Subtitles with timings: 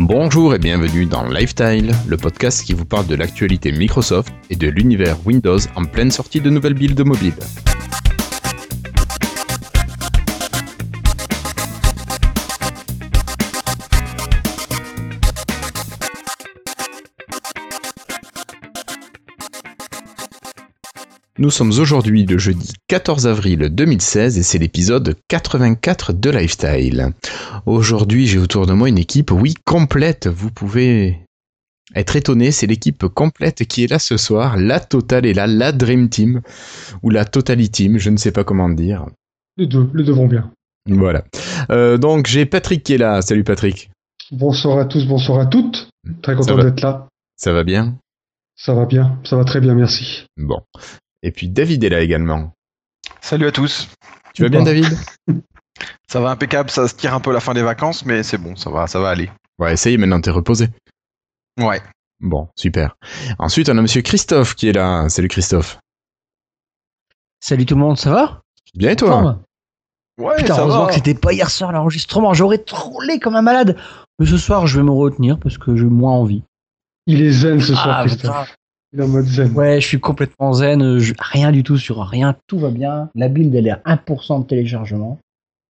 [0.00, 4.68] Bonjour et bienvenue dans Lifestyle, le podcast qui vous parle de l'actualité Microsoft et de
[4.68, 7.34] l'univers Windows en pleine sortie de nouvelles builds mobiles.
[21.48, 27.14] Nous sommes aujourd'hui le jeudi 14 avril 2016 et c'est l'épisode 84 de Lifestyle.
[27.64, 30.26] Aujourd'hui, j'ai autour de moi une équipe, oui, complète.
[30.26, 31.20] Vous pouvez
[31.94, 34.58] être étonné, c'est l'équipe complète qui est là ce soir.
[34.58, 36.42] La Total est là, la Dream Team
[37.02, 39.06] ou la Totality Team, je ne sais pas comment dire.
[39.56, 40.50] Les deux, les deux vont bien.
[40.84, 41.24] Voilà.
[41.70, 43.22] Euh, donc j'ai Patrick qui est là.
[43.22, 43.90] Salut Patrick.
[44.30, 45.88] Bonsoir à tous, bonsoir à toutes.
[46.20, 47.08] Très content d'être là.
[47.36, 47.96] Ça va bien?
[48.54, 50.26] Ça va bien, ça va très bien, merci.
[50.36, 50.60] Bon.
[51.22, 52.52] Et puis David est là également.
[53.20, 53.88] Salut à tous.
[54.34, 54.86] Tu vas bien David?
[56.08, 58.56] Ça va impeccable, ça se tire un peu la fin des vacances, mais c'est bon,
[58.56, 59.30] ça va, ça va aller.
[59.58, 60.68] Ouais, ça y est, maintenant t'es reposé.
[61.58, 61.80] Ouais.
[62.20, 62.96] Bon, super.
[63.38, 65.08] Ensuite, on a monsieur Christophe qui est là.
[65.08, 65.78] Salut Christophe.
[67.40, 68.42] Salut tout le monde, ça va?
[68.74, 69.38] Bien et toi?
[70.18, 73.76] Ouais, Putain, ça heureusement que c'était pas hier soir l'enregistrement, j'aurais trollé comme un malade.
[74.18, 76.42] Mais ce soir, je vais me retenir parce que j'ai moins envie.
[77.06, 78.56] Il est zen ce soir, ah, Christophe.
[78.92, 79.52] Il est en mode zen.
[79.52, 83.10] Ouais, je suis complètement zen, rien du tout sur rien, tout va bien.
[83.14, 85.18] La build, elle est à 1% de téléchargement.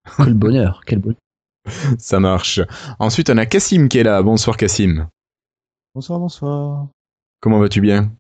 [0.16, 1.18] Quel bonheur, quel bonheur.
[1.98, 2.60] Ça marche.
[2.98, 4.22] Ensuite, on a Cassim qui est là.
[4.22, 5.06] Bonsoir Cassim.
[5.94, 6.86] Bonsoir, bonsoir.
[7.40, 8.12] Comment vas-tu bien?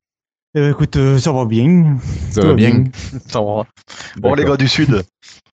[0.54, 1.96] Eh ben, écoute, euh, ça va bien.
[2.30, 2.84] Ça va bien?
[3.26, 3.66] Ça va.
[4.18, 5.02] Bon, les gars du Sud.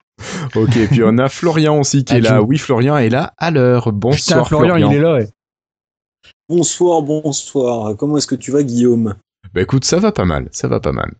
[0.56, 2.42] ok, puis on a Florian aussi qui est là.
[2.42, 3.92] Oui, Florian est là à l'heure.
[3.94, 5.20] Bonsoir Florian, il est là.
[6.50, 7.96] Bonsoir, bonsoir.
[7.96, 9.16] Comment est-ce que tu vas, Guillaume?
[9.56, 11.14] Bah écoute, ça va pas mal, ça va pas mal.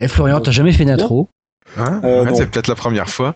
[0.00, 1.28] Et eh, Florian, t'as jamais fait d'intro?
[1.76, 2.00] Hein?
[2.02, 3.34] Euh, C'est peut-être la première fois.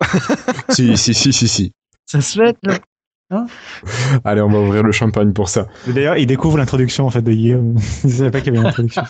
[0.70, 1.72] si, si, si, si, si.
[2.06, 2.78] Ça se fait, là?
[3.30, 3.46] Hein?
[4.24, 5.68] Allez, on va ouvrir le champagne pour ça.
[5.86, 7.76] D'ailleurs, il découvre l'introduction en fait de Guillaume.
[8.04, 9.02] il savait pas qu'il y avait une introduction.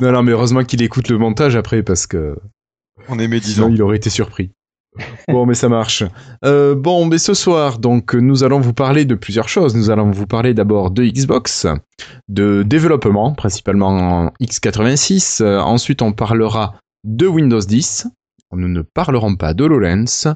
[0.00, 2.36] non, non, mais heureusement qu'il écoute le montage après parce que.
[3.08, 3.68] On est médisant.
[3.70, 4.52] il aurait été surpris.
[5.28, 6.04] Bon, mais ça marche.
[6.44, 9.74] Euh, bon, mais ce soir, donc, nous allons vous parler de plusieurs choses.
[9.74, 11.66] Nous allons vous parler d'abord de Xbox,
[12.28, 15.42] de développement, principalement en x86.
[15.42, 18.06] Euh, ensuite, on parlera de Windows 10.
[18.54, 20.34] Nous ne parlerons pas de Lowlands.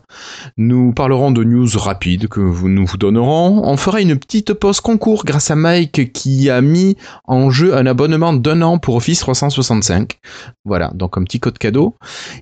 [0.56, 3.62] Nous parlerons de news rapides que nous vous donnerons.
[3.65, 7.87] On fera une petite pause concours grâce à Mike qui a mis en jeu un
[7.87, 10.19] abonnement d'un an pour Office 365.
[10.65, 11.97] Voilà, donc un petit code cadeau.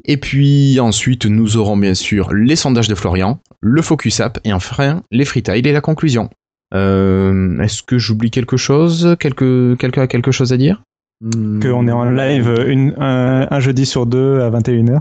[0.05, 4.53] Et puis ensuite, nous aurons bien sûr les sondages de Florian, le Focus App et
[4.53, 6.31] enfin les freetiles et la conclusion.
[6.75, 10.83] Euh, est-ce que j'oublie quelque chose Quelqu'un a quelque chose à dire?
[11.23, 12.49] Qu'on est en live
[12.99, 15.01] un, un, jeudi sur deux à 21h.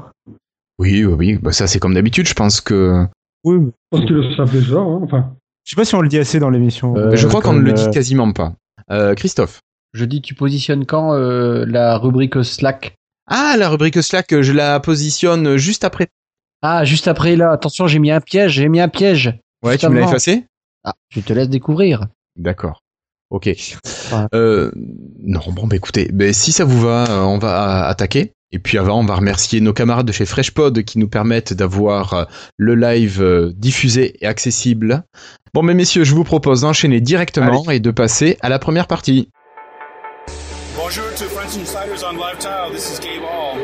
[0.79, 1.39] Oui, oui, oui.
[1.41, 2.27] Bah, ça, c'est comme d'habitude.
[2.27, 3.05] Je pense que.
[3.43, 4.79] Oui, je pense que le savent déjà.
[4.79, 5.35] Hein, enfin.
[5.65, 6.95] Je sais pas si on le dit assez dans l'émission.
[6.97, 8.53] Euh, je crois qu'on ne le dit quasiment pas.
[8.91, 9.61] Euh, Christophe.
[9.93, 12.95] Je dis, tu positionnes quand euh, la rubrique Slack?
[13.27, 16.07] Ah, la rubrique Slack, je la positionne juste après.
[16.61, 17.51] Ah, juste après là.
[17.51, 18.53] Attention, j'ai mis un piège.
[18.53, 19.39] J'ai mis un piège.
[19.63, 20.45] Ouais, tu me l'as effacé?
[20.83, 22.07] Ah, je te laisse découvrir.
[22.35, 22.81] D'accord.
[23.29, 23.49] Ok.
[24.33, 28.32] Euh, non, bon, bah écoutez, bah, si ça vous va, on va attaquer.
[28.53, 32.13] Et puis avant, on va remercier nos camarades de chez FreshPod qui nous permettent d'avoir
[32.13, 32.23] euh,
[32.57, 35.03] le live euh, diffusé et accessible.
[35.55, 39.29] Bon, mais messieurs, je vous propose d'enchaîner directement et de passer à la première partie.
[40.77, 42.71] Bonjour to French Insiders on Live Tile.
[42.71, 43.62] This is Gabe Hall.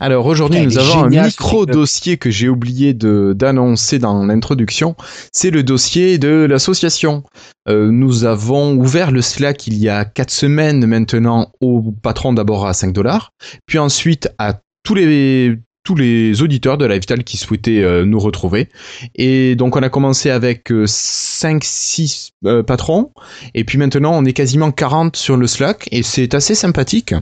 [0.00, 4.96] Alors aujourd'hui, nous avons un micro-dossier que j'ai oublié d'annoncer dans l'introduction.
[5.32, 7.24] C'est le dossier de l'association.
[7.68, 12.66] Euh, nous avons ouvert le Slack il y a 4 semaines maintenant au patron d'abord
[12.66, 13.32] à 5 dollars,
[13.66, 18.68] puis ensuite à tous les tous les auditeurs de Lifestyle qui souhaitaient euh, nous retrouver.
[19.14, 23.12] Et donc on a commencé avec 5-6 euh, euh, patrons,
[23.54, 27.14] et puis maintenant on est quasiment 40 sur le Slack, et c'est assez sympathique.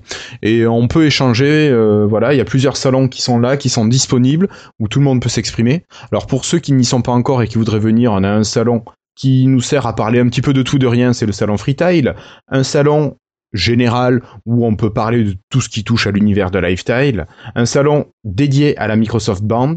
[0.43, 1.71] Et on peut échanger,
[2.09, 4.49] voilà, il y a plusieurs salons qui sont là, qui sont disponibles,
[4.81, 5.85] où tout le monde peut s'exprimer.
[6.11, 8.45] Alors pour ceux qui n'y sont pas encore et qui voudraient venir, on a un
[8.45, 8.83] salon
[9.15, 11.59] qui nous sert à parler un petit peu de tout de rien, c'est le salon
[11.59, 12.15] Freetile.
[12.49, 13.17] Un salon
[13.55, 17.65] général où on peut parler de tout ce qui touche à l'univers de Lifestyle, un
[17.65, 19.77] salon dédié à la Microsoft Band,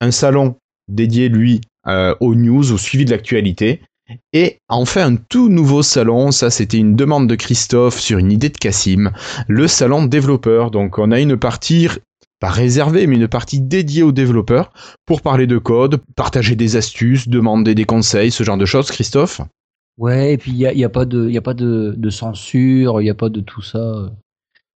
[0.00, 0.56] un salon
[0.88, 3.80] dédié lui euh, aux news, au suivi de l'actualité,
[4.32, 8.50] et enfin un tout nouveau salon, ça c'était une demande de Christophe sur une idée
[8.50, 9.12] de Cassim,
[9.48, 10.70] le salon développeur.
[10.70, 11.88] Donc on a une partie
[12.40, 14.72] pas réservée, mais une partie dédiée aux développeurs
[15.06, 19.40] pour parler de code, partager des astuces, demander des conseils, ce genre de choses, Christophe?
[19.98, 23.00] Ouais, et puis il n'y a, y a, pas de, y a pas de, censure,
[23.00, 24.10] il n'y a pas de tout ça.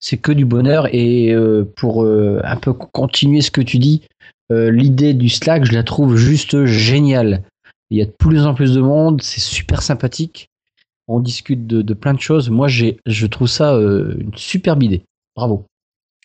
[0.01, 0.93] C'est que du bonheur.
[0.95, 4.03] Et euh, pour euh, un peu continuer ce que tu dis,
[4.53, 7.43] euh, l'idée du Slack, je la trouve juste géniale.
[7.91, 10.51] Il y a de plus en plus de monde, c'est super sympathique.
[11.07, 12.51] On discute de, de plein de choses.
[12.51, 15.03] Moi, je trouve ça euh, une superbe idée.
[15.37, 15.67] Bravo.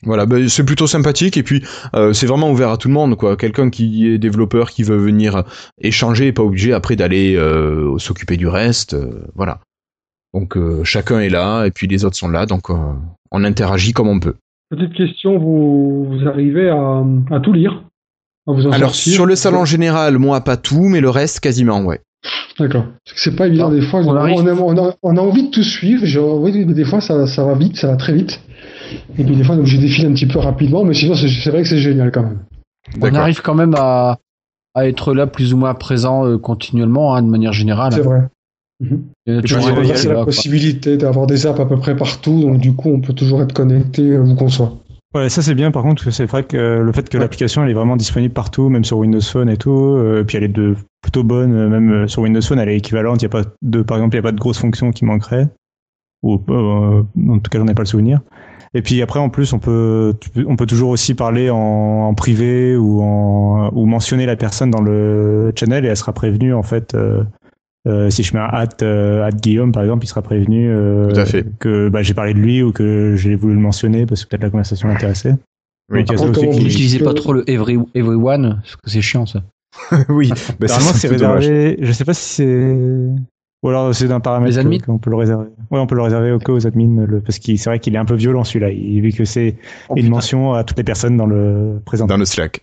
[0.04, 1.62] Voilà, ben, c'est plutôt sympathique et puis
[1.94, 3.36] euh, c'est vraiment ouvert à tout le monde quoi.
[3.36, 5.44] Quelqu'un qui est développeur qui veut venir
[5.81, 9.60] échanger est pas obligé après d'aller euh, s'occuper du reste, euh, voilà.
[10.34, 12.75] Donc euh, chacun est là et puis les autres sont là, donc euh,
[13.31, 14.36] on interagit comme on peut.
[14.69, 17.84] Petite question, vous, vous arrivez à, à tout lire?
[18.48, 19.13] À vous en Alors sortir?
[19.13, 22.00] sur le salon général, moi pas tout, mais le reste quasiment, ouais.
[22.57, 22.86] D'accord.
[23.06, 24.01] Parce que c'est pas évident des fois.
[24.01, 26.06] on a, on a envie de tout suivre.
[26.06, 28.40] Genre, oui, mais des fois ça, ça va vite, ça va très vite.
[29.18, 31.63] Et puis des fois, donc je défile un petit peu rapidement, mais sinon c'est vrai
[31.63, 32.39] que c'est génial quand même.
[33.01, 34.18] On arrive quand même à,
[34.74, 37.94] à être là plus ou moins présent euh, continuellement, hein, de manière générale.
[37.94, 38.27] C'est vrai.
[38.80, 39.03] Mhm.
[39.25, 41.95] Il y a puis, toujours est là, la possibilité d'avoir des apps à peu près
[41.95, 44.77] partout, donc du coup on peut toujours être connecté euh, où qu'on soit.
[45.13, 47.71] Ouais, ça c'est bien par contre, c'est vrai que euh, le fait que l'application elle
[47.71, 50.75] est vraiment disponible partout, même sur Windows Phone et tout, euh, puis elle est de
[51.01, 53.44] plutôt bonne, euh, même euh, sur Windows Phone elle est équivalente, il y a pas
[53.62, 55.47] de, par exemple, il n'y a pas de grosses fonctions qui manqueraient,
[56.21, 58.21] ou euh, en tout cas j'en ai pas le souvenir.
[58.74, 60.13] Et puis après en plus on peut,
[60.48, 64.81] on peut toujours aussi parler en, en privé ou, en, ou mentionner la personne dans
[64.81, 66.94] le channel et elle sera prévenue en fait.
[66.94, 67.24] euh,
[67.88, 71.19] euh, si je mets un hâte, euh, Guillaume par exemple, il sera prévenu euh, Tout
[71.19, 71.45] à fait.
[71.60, 74.44] que bah, j'ai parlé de lui ou que j'ai voulu le mentionner parce que peut-être
[74.44, 75.36] la conversation l'intéressait.
[75.92, 76.04] Oui.
[76.04, 79.42] Par contre, N'utilisez pas trop le every, everyone, parce que c'est chiant ça.
[80.10, 80.30] oui,
[80.60, 81.77] bah, c'est réservé.
[81.81, 82.75] Je sais pas si c'est.
[83.62, 85.48] Ou alors c'est d'un paramètre Les admins que- qu'on peut le réserver.
[85.70, 87.20] Ouais, on peut le réserver au cas aux admins, le...
[87.22, 89.56] parce que c'est vrai qu'il est un peu violent celui-là, il- vu que c'est
[89.90, 90.10] Oh, une putain.
[90.16, 92.06] mention à toutes les personnes dans le présent.
[92.08, 92.62] dans le Slack.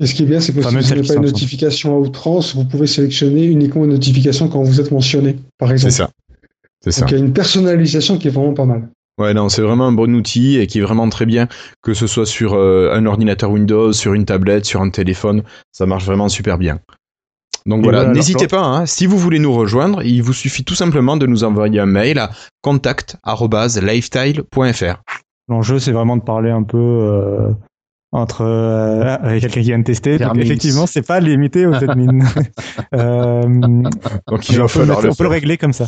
[0.00, 1.96] Et ce qui est bien, c'est que Enfin, si même vous n'avez pas une notification
[1.96, 5.94] à outrance, vous pouvez sélectionner uniquement une notification quand vous êtes mentionné, par C'est exemple.
[5.94, 6.10] ça.
[6.82, 7.00] C'est ça.
[7.02, 8.88] Donc il y a une personnalisation qui est vraiment pas mal.
[9.18, 11.48] Ouais, non, c'est vraiment un bon outil et qui est vraiment très bien,
[11.82, 15.86] que ce soit sur euh, un ordinateur Windows, sur une tablette, sur un téléphone, ça
[15.86, 16.80] marche vraiment super bien.
[17.66, 20.62] Donc Et voilà, voilà, n'hésitez pas, hein, si vous voulez nous rejoindre, il vous suffit
[20.64, 22.30] tout simplement de nous envoyer un mail à
[22.62, 25.02] contact@lifestyle.fr.
[25.48, 27.50] L'enjeu, c'est vraiment de parler un peu euh,
[28.12, 30.18] entre euh, avec quelqu'un qui vient de tester.
[30.18, 32.24] Donc, effectivement, c'est pas limité aux admins.
[32.94, 33.42] euh,
[34.28, 35.86] Donc il va on, peut, falloir le on peut le régler comme ça.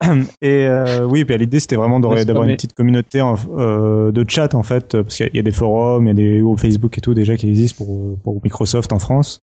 [0.42, 4.24] Et euh, oui, puis l'idée c'était vraiment d'avoir une mais- petite communauté en- euh, de
[4.28, 6.14] chat en fait, parce qu'il y a- il y a des forums, il y a
[6.14, 9.40] des groupes Facebook et tout déjà qui existent pour, pour Microsoft en France,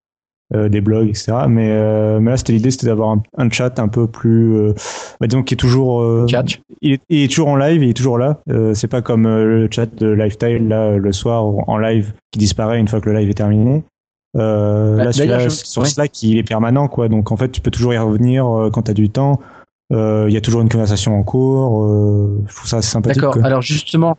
[0.55, 1.33] euh, des blogs, etc.
[1.49, 4.73] Mais, euh, mais là, c'était l'idée, c'était d'avoir un, un chat un peu plus, euh,
[5.19, 6.45] bah, disons, qui est toujours, euh, Chat.
[6.81, 8.39] il, est, il est toujours en live, il est toujours là.
[8.49, 12.39] Euh, c'est pas comme euh, le chat de Lifestyle là le soir en live qui
[12.39, 13.83] disparaît une fois que le live est terminé.
[14.37, 15.87] Euh, Bah, là, celui-là, je- sur ouais.
[15.87, 17.09] Slack, il est permanent, quoi.
[17.09, 19.39] Donc, en fait, tu peux toujours y revenir euh, quand tu as du temps.
[19.93, 21.85] Euh, Il y a toujours une conversation en cours.
[21.85, 23.21] euh, je trouve ça sympathique.
[23.21, 23.43] D'accord.
[23.45, 24.17] Alors justement,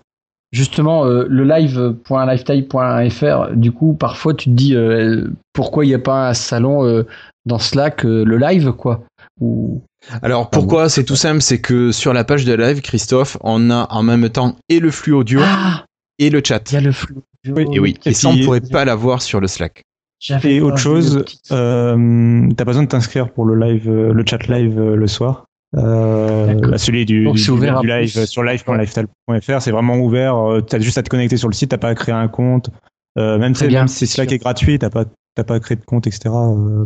[0.53, 5.99] justement, euh, le live.lifetime.fr, du coup, parfois tu te dis euh, pourquoi il n'y a
[5.99, 7.06] pas un salon euh,
[7.47, 9.03] dans Slack, euh, le live, quoi?
[9.41, 9.83] Ou
[10.23, 10.89] Alors pourquoi?
[10.89, 14.29] C'est tout simple, c'est que sur la page de live, Christophe, on a en même
[14.31, 15.85] temps et le flux audio ah,
[16.19, 16.71] et le chat.
[16.71, 17.17] il y a le flux.
[17.44, 19.85] Et oui, et, Et ça on pourrait pas l'avoir sur le Slack.
[20.21, 24.49] J'avais Et autre chose, euh, t'as pas besoin de t'inscrire pour le live, le chat
[24.49, 25.44] live le soir?
[25.76, 28.26] Euh, celui du, Donc, du, ouvert live plus.
[28.26, 30.37] sur live.lifestyle.fr, c'est vraiment ouvert.
[30.37, 32.70] euh, T'as juste à te connecter sur le site, t'as pas à créer un compte.
[33.19, 33.81] Euh, même, bien.
[33.81, 36.31] même si Slack est gratuit, t'as pas, t'as pas à créer de compte, etc.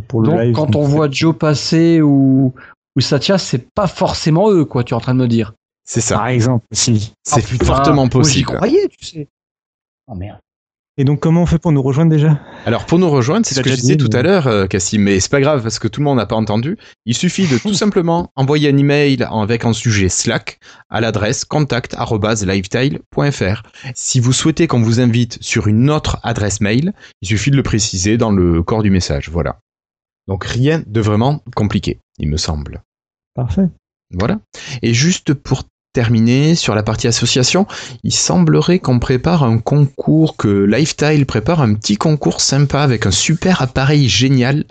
[0.07, 0.53] pour le Donc live.
[0.55, 2.53] quand on voit Joe passer ou
[2.95, 4.83] ou Satya, c'est pas forcément eux, quoi.
[4.83, 5.53] Tu es en train de me dire.
[5.85, 6.15] C'est ça.
[6.17, 7.13] Par exemple, si.
[7.23, 7.65] C'est putain.
[7.65, 8.45] fortement J'y possible.
[8.53, 9.27] croyais, tu sais.
[10.07, 10.39] Oh merde.
[10.95, 12.39] Et donc, comment on fait pour nous rejoindre déjà?
[12.67, 14.67] Alors pour nous rejoindre, c'est ce que je disais dit, tout à mais- l'heure, euh,
[14.67, 16.77] Cassim, mais c'est pas grave parce que tout le monde n'a pas entendu.
[17.07, 20.59] Il suffit de tout simplement envoyer un email avec un sujet Slack
[20.91, 23.63] à l'adresse contact@lifetile.fr.
[23.95, 27.63] Si vous souhaitez qu'on vous invite sur une autre adresse mail, il suffit de le
[27.63, 29.29] préciser dans le corps du message.
[29.29, 29.57] Voilà.
[30.27, 32.83] Donc rien de vraiment compliqué, il me semble.
[33.33, 33.67] Parfait.
[34.11, 34.39] Voilà.
[34.83, 37.65] Et juste pour terminer sur la partie association,
[38.03, 43.11] il semblerait qu'on prépare un concours, que Lifestyle prépare un petit concours sympa avec un
[43.11, 44.65] super appareil génial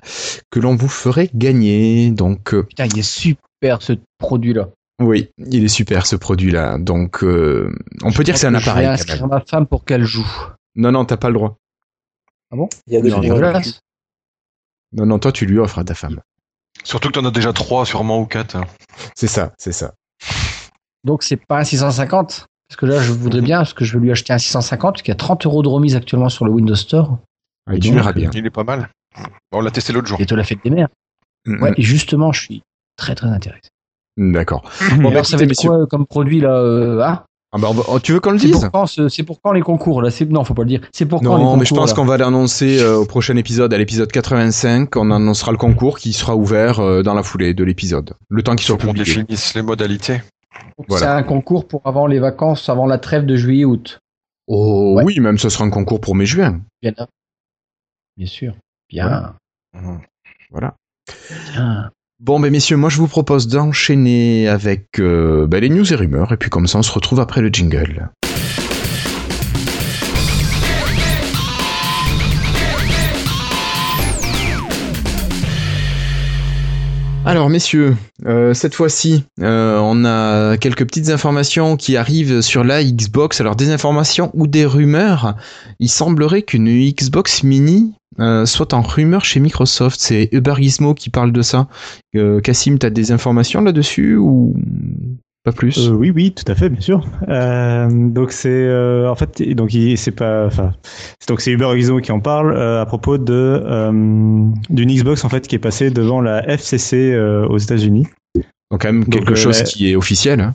[0.51, 2.11] que l'on vous ferait gagner.
[2.11, 4.69] Donc euh, Putain, il est super ce produit-là.
[5.01, 6.79] oui, il est super ce produit-là.
[6.79, 8.87] Donc euh, on peut dire que c'est un Je vais appareil.
[8.87, 10.27] inscrire ma femme pour qu'elle joue.
[10.75, 11.57] Non, non, t'as pas le droit.
[12.87, 13.81] Il y a des Non, gens- Dégueulasse.
[14.93, 16.21] Non, non, toi tu lui offres à ta femme.
[16.85, 18.57] Surtout que t'en as déjà trois, sûrement, ou quatre.
[18.57, 18.67] hein.
[19.15, 19.95] C'est ça, c'est ça.
[21.05, 24.05] Donc c'est pas un 650 Parce que là, je voudrais bien, parce que je vais
[24.05, 26.51] lui acheter un 650, parce qu'il y a 30 euros de remise actuellement sur le
[26.53, 27.19] Windows Store.
[27.69, 28.31] Ouais, Et donc, verras bien.
[28.35, 28.89] Il est pas mal.
[29.53, 30.21] On l'a testé l'autre jour.
[30.21, 30.89] Et te la fête des mères.
[31.47, 32.63] Ouais, et justement, je suis
[32.97, 33.69] très très intéressé.
[34.17, 34.63] D'accord.
[34.99, 37.23] Bon, alors, ça va être quoi euh, comme produit là euh, hein?
[37.55, 38.61] Ah bah, on va- oh, tu veux qu'on le C'est dise?
[38.61, 40.11] pour, quand, ce- c'est pour quand les concours là?
[40.11, 40.25] C'est...
[40.31, 40.81] Non, faut pas le dire.
[40.93, 43.37] C'est pour quand les Non, concours mais je pense qu'on va l'annoncer euh, au prochain
[43.37, 44.97] épisode, à l'épisode 85.
[44.97, 48.15] On annoncera le concours qui sera ouvert euh, dans la foulée de l'épisode.
[48.31, 49.17] Le temps qu'il soit Pour qu'on publié.
[49.23, 50.23] définisse les modalités.
[50.89, 51.07] Voilà.
[51.07, 54.01] C'est un concours pour avant les vacances, avant la trêve de juillet-août.
[54.49, 55.05] Oh Ouais.
[55.05, 56.61] oui, même ce sera un concours pour mai-juin.
[56.83, 56.93] Bien,
[58.17, 58.55] bien sûr.
[58.89, 59.35] Bien.
[60.51, 60.75] Voilà.
[61.55, 61.91] bien.
[62.21, 66.33] Bon, ben messieurs, moi je vous propose d'enchaîner avec euh, ben, les news et rumeurs,
[66.33, 68.11] et puis comme ça on se retrouve après le jingle.
[77.25, 82.83] Alors messieurs, euh, cette fois-ci, euh, on a quelques petites informations qui arrivent sur la
[82.83, 83.41] Xbox.
[83.41, 85.37] Alors des informations ou des rumeurs.
[85.79, 89.99] Il semblerait qu'une Xbox Mini euh, soit en rumeur chez Microsoft.
[90.01, 90.55] C'est Uber
[90.97, 91.69] qui parle de ça.
[92.15, 94.55] Euh, Cassim, t'as des informations là-dessus ou
[95.45, 97.05] pas plus Euh, oui, oui, tout à fait, bien sûr.
[97.29, 100.73] Euh, donc c'est euh, en fait donc c'est pas enfin
[101.29, 103.63] donc c'est Uber Gizmo qui en parle à propos de
[104.71, 107.17] d'une Xbox en fait qui est passée devant la FCC
[107.49, 108.07] aux États-Unis.
[108.71, 110.41] Donc quand même quelque chose la- qui est officiel.
[110.41, 110.55] hein.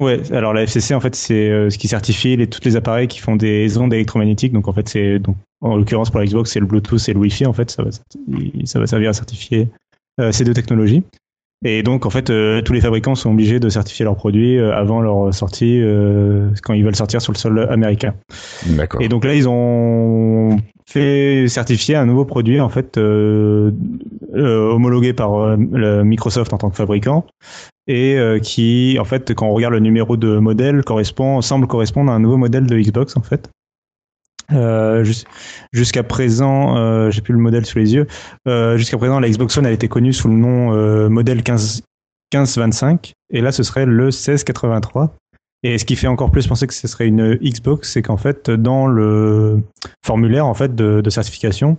[0.00, 3.18] Ouais, alors la FCC en fait c'est ce qui certifie les, tous les appareils qui
[3.18, 4.52] font des ondes électromagnétiques.
[4.52, 7.18] Donc en fait c'est donc en l'occurrence pour la Xbox c'est le Bluetooth et le
[7.18, 7.90] Wi-Fi en fait ça va
[8.64, 9.68] ça va servir à certifier
[10.30, 11.02] ces deux technologies.
[11.64, 14.74] Et donc en fait euh, tous les fabricants sont obligés de certifier leurs produits euh,
[14.74, 18.14] avant leur sortie euh, quand ils veulent sortir sur le sol américain.
[18.66, 19.02] D'accord.
[19.02, 23.72] Et donc là, ils ont fait certifier un nouveau produit en fait euh,
[24.34, 27.26] euh, homologué par euh, le Microsoft en tant que fabricant
[27.86, 32.10] et euh, qui en fait quand on regarde le numéro de modèle correspond semble correspondre
[32.10, 33.50] à un nouveau modèle de Xbox en fait.
[34.52, 35.24] Euh, jus-
[35.72, 38.06] jusqu'à présent, euh, j'ai plus le modèle sous les yeux.
[38.48, 41.82] Euh, jusqu'à présent, la Xbox One était connue sous le nom modèle 15
[42.32, 45.16] 1525 et là ce serait le 1683.
[45.62, 48.50] Et ce qui fait encore plus penser que ce serait une Xbox, c'est qu'en fait,
[48.50, 49.60] dans le
[50.06, 51.76] formulaire de, certification,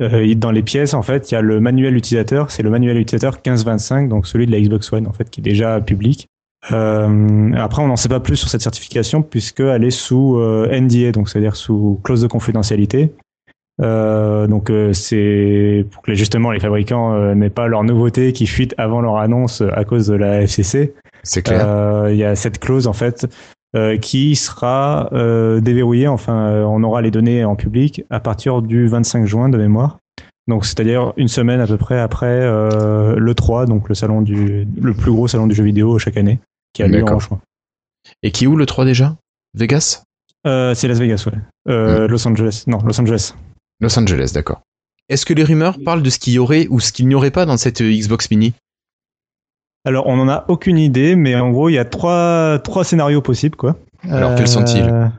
[0.00, 2.50] dans les pièces, en fait, il y a le manuel utilisateur.
[2.50, 5.44] C'est le manuel utilisateur 1525, donc celui de la Xbox One, en fait, qui est
[5.44, 6.26] déjà public.
[6.72, 11.12] Euh, après, on n'en sait pas plus sur cette certification puisqu'elle est sous euh, NDA,
[11.12, 13.12] donc c'est-à-dire sous clause de confidentialité.
[13.82, 18.46] Euh, donc euh, c'est pour que justement les fabricants euh, n'aient pas leur nouveauté qui
[18.46, 20.94] fuite avant leur annonce à cause de la FCC.
[21.24, 21.66] C'est clair.
[21.66, 23.26] Euh, Il y a cette clause en fait
[23.74, 26.06] euh, qui sera euh, déverrouillée.
[26.06, 29.98] Enfin, on aura les données en public à partir du 25 juin de mémoire.
[30.46, 34.66] Donc, c'est-à-dire une semaine à peu près après euh, le 3, donc le salon du
[34.80, 36.38] le plus gros salon du jeu vidéo chaque année,
[36.74, 37.20] qui a lieu en D'accord.
[37.20, 37.40] juin.
[38.22, 39.16] Et qui est où le 3 déjà?
[39.54, 40.02] Vegas?
[40.46, 41.38] Euh, c'est Las Vegas, ouais.
[41.68, 43.34] Euh, Los Angeles, non, Los Angeles.
[43.80, 44.60] Los Angeles, d'accord.
[45.08, 47.30] Est-ce que les rumeurs parlent de ce qu'il y aurait ou ce qu'il n'y aurait
[47.30, 48.52] pas dans cette euh, Xbox Mini?
[49.86, 53.20] Alors, on n'en a aucune idée, mais en gros, il y a trois, trois scénarios
[53.22, 53.76] possibles, quoi.
[54.08, 55.10] Alors, quels sont-ils?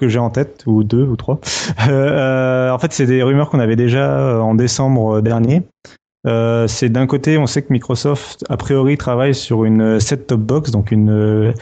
[0.00, 1.40] Que j'ai en tête, ou deux, ou trois.
[1.78, 5.62] En fait, c'est des rumeurs qu'on avait déjà en décembre dernier.
[6.26, 10.70] Euh, c'est d'un côté, on sait que Microsoft, a priori, travaille sur une set-top box,
[10.70, 11.52] donc une euh,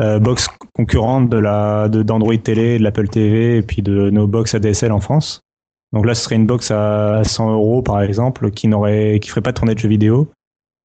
[0.00, 4.26] euh, box concurrente de la de- d'Android Télé, de l'Apple TV, et puis de nos
[4.26, 5.40] box ADSL en France.
[5.92, 9.42] Donc là, ce serait une box à 100 euros, par exemple, qui n'aurait, qui ferait
[9.42, 10.28] pas tourner de jeux vidéo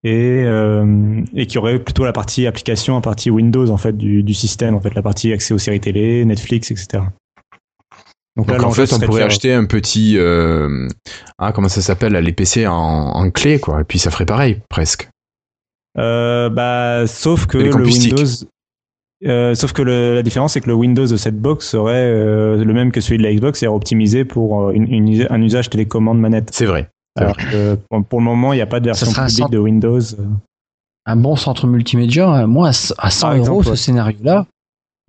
[0.04, 4.24] et, euh, et qui aurait plutôt la partie application, la partie Windows en fait du,
[4.24, 7.04] du système, en fait la partie accès aux séries télé, Netflix, etc.
[8.38, 10.18] Donc là, en fait, on pourrait faire- acheter un petit...
[10.18, 10.88] euh,
[11.38, 13.82] Ah, comment ça s'appelle Les PC en, en clé, quoi.
[13.82, 15.10] Et puis ça ferait pareil, presque.
[15.98, 17.76] Euh, bah, sauf que le.
[17.76, 18.24] Windows,
[19.26, 22.64] euh, sauf que le- la différence c'est que le Windows de cette box serait euh,
[22.64, 25.70] le même que celui de la Xbox, c'est-à-dire optimisé pour euh, une- une- un usage
[25.70, 26.50] télécommande manette.
[26.54, 26.90] C'est vrai.
[27.18, 29.58] Alors que pour, pour le moment, il n'y a pas de version publique centre- de
[29.58, 30.00] Windows.
[31.06, 33.76] Un bon centre multimédia, hein, moi, à c- à 100 Par euros, ce ouais.
[33.76, 34.46] scénario-là,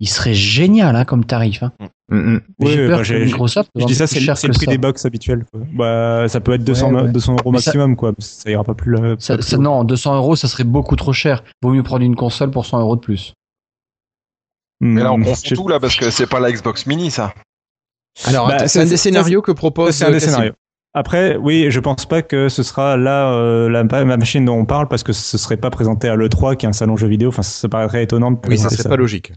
[0.03, 1.63] il serait génial hein, comme tarif.
[1.63, 1.71] Hein.
[2.09, 2.41] Mm, mm.
[2.59, 4.47] Mais Oui, J'ai bah, peur que j'ai- Microsoft Je dis ça, c'est le, cher c'est
[4.47, 4.71] que le prix ça.
[4.71, 5.45] des box habituels.
[5.49, 5.61] quoi.
[5.73, 7.11] Bah, ça peut être 200, Ouais, ouais.
[7.11, 8.11] 200 euros Mais ça- maximum, quoi.
[8.19, 8.91] Ça ira pas plus.
[8.91, 9.61] là- Ça- pas plus ça- haut.
[9.61, 11.43] non, 200 euros, ça serait beaucoup trop cher.
[11.61, 13.33] Vaut mieux prendre une console pour 100 euros de plus.
[14.81, 17.33] Mais là, on Hmm, confond tout là parce que c'est pas la Xbox Mini, ça.
[18.25, 19.95] Alors, Bah, c'est un des scénarios que propose...
[19.95, 20.31] C'est un des Cassim.
[20.31, 20.53] scénarios.
[20.93, 24.65] Après, oui, je pense pas que ce sera là euh, la, la machine dont on
[24.65, 27.29] parle parce que ce serait pas présenté à l'E3 qui est un salon jeu vidéo.
[27.29, 29.31] Enfin, ça paraîtrait étonnant de Oui, ça serait pas logique.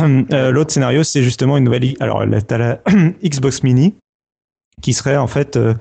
[0.00, 1.94] Euh, L'autre scénario, c'est justement une nouvelle.
[2.00, 2.80] Alors, t'as la
[3.24, 3.94] Xbox Mini
[4.80, 5.74] qui serait en fait euh,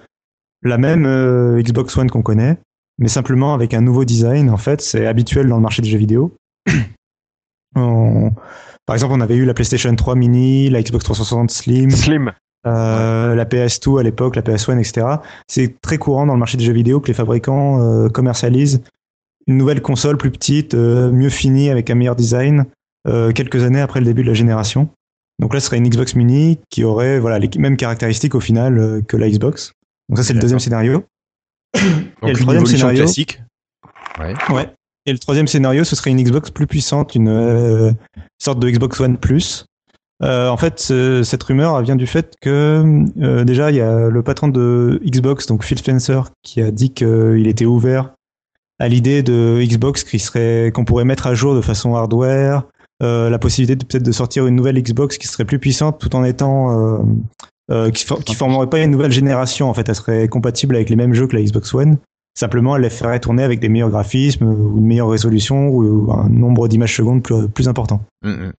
[0.63, 2.57] la même euh, Xbox One qu'on connaît,
[2.99, 4.49] mais simplement avec un nouveau design.
[4.49, 6.35] En fait, c'est habituel dans le marché des jeux vidéo.
[7.75, 8.31] On-
[8.85, 12.31] Par exemple, on avait eu la PlayStation 3 Mini, la Xbox 360 Slim, Slim.
[12.67, 15.07] euh, la PS2 à l'époque, la PS1, etc.
[15.47, 18.81] C'est très courant dans le marché des jeux vidéo que les fabricants euh, commercialisent
[19.47, 22.65] une nouvelle console plus petite, euh, mieux finie, avec un meilleur design,
[23.07, 24.89] euh, quelques années après le début de la génération.
[25.39, 28.77] Donc là, ce serait une Xbox Mini qui aurait voilà les mêmes caractéristiques au final
[28.77, 29.71] euh, que la Xbox.
[30.09, 31.03] Donc ça, c'est le deuxième scénario.
[31.73, 31.83] Donc
[32.29, 33.41] Et le troisième scénario- classique.
[34.19, 34.33] Ouais.
[34.49, 34.69] Ouais.
[35.07, 37.91] Et le troisième scénario, ce serait une Xbox plus puissante, une euh,
[38.39, 39.65] sorte de Xbox One Plus.
[40.21, 42.83] Euh, en fait, ce- cette rumeur elle vient du fait que
[43.19, 46.93] euh, déjà, il y a le patron de Xbox, donc Phil Spencer, qui a dit
[46.93, 48.11] qu'il était ouvert
[48.77, 52.63] à l'idée de Xbox qui serait qu'on pourrait mettre à jour de façon hardware,
[53.01, 56.23] la possibilité de peut-être de sortir une nouvelle Xbox qui serait plus puissante tout en
[56.23, 56.97] étant euh,
[57.71, 59.69] euh, qui, for- qui formerait pas une nouvelle génération.
[59.69, 61.97] En fait, elle serait compatible avec les mêmes jeux que la Xbox One.
[62.37, 66.29] Simplement, elle les ferait tourner avec des meilleurs graphismes ou une meilleure résolution ou un
[66.29, 68.01] nombre d'images secondes plus, plus important.
[68.23, 68.51] Mm, mm.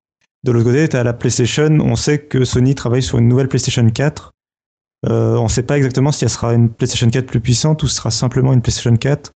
[0.44, 1.68] De l'autre côté, tu as la PlayStation.
[1.80, 4.32] On sait que Sony travaille sur une nouvelle PlayStation 4.
[5.08, 7.88] Euh, on ne sait pas exactement si elle sera une PlayStation 4 plus puissante ou
[7.88, 9.30] ce sera simplement une PlayStation 4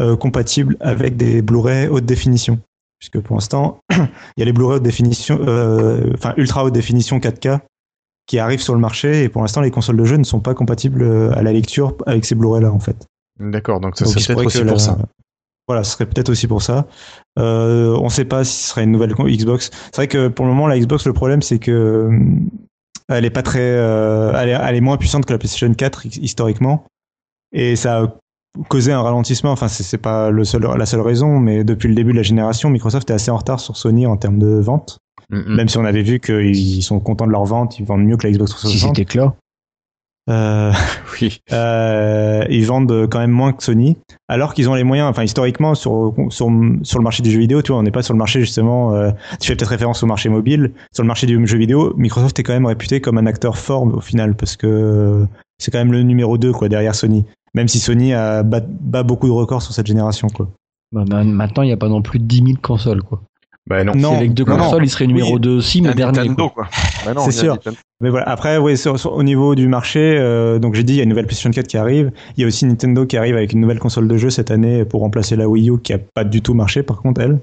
[0.00, 2.60] euh, compatible avec des Blu-ray haute définition.
[2.98, 3.98] Puisque pour l'instant, il
[4.38, 7.60] y a les Blu-ray haute définition, euh, enfin ultra haute définition 4K
[8.26, 10.54] qui arrivent sur le marché et pour l'instant, les consoles de jeu ne sont pas
[10.54, 13.06] compatibles euh, à la lecture avec ces Blu-ray là en fait.
[13.40, 14.98] D'accord, donc ça Donc, serait peut-être aussi pour la- ça.
[15.68, 16.86] Voilà, ce serait peut-être aussi pour ça.
[17.38, 19.70] Euh, on ne sait pas si ce serait une nouvelle Xbox.
[19.86, 22.08] C'est vrai que pour le moment, la Xbox, le problème, c'est que
[23.08, 26.06] elle est pas très, euh, elle, est, elle est moins puissante que la PlayStation 4
[26.06, 26.84] hi- historiquement,
[27.52, 28.14] et ça a
[28.68, 29.52] causé un ralentissement.
[29.52, 32.70] Enfin, c'est pas le seul, la seule raison, mais depuis le début de la génération,
[32.70, 34.98] Microsoft est assez en retard sur Sony en termes de vente.
[35.30, 35.54] Mm.
[35.56, 38.26] Même si on avait vu qu'ils sont contents de leur vente, ils vendent mieux que
[38.26, 38.96] la Xbox Si 360.
[38.96, 39.32] c'était clair.
[40.30, 40.72] Euh,
[41.20, 41.40] Oui.
[41.52, 43.96] euh, ils vendent quand même moins que Sony,
[44.28, 45.08] alors qu'ils ont les moyens.
[45.10, 46.48] Enfin, historiquement, sur, sur,
[46.82, 48.94] sur le marché du jeu vidéo, tu vois, on n'est pas sur le marché justement.
[48.94, 50.72] euh, tu fais peut-être référence au marché mobile.
[50.92, 53.82] Sur le marché du jeu vidéo, Microsoft est quand même réputé comme un acteur fort
[53.84, 55.26] au final, parce que
[55.58, 57.24] c'est quand même le numéro 2 quoi, derrière Sony.
[57.54, 60.28] Même si Sony a bat, bat beaucoup de records sur cette génération.
[60.28, 60.48] Quoi.
[60.92, 63.02] Bah, ma- maintenant, il n'y a pas non plus 10 000 consoles.
[63.02, 63.20] Quoi.
[63.68, 63.92] Bah non.
[63.94, 64.84] Non, si avec deux non, consoles, non.
[64.84, 66.18] il serait numéro Oui, 2 aussi, mais dernier.
[66.20, 66.66] Nintendo, quoi.
[67.04, 67.52] Bah C'est sûr.
[67.54, 67.76] Nintendo.
[68.00, 68.28] Mais voilà.
[68.28, 71.02] Après, ouais, sur- sur- au niveau du marché, euh, donc j'ai dit, il y a
[71.02, 72.10] une nouvelle PlayStation 4 qui arrive.
[72.36, 74.84] Il y a aussi Nintendo qui arrive avec une nouvelle console de jeu cette année
[74.84, 77.38] pour remplacer la Wii U qui a pas du tout marché par contre elle.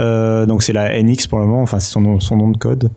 [0.00, 1.62] Euh, donc c'est la NX pour le moment.
[1.62, 2.90] Enfin, c'est son nom de code.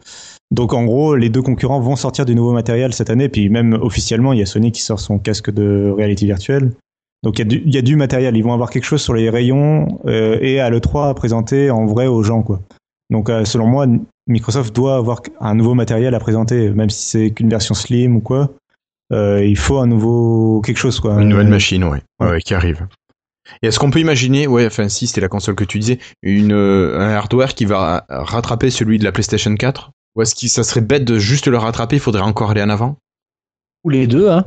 [0.52, 3.30] Donc en gros, les deux concurrents vont sortir du nouveau matériel cette année.
[3.30, 6.72] Puis même officiellement, il y a Sony qui sort son casque de réalité virtuelle.
[7.24, 8.38] Donc il y, a du, il y a du matériel.
[8.38, 11.86] Ils vont avoir quelque chose sur les rayons euh, et à l'E3 à présenter en
[11.86, 12.44] vrai aux gens.
[12.44, 12.62] quoi.
[13.10, 13.88] Donc euh, selon moi,
[14.28, 18.22] Microsoft doit avoir un nouveau matériel à présenter, même si c'est qu'une version slim ou
[18.22, 18.52] quoi.
[19.12, 21.20] Euh, il faut un nouveau quelque chose quoi.
[21.22, 21.84] Une nouvelle machine.
[21.84, 22.88] Ouais, ouais, qui arrive.
[23.62, 26.54] Et est-ce qu'on peut imaginer, ouais, enfin si c'était la console que tu disais, une,
[26.54, 30.82] un hardware qui va rattraper celui de la PlayStation 4 Ou est-ce que ça serait
[30.82, 32.98] bête de juste le rattraper, il faudrait encore aller en avant?
[33.84, 34.46] Ou les deux, hein.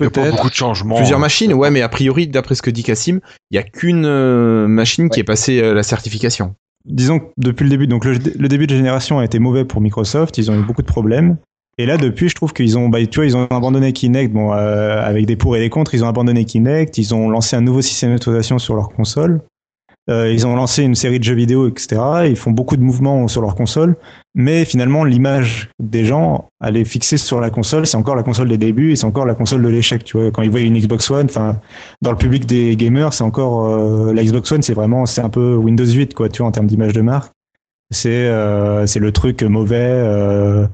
[0.00, 0.36] Il y a pas Peut-être.
[0.36, 0.96] beaucoup de changements.
[0.96, 1.22] Plusieurs hein.
[1.22, 3.18] machines, ouais, mais a priori, d'après ce que dit Cassim,
[3.50, 6.54] il y a qu'une euh, machine qui est passée euh, la certification.
[6.84, 9.80] disons que depuis le début, donc le, le début de génération a été mauvais pour
[9.80, 11.36] Microsoft, ils ont eu beaucoup de problèmes.
[11.78, 14.52] Et là, depuis, je trouve qu'ils ont, bah, tu vois, ils ont abandonné Kinect, bon,
[14.52, 17.60] euh, avec des pour et des contre, ils ont abandonné Kinect, ils ont lancé un
[17.60, 19.42] nouveau système d'exploitation sur leur console,
[20.08, 22.00] euh, ils ont lancé une série de jeux vidéo, etc.
[22.26, 23.96] Ils font beaucoup de mouvements sur leur console,
[24.34, 28.48] mais finalement, l'image des gens, elle est fixée sur la console, c'est encore la console
[28.48, 30.30] des débuts et c'est encore la console de l'échec, tu vois.
[30.30, 31.60] Quand ils voient une Xbox One, enfin,
[32.02, 35.30] dans le public des gamers, c'est encore euh, la Xbox One, c'est vraiment, c'est un
[35.30, 37.32] peu Windows 8, quoi, tu vois, en termes d'image de marque.
[37.90, 39.76] C'est euh, c'est le truc mauvais.
[39.76, 40.66] Euh,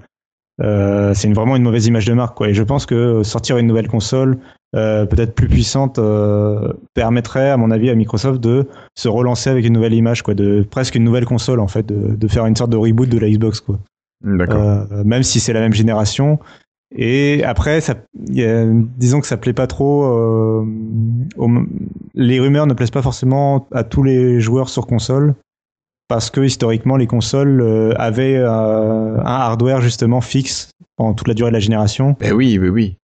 [0.61, 2.49] euh, c'est vraiment une mauvaise image de marque, quoi.
[2.49, 4.39] Et je pense que sortir une nouvelle console,
[4.75, 9.65] euh, peut-être plus puissante, euh, permettrait, à mon avis, à Microsoft de se relancer avec
[9.65, 12.57] une nouvelle image, quoi, de presque une nouvelle console, en fait, de, de faire une
[12.57, 13.79] sorte de reboot de la Xbox, quoi.
[14.25, 14.57] D'accord.
[14.93, 16.39] Euh, même si c'est la même génération.
[16.97, 17.95] Et après, ça,
[18.29, 18.67] il y a-
[18.99, 20.05] disons que ça plaît pas trop.
[20.05, 21.51] aux-
[22.15, 25.35] les rumeurs ne plaisent pas forcément à tous les joueurs sur console
[26.09, 31.35] parce que historiquement, les consoles euh, avaient euh, un hardware justement fixe pendant toute la
[31.35, 32.17] durée de la génération.
[32.21, 32.97] Ben oui, oui, oui.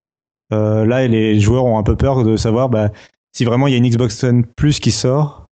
[0.53, 2.89] Euh, là, les joueurs ont un peu peur de savoir bah,
[3.33, 5.45] si vraiment il y a une Xbox One Plus qui sort.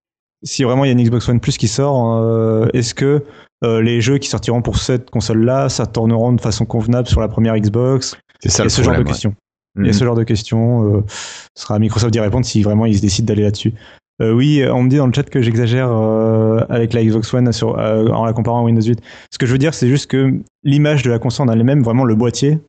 [0.43, 3.23] Si vraiment il y a une Xbox One Plus qui sort, euh, est-ce que
[3.63, 7.27] euh, les jeux qui sortiront pour cette console-là, ça tourneront de façon convenable sur la
[7.27, 8.17] première Xbox?
[8.39, 9.05] C'est ça Il y a le ce genre de ouais.
[9.05, 9.35] questions.
[9.75, 9.93] Mhm.
[9.93, 11.03] ce genre de questions.
[11.07, 13.73] ce sera à Microsoft d'y répondre si vraiment ils se décident d'aller là-dessus.
[14.21, 17.51] Euh, oui, on me dit dans le chat que j'exagère euh, avec la Xbox One
[17.53, 18.99] sur, euh, en la comparant à Windows 8.
[19.31, 20.33] Ce que je veux dire, c'est juste que
[20.63, 22.59] l'image de la console en elle-même, vraiment le boîtier,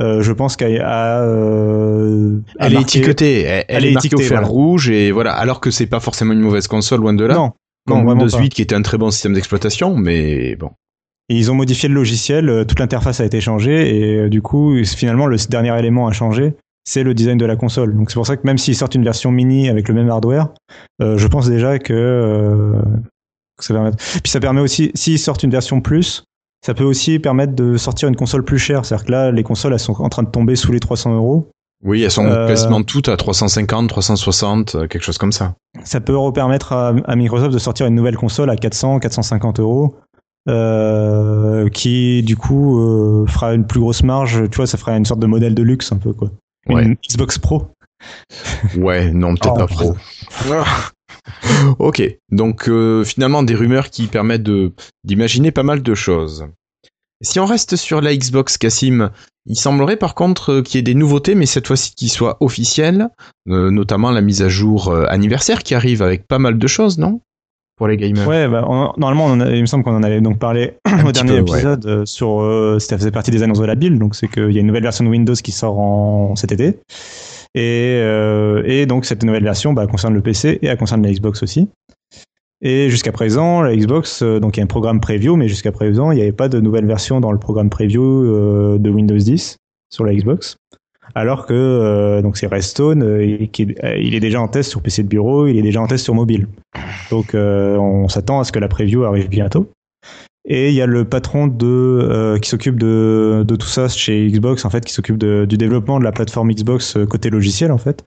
[0.00, 4.18] euh, je pense qu'elle euh, Elle est étiquetée, elle, elle Elle est, est marquée au
[4.18, 4.48] étiquetée, fer voilà.
[4.48, 5.32] rouge et voilà.
[5.34, 7.34] Alors que c'est pas forcément une mauvaise console, loin de là.
[7.34, 7.52] Non,
[7.86, 8.40] Comme non, Windows pas.
[8.40, 10.70] 8 qui était un très bon système d'exploitation, mais bon.
[11.28, 14.76] Et ils ont modifié le logiciel, euh, toute l'interface a été changée et du coup,
[14.84, 16.54] finalement, le dernier élément à changer,
[16.84, 17.96] c'est le design de la console.
[17.96, 20.48] Donc c'est pour ça que même s'ils sortent une version mini avec le même hardware,
[21.00, 22.82] euh, je pense déjà que euh,
[23.58, 23.90] Ça permet...
[23.92, 26.24] Puis ça permet aussi, s'ils sortent une version plus,
[26.64, 28.84] ça peut aussi permettre de sortir une console plus chère.
[28.84, 31.50] C'est-à-dire que là, les consoles, elles sont en train de tomber sous les 300 euros.
[31.84, 35.54] Oui, elles sont Euh, quasiment toutes à 350, 360, euh, quelque chose comme ça.
[35.84, 39.96] Ça peut permettre à, à Microsoft de sortir une nouvelle console à 400, 450 euros.
[40.46, 45.06] Euh, qui du coup euh, fera une plus grosse marge, tu vois, ça fera une
[45.06, 46.30] sorte de modèle de luxe un peu quoi.
[46.68, 46.98] Une Ouais.
[47.10, 47.68] Xbox Pro.
[48.76, 49.94] Ouais, non, peut-être Oh, pas pro.
[51.78, 54.48] Ok, donc euh, finalement des rumeurs qui permettent
[55.04, 56.46] d'imaginer pas mal de choses.
[57.22, 59.10] Si on reste sur la Xbox, Cassim,
[59.46, 62.36] il semblerait par contre euh, qu'il y ait des nouveautés, mais cette fois-ci qui soient
[62.40, 63.08] officielles,
[63.48, 66.98] euh, notamment la mise à jour euh, anniversaire qui arrive avec pas mal de choses,
[66.98, 67.20] non?
[67.76, 68.28] Pour les gamers.
[68.28, 70.74] Ouais, bah, on- normalement, on en a- il me semble qu'on en avait donc parlé
[71.06, 71.58] au dernier peu, ouais.
[71.58, 72.40] épisode euh, sur.
[72.42, 74.66] euh, ça faisait partie des annonces de la build, donc c'est qu'il y a une
[74.66, 76.78] nouvelle version de Windows qui sort en cet été.
[77.54, 81.12] Et, euh, et donc cette nouvelle version bah, concerne le PC et elle concerne la
[81.12, 81.68] Xbox aussi.
[82.62, 85.70] Et jusqu'à présent, la Xbox, euh, donc il y a un programme preview, mais jusqu'à
[85.70, 89.16] présent, il n'y avait pas de nouvelle version dans le programme preview euh, de Windows
[89.16, 89.58] 10
[89.90, 90.56] sur la Xbox.
[91.14, 95.58] Alors que c'est Redstone, il, il est déjà en test sur PC de bureau, il
[95.58, 96.48] est déjà en test sur mobile.
[97.10, 99.70] Donc on s'attend à ce que la preview arrive bientôt.
[100.46, 104.28] Et il y a le patron de euh, qui s'occupe de, de tout ça chez
[104.30, 107.72] Xbox en fait, qui s'occupe de- du développement de la plateforme Xbox euh, côté logiciel
[107.72, 108.04] en fait,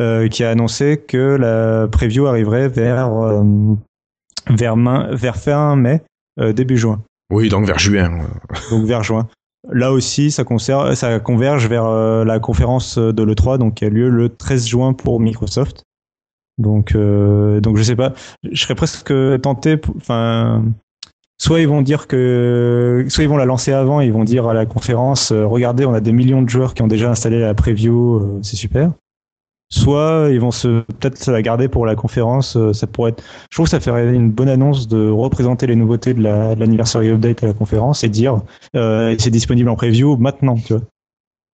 [0.00, 3.44] euh, qui a annoncé que la preview arriverait vers euh,
[4.48, 6.02] vers, main- vers fin mai,
[6.40, 8.18] euh, début juin Oui, donc vers juin.
[8.70, 9.28] donc vers juin.
[9.72, 13.88] Là aussi, ça, conserve, ça converge vers euh, la conférence de l'E3, donc qui a
[13.88, 15.82] lieu le 13 juin pour Microsoft.
[16.58, 18.12] Donc, euh, donc je sais pas,
[18.50, 20.64] je serais presque tenté, enfin,
[21.38, 24.46] soit ils vont dire que, soit ils vont la lancer avant, et ils vont dire
[24.48, 27.38] à la conférence, euh, regardez, on a des millions de joueurs qui ont déjà installé
[27.40, 28.92] la preview, euh, c'est super.
[29.70, 32.56] Soit ils vont se peut-être la garder pour la conférence.
[32.56, 33.24] euh, ça pourrait être.
[33.50, 37.08] Je trouve que ça ferait une bonne annonce de représenter les nouveautés de la- l'anniversary
[37.10, 38.40] update à la conférence et dire
[38.74, 40.82] c'est disponible en preview maintenant, tu vois.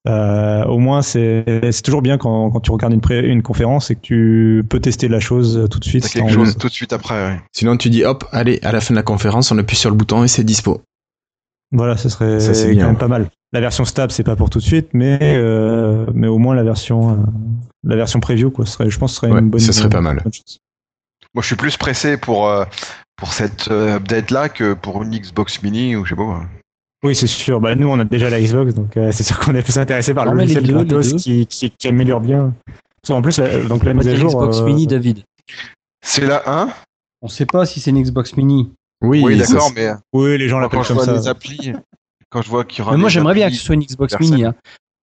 [0.09, 1.45] Euh, au moins, c'est
[1.85, 5.09] toujours bien quand, quand tu regardes une, pré- une conférence et que tu peux tester
[5.09, 6.09] la chose tout de suite.
[6.09, 7.15] Quelque chose tout de suite après.
[7.15, 7.41] ouais.
[7.53, 9.97] Sinon, tu dis hop, allez, à la fin de la conférence, on appuie sur le
[9.97, 10.81] bouton et c'est dispo.
[11.73, 12.87] Voilà, ça serait Ça, quand bien.
[12.87, 13.29] même pas mal.
[13.53, 16.63] La version stable, c'est pas pour tout de suite, mais euh, mais au moins la
[16.63, 17.17] version euh,
[17.85, 18.65] la version preview, quoi.
[18.65, 19.61] Serait, je pense, ce serait Ouais, une bonne.
[19.61, 20.23] ça serait pas mal.
[21.35, 22.65] Moi, je suis plus pressé pour euh,
[23.17, 26.43] pour cette update là que pour une Xbox Mini ou je sais pas.
[27.03, 27.61] Oui, c'est sûr.
[27.61, 30.13] Bah, nous, on a déjà la Xbox, donc euh, c'est sûr qu'on est plus intéressé
[30.13, 31.17] par Non, le mais les logiciel gratos deux.
[31.19, 32.55] qui, qui, qui améliore bien.
[33.07, 34.31] Qu'en plus, la, donc la mise à c'est jour.
[34.33, 35.25] Xbox euh, Mini, David.
[36.05, 36.69] C'est la 1
[37.23, 38.71] On sait pas si c'est une Xbox Mini.
[39.03, 41.13] Oui, Oui, d'accord, mais Oui, les gens quand, l'appellent je comme vois ça.
[41.15, 41.73] les applis,
[42.29, 44.13] quand je vois qu'il y aura Mais moi, j'aimerais bien que ce soit une Xbox
[44.15, 44.35] Personne.
[44.35, 44.45] Mini.
[44.45, 44.55] hein.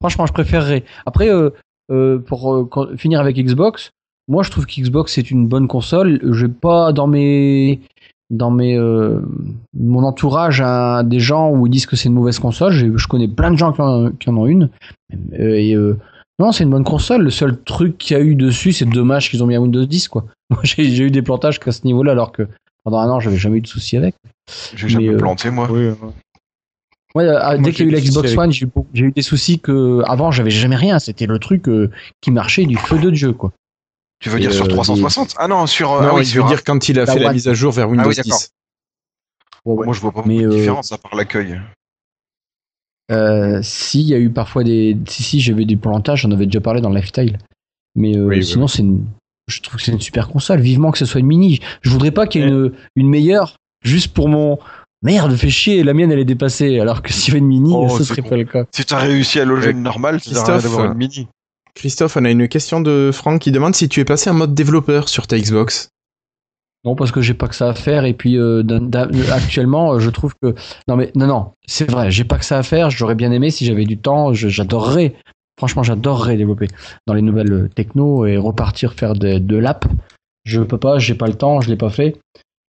[0.02, 0.84] Franchement, je préférerais.
[1.06, 1.48] Après, euh,
[1.90, 3.90] euh, pour euh, finir avec Xbox,
[4.28, 6.20] moi, je trouve qu'Xbox c'est une bonne console.
[6.34, 7.80] J'ai pas dans mes
[8.30, 9.20] dans mes euh,
[9.78, 12.72] mon entourage hein, des gens où ils disent que c'est une mauvaise console.
[12.72, 14.70] Je connais plein de gens qui en, qui en ont une.
[15.38, 15.96] Euh, et euh,
[16.38, 17.22] non, c'est une bonne console.
[17.22, 19.84] Le seul truc qu'il y a eu dessus, c'est dommage qu'ils ont mis un Windows
[19.84, 20.24] 10 quoi.
[20.50, 22.46] Moi, j'ai eu des plantages qu'à ce niveau-là, alors que
[22.84, 24.14] pendant un an, j'avais jamais eu de soucis avec.
[24.76, 25.66] J'ai jamais mais, euh, planté, moi.
[25.70, 25.94] Oui, euh,
[27.16, 28.52] Ouais, euh, Moi, dès qu'il y a eu eu la des soucis Xbox avec- One,
[28.52, 30.98] j'ai eu, beaucoup- j'ai eu des soucis que avant j'avais jamais rien.
[30.98, 33.52] C'était le truc euh, qui marchait du feu de Dieu, quoi.
[34.20, 35.92] Tu veux Et, dire sur euh, 360 Ah non, sur.
[35.92, 37.32] euh, Non, ah oui, il sur veut un- dire quand il a La fait la
[37.32, 38.38] mise à jour vers Windows oui, d'accord.
[38.38, 38.50] 10.
[39.66, 41.60] Moi, je vois pas beaucoup de euh, différence à part l'accueil.
[43.12, 44.96] Euh, si, il y a eu parfois des.
[45.08, 47.38] Si, si, j'avais des plantages, j'en avais déjà parlé dans Lifestyle.
[47.94, 49.04] Mais euh, Oui, oui, sinon, c'est une.
[49.48, 50.60] Je trouve que c'est une super console.
[50.60, 51.60] Vivement que ce soit une mini.
[51.82, 54.58] Je voudrais pas qu'il y ait une, une meilleure juste pour mon.
[55.02, 56.80] Merde, fais chier, la mienne elle est dépassée.
[56.80, 58.30] Alors que s'il y avait une mini, Oh, ce serait bon.
[58.30, 58.64] pas le cas.
[58.74, 61.28] Si t'as réussi à loger Euh, une normale, à rien d'avoir une mini.
[61.76, 64.54] Christophe, on a une question de Franck qui demande si tu es passé en mode
[64.54, 65.90] développeur sur ta Xbox.
[66.84, 68.06] Non, parce que j'ai pas que ça à faire.
[68.06, 68.62] Et puis, euh,
[69.30, 70.54] actuellement, euh, je trouve que.
[70.88, 72.90] Non, mais non, non, c'est vrai, j'ai pas que ça à faire.
[72.90, 74.32] J'aurais bien aimé si j'avais du temps.
[74.32, 75.14] J'adorerais.
[75.58, 76.68] Franchement, j'adorerais développer
[77.06, 79.84] dans les nouvelles euh, techno et repartir faire de, de l'app.
[80.44, 82.16] Je peux pas, j'ai pas le temps, je l'ai pas fait.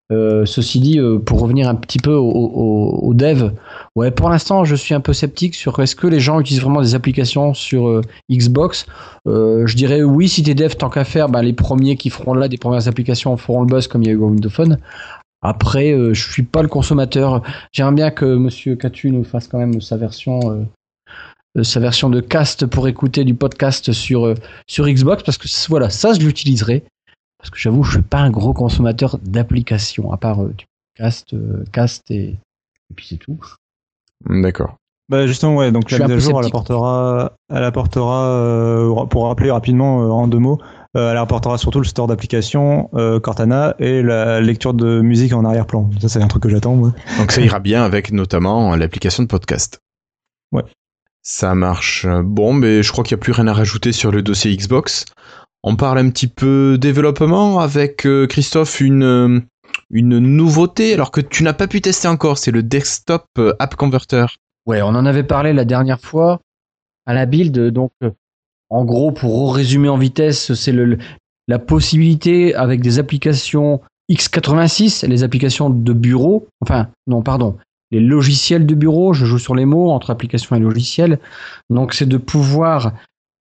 [0.09, 3.51] Euh, ceci dit, euh, pour revenir un petit peu au, dev,
[3.97, 6.81] ouais, pour l'instant, je suis un peu sceptique sur est-ce que les gens utilisent vraiment
[6.81, 8.85] des applications sur euh, Xbox.
[9.25, 12.47] Je dirais oui, si t'es dev, tant qu'à faire, bah, les premiers qui feront là
[12.47, 14.77] des premières applications feront le buzz comme il y a eu au Windows Phone.
[15.41, 17.43] Après, je suis pas le consommateur.
[17.73, 20.65] J'aimerais bien que Monsieur Catu nous fasse quand même sa version,
[21.61, 24.33] sa version de cast pour écouter du podcast sur
[24.67, 26.83] sur Xbox parce que voilà, ça je l'utiliserai.
[27.39, 31.33] Parce que j'avoue, je suis pas un gros consommateur d'applications à part euh, du cast,
[31.33, 33.39] euh, cast et, et puis c'est tout.
[34.27, 34.75] D'accord.
[35.09, 39.27] Bah justement ouais donc Je la mise à jour elle apportera elle apportera euh, pour
[39.27, 40.59] rappeler rapidement euh, en deux mots
[40.97, 45.45] euh, elle apportera surtout le store d'applications euh, Cortana et la lecture de musique en
[45.45, 45.89] arrière-plan.
[46.01, 46.75] Ça, c'est un truc que j'attends.
[46.75, 49.79] Donc ça ira bien avec notamment l'application de podcast.
[50.51, 50.63] Ouais.
[51.21, 52.07] Ça marche.
[52.23, 55.05] Bon, mais je crois qu'il n'y a plus rien à rajouter sur le dossier Xbox.
[55.69, 59.41] On parle un petit peu développement avec euh, Christophe une, euh,
[59.89, 63.75] une nouveauté alors que tu n'as pas pu tester encore, c'est le Desktop euh, App
[63.75, 64.27] Converter.
[64.65, 66.39] Ouais, on en avait parlé la dernière fois
[67.05, 67.59] à la build.
[67.71, 67.91] Donc,
[68.69, 70.99] en gros, pour résumer en vitesse, c'est le,
[71.49, 77.57] la possibilité avec des applications x86, les applications de bureau, enfin, non, pardon,
[77.91, 81.19] les logiciels de bureau, je joue sur les mots entre application et logiciel.
[81.69, 82.93] Donc, c'est de pouvoir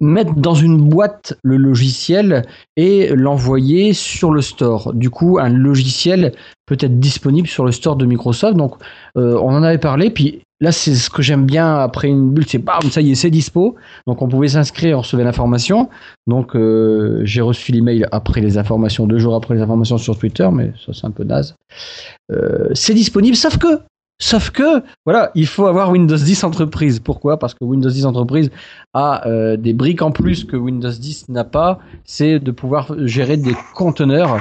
[0.01, 2.43] mettre dans une boîte le logiciel
[2.75, 4.93] et l'envoyer sur le store.
[4.93, 6.34] Du coup, un logiciel
[6.65, 8.58] peut être disponible sur le store de Microsoft.
[8.58, 8.75] Donc,
[9.17, 10.10] euh, on en avait parlé.
[10.10, 13.15] Puis là, c'est ce que j'aime bien après une bulle, c'est bam, ça y est,
[13.15, 13.75] c'est dispo.
[14.08, 15.89] Donc, on pouvait s'inscrire, on recevait l'information.
[16.27, 20.49] Donc, euh, j'ai reçu l'email après les informations, deux jours après les informations sur Twitter,
[20.51, 21.55] mais ça, c'est un peu naze.
[22.31, 23.79] Euh, c'est disponible, sauf que
[24.17, 26.99] Sauf que, voilà, il faut avoir Windows 10 Entreprise.
[26.99, 27.38] Pourquoi?
[27.38, 28.49] Parce que Windows 10 Entreprise
[28.93, 31.80] a euh, des briques en plus que Windows 10 n'a pas.
[32.06, 34.38] C'est de pouvoir gérer des conteneurs.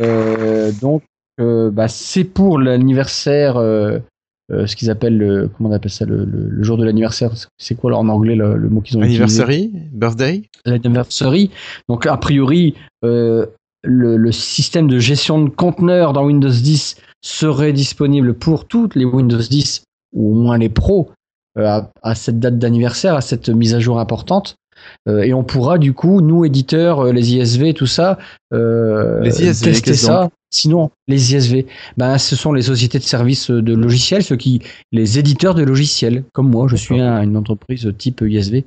[0.00, 1.02] Euh, donc,
[1.40, 6.48] euh, bah, c'est pour l'anniversaire, ce qu'ils appellent, le, comment on appelle ça, le, le-
[6.48, 7.32] le jour de l'anniversaire.
[7.58, 9.22] C'est quoi en anglais le, le mot qu'ils ont utilisé?
[9.42, 9.72] Anniversary?
[9.92, 10.42] Birthday?
[10.64, 11.50] L'anniversary.
[11.88, 13.48] Donc a priori, le,
[13.82, 19.38] le système de gestion de conteneurs dans Windows 10 serait disponible pour toutes les Windows
[19.38, 19.82] 10
[20.14, 21.10] ou au moins les pros
[21.58, 24.54] euh, à, à cette date d'anniversaire, à cette mise à jour importante.
[25.08, 28.18] Euh, et on pourra du coup, nous éditeurs, euh, les ISV, tout ça,
[28.52, 30.28] euh, Les ISV, tester ça.
[30.52, 34.60] Sinon, les ISV, ben, ce sont les sociétés de services de logiciels, ceux qui,
[34.92, 38.64] les éditeurs de logiciels, comme moi, je suis un- une entreprise type ISV.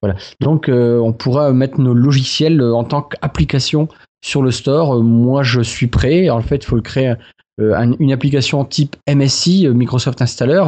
[0.00, 0.16] Voilà.
[0.40, 3.88] Donc, euh, on pourra mettre nos logiciels en tant qu'application
[4.24, 5.02] sur le store.
[5.02, 6.30] Moi, je suis prêt.
[6.30, 7.14] En fait, il faut le créer
[7.58, 10.62] un- une application type MSI, euh, Microsoft Installer.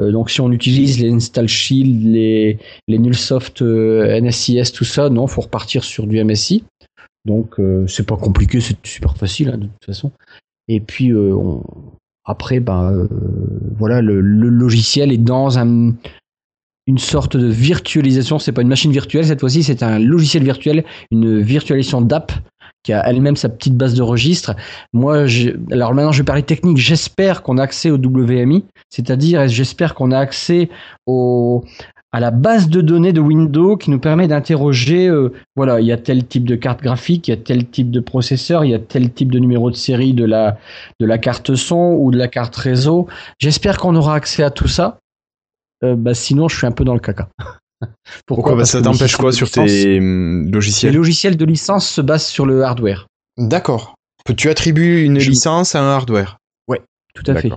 [0.00, 5.10] Euh, donc, si on utilise les Install Shield, les, les Nullsoft, euh, NSIS, tout ça,
[5.10, 6.64] non, faut repartir sur du MSI.
[7.24, 10.12] Donc, euh, c'est pas compliqué, c'est super facile hein, de toute façon.
[10.68, 11.34] Et puis, euh,
[12.24, 13.08] après, ben, euh,
[13.76, 15.94] voilà, le, logiciel est dans un,
[16.86, 18.38] une sorte de virtualisation.
[18.38, 22.32] C'est pas une machine virtuelle cette fois-ci, c'est un logiciel virtuel, une virtualisation d'app
[22.88, 24.56] qui a elle-même sa petite base de registre.
[24.94, 25.26] Moi,
[25.70, 26.78] alors maintenant, je vais parler technique.
[26.78, 30.70] J'espère qu'on a accès au WMI, c'est-à-dire j'espère qu'on a accès
[31.06, 35.92] à la base de données de Windows qui nous permet d'interroger, euh, voilà, il y
[35.92, 38.74] a tel type de carte graphique, il y a tel type de processeur, il y
[38.74, 40.56] a tel type de numéro de série de la,
[40.98, 43.06] de la carte son ou de la carte réseau.
[43.38, 44.98] J'espère qu'on aura accès à tout ça.
[45.84, 47.28] Euh, bah, sinon, je suis un peu dans le caca.
[48.26, 52.00] Pourquoi Bah, Ça t'empêche quoi sur licence- tes hum, Les logiciels logiciels de licence se
[52.00, 53.06] basent sur le hardware.
[53.36, 53.94] D'accord.
[54.36, 56.36] Tu attribues une Je- licence à un hardware.
[57.14, 57.50] Tout à fait.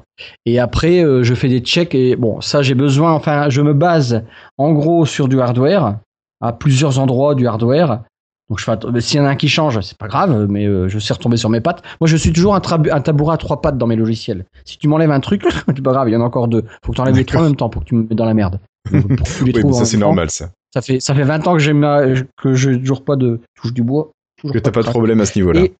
[0.47, 3.73] Et après, euh, je fais des checks et bon, ça j'ai besoin, enfin, je me
[3.75, 4.23] base
[4.57, 5.99] en gros sur du hardware,
[6.41, 8.01] à plusieurs endroits du hardware.
[8.49, 10.89] Donc je fais, s'il y en a un qui change, c'est pas grave, mais euh,
[10.89, 11.83] je sais retomber sur mes pattes.
[11.99, 14.45] Moi, je suis toujours un, un tabouret à trois pattes dans mes logiciels.
[14.65, 16.63] Si tu m'enlèves un truc, c'est pas grave, il y en a encore deux.
[16.83, 18.25] Faut que tu enlèves les trois en même temps pour que tu me mettes dans
[18.25, 18.59] la merde.
[18.91, 20.49] Donc, pour que tu les Oui, mais ça c'est normal ça.
[20.73, 24.11] Ça fait, ça fait 20 ans que j'ai que toujours pas de touche du bois.
[24.41, 25.61] Que t'as pas de problème à ce niveau-là.
[25.61, 25.73] Et,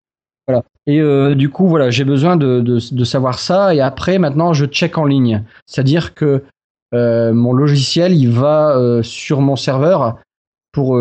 [0.47, 0.63] voilà.
[0.85, 3.73] et euh, du coup, voilà, j'ai besoin de, de, de savoir ça.
[3.73, 5.43] Et après, maintenant, je check en ligne.
[5.65, 6.43] C'est-à-dire que
[6.93, 10.17] euh, mon logiciel, il va euh, sur mon serveur
[10.73, 10.97] pour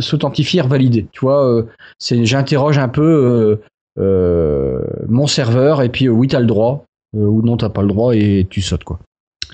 [0.00, 1.06] s'authentifier, valider.
[1.12, 1.64] Tu vois,
[1.98, 3.60] c'est, j'interroge un peu
[3.96, 8.46] mon serveur et puis oui, t'as le droit ou non, t'as pas le droit et
[8.48, 9.00] tu sautes quoi.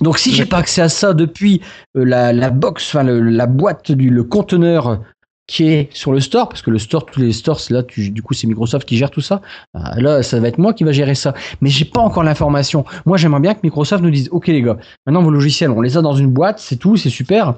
[0.01, 1.61] Donc si j'ai pas accès à ça depuis
[1.97, 5.01] euh, la, la box, enfin le- la boîte du le conteneur
[5.47, 8.11] qui est sur le store, parce que le store, tous les stores, c'est là, tu,
[8.11, 9.41] du coup, c'est Microsoft qui gère tout ça.
[9.73, 11.33] Ah, Là, ça va être moi qui va gérer ça.
[11.61, 12.85] Mais j'ai pas encore l'information.
[13.07, 15.97] Moi, j'aimerais bien que Microsoft nous dise, OK, les gars, maintenant vos logiciels, on les
[15.97, 17.55] a dans une boîte, c'est tout, c'est super.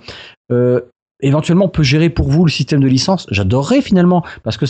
[0.53, 0.79] Euh,
[1.21, 3.27] éventuellement, on peut gérer pour vous le système de licence.
[3.29, 4.63] J'adorerais finalement, parce que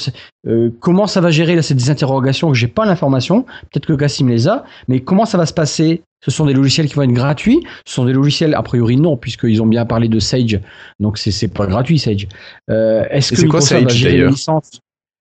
[0.47, 3.43] euh, comment ça va gérer là, c'est des interrogations que j'ai pas l'information.
[3.71, 6.87] Peut-être que Cassim les a, mais comment ça va se passer Ce sont des logiciels
[6.87, 7.63] qui vont être gratuits.
[7.85, 10.59] Ce sont des logiciels a priori non, puisqu'ils ont bien parlé de Sage,
[10.99, 12.27] donc c'est pas gratuit Sage.
[12.69, 14.33] Euh, Est-ce que c'est quoi Sage, d'ailleurs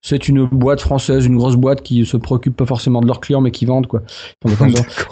[0.02, 3.40] C'est une boîte française, une grosse boîte qui se préoccupe pas forcément de leurs clients,
[3.40, 4.02] mais qui vendent quoi.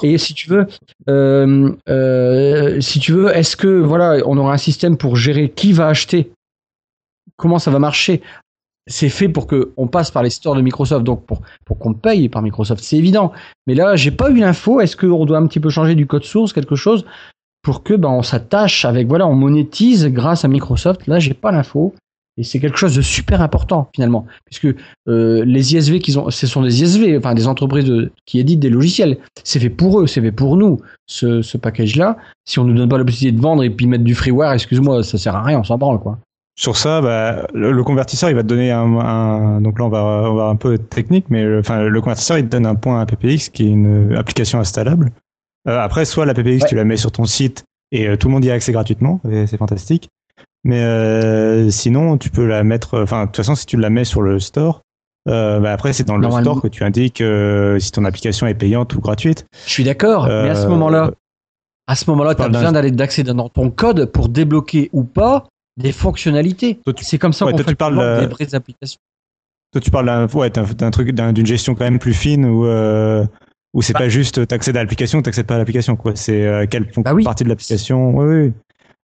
[0.03, 0.67] Et si tu veux,
[1.09, 5.73] euh, euh, si tu veux, est-ce que voilà, on aura un système pour gérer qui
[5.73, 6.31] va acheter?
[7.37, 8.23] Comment ça va marcher?
[8.89, 11.95] C'est fait pour que on passe par les stores de Microsoft, donc pour pour qu'on
[11.95, 13.33] paye par Microsoft, c'est évident.
[13.67, 14.81] Mais là, j'ai pas eu l'info.
[14.81, 17.05] Est-ce qu'on doit un petit peu changer du code source, quelque chose,
[17.63, 21.07] pour que ben on s'attache avec voilà, on monétise grâce à Microsoft?
[21.07, 21.95] Là, j'ai pas l'info.
[22.39, 24.69] Et c'est quelque chose de super important finalement, puisque
[25.09, 28.71] euh, les ISV qu'ils ont, ce sont des ISV, enfin des entreprises qui éditent des
[28.71, 29.19] logiciels.
[29.43, 30.81] C'est fait pour eux, c'est fait pour nous.
[31.07, 34.05] Ce, ce package-là, si on nous donne pas la possibilité de vendre et puis mettre
[34.05, 36.21] du freeware, excuse-moi, ça sert à rien, on s'en branle quoi.
[36.61, 39.89] Sur ça, bah, le, le convertisseur, il va te donner un, un- donc là on
[39.89, 42.67] va, on va un peu être technique, mais le, enfin, le convertisseur, il te donne
[42.67, 45.13] un point APPX qui est une application installable.
[45.69, 46.69] Euh, après, soit la PPX, Ouais.
[46.69, 49.21] tu la mets sur ton site et euh, tout le monde y a accès gratuitement,
[49.31, 50.09] et c'est fantastique.
[50.65, 54.05] Mais euh, sinon, tu peux la mettre, enfin, de toute façon, si tu la mets
[54.05, 54.81] sur le store,
[55.29, 58.55] euh, bah, après, c'est dans le store que tu indiques euh, si ton application est
[58.55, 59.47] payante ou gratuite.
[59.65, 61.13] Je suis d'accord, mais à ce Euh, moment-là,
[61.87, 65.47] à ce moment-là, tu as besoin d'aller d'accéder dans ton code pour débloquer ou pas
[65.79, 66.79] des fonctionnalités.
[67.01, 68.99] C'est comme ça ouais, qu'on toi, fait tu parles, euh, des vraies applications.
[69.73, 70.51] Toi, tu parles d'un ouais,
[70.91, 73.25] truc, d'un- d'une gestion quand même plus fine où, euh,
[73.75, 74.01] où c'est Bah.
[74.01, 76.17] pas juste t'accèdes à l'application, t'accèdes pas à l'application, quoi.
[76.17, 77.25] C'est euh, quelle Bah oui.
[77.25, 78.17] partie de l'application.
[78.17, 78.53] Oui, oui.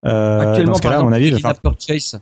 [0.05, 2.19] Euh, Actuellement, dans ce par cas-là, à exemple, falloir- purchase,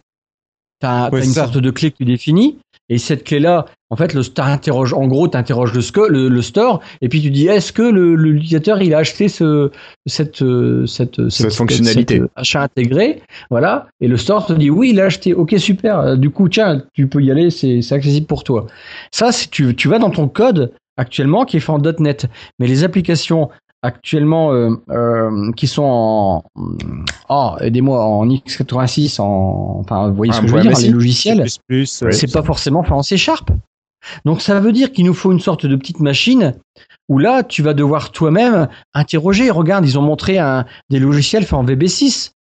[0.80, 2.58] tu as, une sorte de clé que tu définis.
[2.89, 6.41] Et cette clé-là, en fait, le interroge, en gros, tu interroges le, sco- le, le
[6.41, 9.71] store, et puis tu dis, est-ce que l'utilisateur, il a acheté ce,
[10.06, 10.43] cette,
[10.86, 12.21] cette, cette, fonctionnalité.
[12.36, 13.88] achat intégré, voilà.
[14.00, 16.00] Et le store te dit, oui, il a acheté, ok, super.
[16.00, 18.67] Euh, Du coup, tiens, tu peux y aller, c'est c'est accessible pour toi.
[19.12, 22.28] Ça, si tu, tu vas dans ton code actuellement qui est fait en .NET,
[22.60, 23.50] mais les applications
[23.82, 26.44] actuellement euh, euh, qui sont en
[27.30, 30.84] oh, aidez-moi en x86 en enfin vous voyez ce Un que je veux dire MSI.
[30.86, 31.46] les logiciels
[31.86, 33.52] c'est pas forcément fait en C Sharp.
[34.26, 36.56] Donc ça veut dire qu'il nous faut une sorte de petite machine
[37.10, 39.50] où là tu vas devoir toi-même interroger.
[39.52, 42.32] Regarde ils ont montré un, des logiciels faits en VB6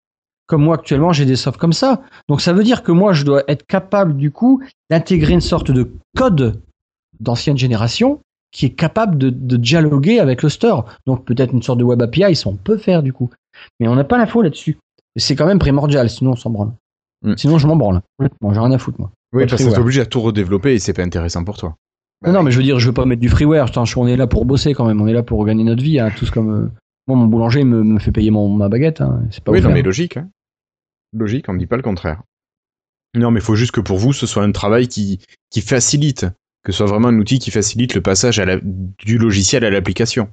[0.47, 2.03] comme moi actuellement j'ai des softs comme ça.
[2.29, 5.71] Donc ça veut dire que moi je dois être capable du coup d'intégrer une sorte
[5.71, 6.63] de code
[7.21, 8.21] d'ancienne génération
[8.53, 10.87] qui est capable de, de dialoguer avec le store.
[11.07, 13.31] Donc peut-être une sorte de web API, ça on peut faire du coup.
[13.81, 14.79] Mais on n'a pas l'info là-dessus.
[15.17, 16.73] C'est quand même primordial, sinon on s'en branle.
[17.23, 17.35] Mm.
[17.37, 18.01] Sinon je m'en branle.
[18.41, 19.11] Moi j'ai rien à foutre moi.
[19.33, 21.77] Oui, parce que t'es obligé à tout redévelopper et c'est pas intéressant pour toi.
[22.23, 22.47] Bah non, oui.
[22.47, 23.67] mais je veux dire, je veux pas mettre du freeware.
[23.67, 25.01] Putain, on est là pour bosser quand même.
[25.01, 25.99] On est là pour gagner notre vie.
[25.99, 26.71] Hein, tous comme euh,
[27.07, 29.01] moi, mon boulanger me, me fait payer mon, ma baguette.
[29.01, 29.23] Hein.
[29.31, 30.17] C'est pas oui, non, mais logique.
[30.17, 30.29] Hein.
[31.13, 32.23] Logique, on ne dit pas le contraire.
[33.15, 36.27] Non, mais il faut juste que pour vous, ce soit un travail qui, qui facilite,
[36.67, 39.71] que ce soit vraiment un outil qui facilite le passage à la- du logiciel à
[39.71, 40.29] l'application.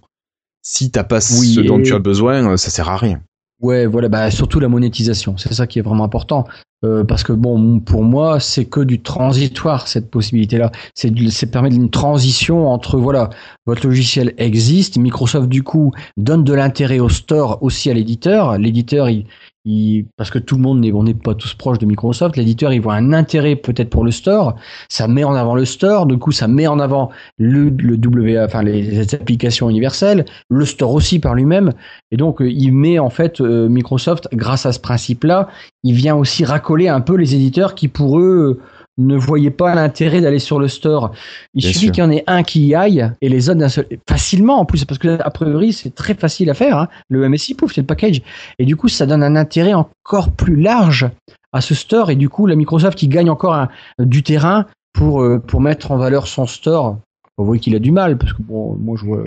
[0.63, 3.21] Si t'as pas Oui, ce dont et- tu as besoin, euh, ça sert à rien.
[3.61, 5.37] Ouais, voilà, bah, surtout la monétisation.
[5.37, 6.45] C'est ça qui est vraiment important.
[6.83, 10.71] Euh, parce que bon, pour moi, c'est que du transitoire, cette possibilité-là.
[10.95, 13.29] C'est c'est permettre une transition entre, voilà,
[13.67, 18.57] votre logiciel existe, Microsoft, du coup, donne de l'intérêt au store, aussi à l'éditeur.
[18.57, 19.27] L'éditeur, il,
[19.65, 22.73] il- parce que tout le monde n'est, on n'est pas tous proches de Microsoft, l'éditeur,
[22.73, 24.55] il voit un intérêt peut-être pour le store.
[24.89, 28.45] Ça met en avant le store, du coup, ça met en avant le, le WA,
[28.45, 31.71] enfin, les, applications universelles, le store aussi par lui-même.
[32.11, 35.47] Et donc, euh, il met en fait euh, Microsoft, grâce à ce principe-là,
[35.83, 38.59] il vient aussi racoler un peu les éditeurs qui, pour eux,
[38.97, 41.11] ne voyaient pas l'intérêt d'aller sur le store.
[41.53, 43.69] Il Bien suffit qu'il y en ait un qui y aille et les autres d'un
[43.69, 43.87] seul.
[44.07, 46.77] Facilement en plus, parce que a priori, c'est très facile à faire.
[46.77, 46.87] hein.
[47.09, 48.21] Le MSI, pouf, c'est le package.
[48.59, 51.09] Et du coup, ça donne un intérêt encore plus large
[51.53, 52.11] à ce store.
[52.11, 55.91] Et du coup, la Microsoft, qui gagne encore un- du terrain pour, euh, pour mettre
[55.91, 56.97] en valeur son store.
[57.37, 59.23] Vous voyez qu'il a du mal, parce que bon, moi, je vois.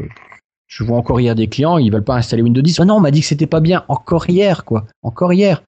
[0.67, 2.81] Je vois encore hier des clients, ils veulent pas installer Windows 10.
[2.81, 3.85] Ah non, on m'a dit que c'était pas bien.
[3.89, 4.85] Encore hier, quoi.
[5.03, 5.63] Encore hier.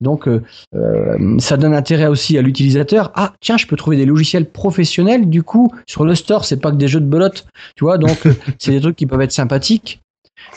[0.00, 0.42] Donc, euh,
[0.76, 3.10] euh, ça donne intérêt aussi à l'utilisateur.
[3.16, 5.28] Ah, tiens, je peux trouver des logiciels professionnels.
[5.28, 7.46] Du coup, sur le store, c'est pas que des jeux de belote.
[7.76, 10.00] Tu vois, donc, c'est des trucs qui peuvent être sympathiques.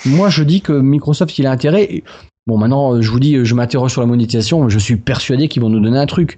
[0.05, 2.03] Moi, je dis que Microsoft, il a intérêt.
[2.45, 4.69] Bon, maintenant, euh, je vous dis, je m'interroge sur la monétisation.
[4.69, 6.37] Je suis persuadé qu'ils vont nous donner un truc.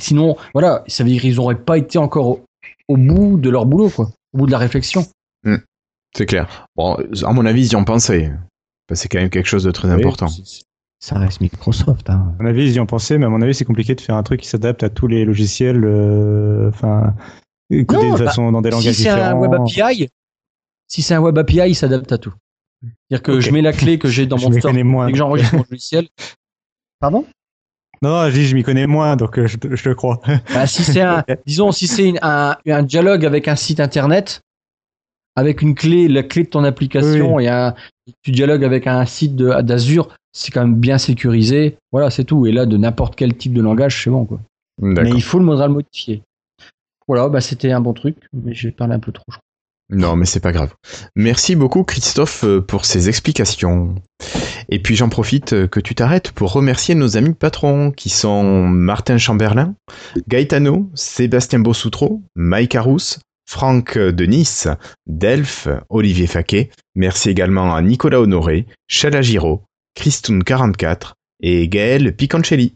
[0.00, 2.44] Sinon, voilà, ça veut dire qu'ils n'auraient pas été encore au,
[2.88, 4.10] au bout de leur boulot, quoi.
[4.32, 5.06] Au bout de la réflexion.
[6.16, 6.66] C'est clair.
[6.76, 8.30] Bon, à mon avis, ils y ont pensé.
[8.92, 10.28] C'est quand même quelque chose de très important.
[11.00, 12.34] Ça reste Microsoft, hein.
[12.38, 14.14] À mon avis, ils y ont pensé, mais à mon avis, c'est compliqué de faire
[14.14, 17.14] un truc qui s'adapte à tous les logiciels, euh, enfin,
[17.70, 17.82] Non,
[18.14, 19.40] de bah, façon dans des si langages c'est un différents.
[19.40, 20.08] web API,
[20.88, 22.32] si c'est un web API, il s'adapte à tout.
[22.82, 25.08] C'est-à-dire que je mets la clé que j'ai dans Je mon store connais moins.
[25.08, 26.08] et que j'enregistre mon logiciel.
[27.00, 27.26] Pardon?
[28.02, 30.20] Non, je dis, je m'y connais moins, donc euh, je, te- je te crois.
[30.54, 34.40] Bah, Si c'est un, disons, si c'est un, un dialogue avec un site internet,
[35.36, 37.74] avec une clé, la clé de ton application et un,
[38.22, 41.76] tu dialogues avec un site d'Azure, c'est quand même bien sécurisé.
[41.92, 42.46] Voilà, c'est tout.
[42.46, 44.40] Et là, de n'importe quel type de langage, c'est bon, quoi.
[44.80, 46.22] Mais il faut le modifié.
[47.06, 49.44] Voilà, bah, c'était un bon truc, mais j'ai parlé un peu trop, je crois.
[49.90, 50.72] Non, mais c'est pas grave.
[51.14, 53.94] Merci beaucoup, Christophe, euh, pour ces explications.
[54.70, 58.66] Et puis j'en profite euh, que tu t'arrêtes pour remercier nos amis patrons qui sont
[58.66, 59.74] Martin Chamberlain,
[60.26, 64.68] Gaetano, Sébastien Bossoutreau, Mike Arous, Franck de Nice,
[65.06, 66.70] Delph, Olivier Faquet.
[66.94, 69.62] Merci également à Nicolas Honoré, Chala Giraud,
[69.96, 72.74] Christoun44 et Gaël Piconcelli.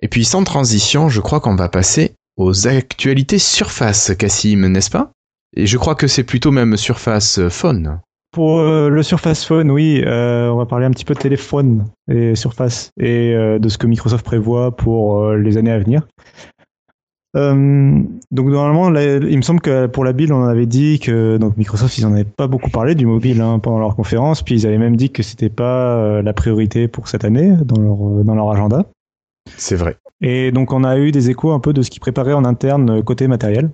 [0.00, 5.12] Et puis sans transition, je crois qu'on va passer aux actualités Surface, Cassim, n'est-ce pas?
[5.56, 8.00] Et je crois que c'est plutôt même Surface Phone.
[8.32, 11.84] Pour euh, le Surface Phone, oui, euh, on va parler un petit peu de téléphone
[12.10, 16.08] et Surface et euh, de ce que Microsoft prévoit pour les années à venir.
[17.34, 21.98] Donc normalement, il me semble que pour la build, on avait dit que donc Microsoft,
[21.98, 24.78] ils en avaient pas beaucoup parlé du mobile hein, pendant leur conférence, puis ils avaient
[24.78, 28.86] même dit que c'était pas la priorité pour cette année dans leur dans leur agenda.
[29.56, 29.96] C'est vrai.
[30.20, 33.02] Et donc on a eu des échos un peu de ce qu'ils préparaient en interne
[33.02, 33.70] côté matériel.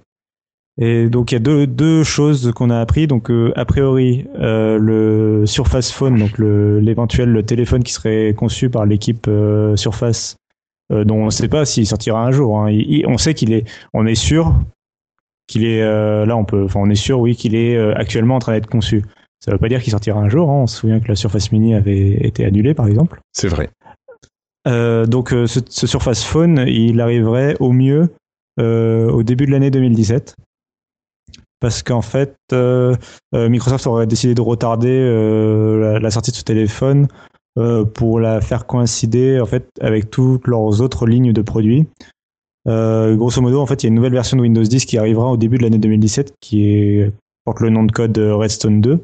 [0.78, 3.06] Et donc il y a deux, deux choses qu'on a appris.
[3.06, 8.86] Donc euh, a priori euh, le Surface Phone, donc l'éventuel téléphone qui serait conçu par
[8.86, 10.36] l'équipe euh, Surface,
[10.90, 12.58] dont on ne sait pas s'il sortira un jour.
[12.58, 12.76] Hein.
[13.06, 14.54] on sait qu'il est, on est sûr
[15.46, 18.52] qu'il est là, on peut, enfin on est sûr, oui, qu'il est actuellement en train
[18.52, 19.04] d'être conçu.
[19.40, 20.50] Ça ne veut pas dire qu'il sortira un jour.
[20.50, 20.62] Hein.
[20.62, 23.20] On se souvient que la Surface Mini avait été annulée, par exemple.
[23.32, 23.70] C'est vrai.
[24.66, 28.10] donc ce, ce, Surface Phone, il arriverait au mieux
[28.58, 30.36] au début de l'année 2017
[31.60, 32.96] parce qu'en fait, euh,
[33.34, 37.06] euh, Microsoft aurait décidé de retarder euh, la, sortie de ce téléphone
[37.94, 41.86] pour la faire coïncider en fait avec toutes leurs autres lignes de produits.
[42.66, 45.58] grosso modo, il y a une nouvelle version de Windows 10 qui arrivera au début
[45.58, 47.02] de l'année 2017, qui
[47.44, 49.00] porte le nom de code Redstone 2.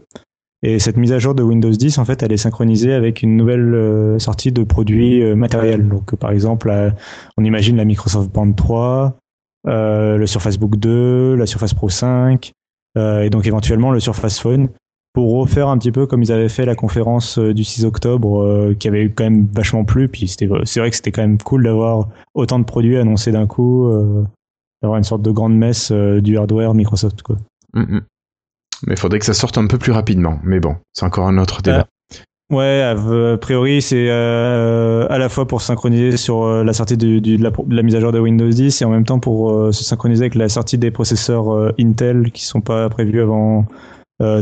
[0.63, 3.37] Et cette mise à jour de Windows 10, en fait, elle est synchronisée avec une
[3.37, 5.89] nouvelle sortie de produits matériels.
[5.89, 6.73] Donc, par exemple,
[7.37, 9.17] on imagine la Microsoft Band 3,
[9.67, 12.53] euh, le Surface Book 2, la Surface Pro 5,
[12.97, 14.69] euh, et donc éventuellement le Surface Phone
[15.17, 18.75] pour refaire un petit peu comme ils avaient fait la conférence euh, du 6 octobre
[18.79, 21.65] qui avait quand même vachement plu puis c'était c'est vrai que c'était quand même cool
[21.65, 23.91] d'avoir autant de produits annoncés d'un coup
[24.83, 27.37] d'avoir une sorte de grande messe du hardware Microsoft quoi.
[27.73, 28.01] Mm, mm.
[28.87, 31.39] Mais il faudrait que ça sorte un peu plus rapidement mais bon c'est encore un
[31.39, 31.87] autre débat.
[32.49, 37.43] Ouais, a priori, c'est euh, à la fois pour synchroniser sur euh, la sortie de,
[37.43, 40.23] la, mise à jour de Windows 10 et en même temps pour euh, se synchroniser
[40.23, 43.67] avec la sortie des processeurs Intel qui sont pas prévus avant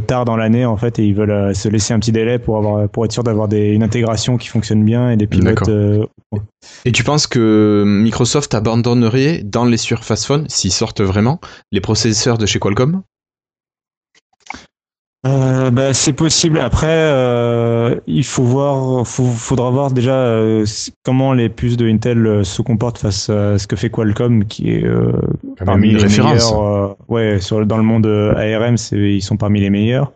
[0.06, 2.88] tard dans l'année en fait et ils veulent se laisser un petit délai pour avoir
[2.88, 5.68] pour être sûr d'avoir une intégration qui fonctionne bien et des pilotes.
[6.84, 11.40] Et tu penses que Microsoft abandonnerait dans les Surface Phone s'ils sortent vraiment
[11.72, 13.02] les processeurs de chez Qualcomm?
[15.26, 16.58] Euh, bah, c'est possible.
[16.58, 20.66] Après, euh, il faut voir, faudra voir déjà euh,
[21.02, 24.70] comment les puces de Intel euh, se comportent face à ce que fait Qualcomm, qui
[24.70, 24.84] est
[25.64, 26.96] parmi les meilleurs.
[27.08, 30.12] ouais, sur, dans le monde ARM, ils sont parmi les meilleurs.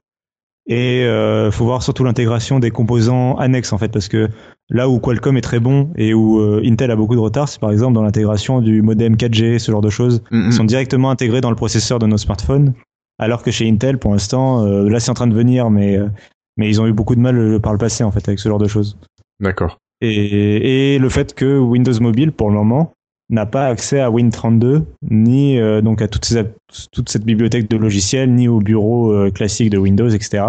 [0.70, 4.28] Et il faut voir surtout l'intégration des composants annexes en fait, parce que
[4.68, 7.70] là où Qualcomm est très bon et où Intel a beaucoup de retard, c'est par
[7.70, 11.48] exemple dans l'intégration du modem 4G, ce genre de choses, mm sont directement intégrés dans
[11.48, 12.74] le processeur de nos smartphones.
[13.18, 16.08] Alors que chez Intel, pour l'instant, euh, là c'est en train de venir, mais, euh,
[16.56, 18.48] mais ils ont eu beaucoup de mal euh, par le passé en fait avec ce
[18.48, 18.96] genre de choses.
[19.40, 19.78] D'accord.
[20.00, 22.92] Et, et, le fait que Windows Mobile, pour le moment,
[23.30, 26.44] n'a pas accès à Win32, ni donc à toute, ces,
[26.92, 30.44] toute cette bibliothèque de logiciels, ni au bureau classique de Windows, etc.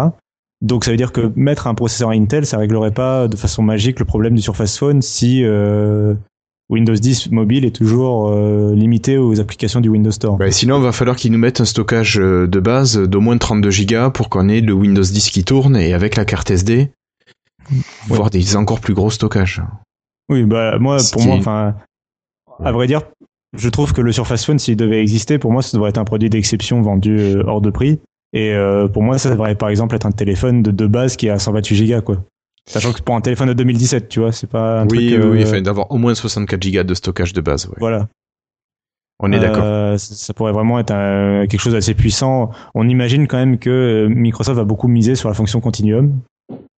[0.62, 3.98] Donc ça veut dire que mettre un processeur Intel, ça réglerait pas de façon magique
[3.98, 5.44] le problème du Surface Phone si
[6.70, 10.36] Windows 10 mobile est toujours euh, limité aux applications du Windows Store.
[10.36, 13.36] Bah, sinon, il va falloir qu'ils nous mettent un stockage euh, de base d'au moins
[13.36, 16.92] 32 Go pour qu'on ait le Windows 10 qui tourne et avec la carte SD,
[18.06, 19.62] voire des encore plus gros stockages.
[20.28, 21.74] Oui, bah moi, pour moi, enfin,
[22.64, 23.02] à vrai dire,
[23.56, 26.04] je trouve que le Surface Phone, s'il devait exister, pour moi, ça devrait être un
[26.04, 27.98] produit d'exception vendu euh, hors de prix.
[28.32, 28.54] Et
[28.92, 31.90] pour moi, ça devrait par exemple être un téléphone de, de base qui a 128
[31.90, 32.24] Go, quoi.
[32.70, 35.24] Sachant que pour un téléphone de 2017, tu vois, c'est pas un oui, truc.
[35.24, 37.68] Oui, oui, euh, d'avoir au moins 64 Go de stockage de base.
[37.78, 38.08] Voilà.
[39.18, 39.64] On est d'accord.
[39.64, 40.94] Euh, ça pourrait vraiment être
[41.48, 42.50] quelque chose d'assez puissant.
[42.74, 46.20] On imagine quand même que Microsoft va beaucoup miser sur la fonction Continuum.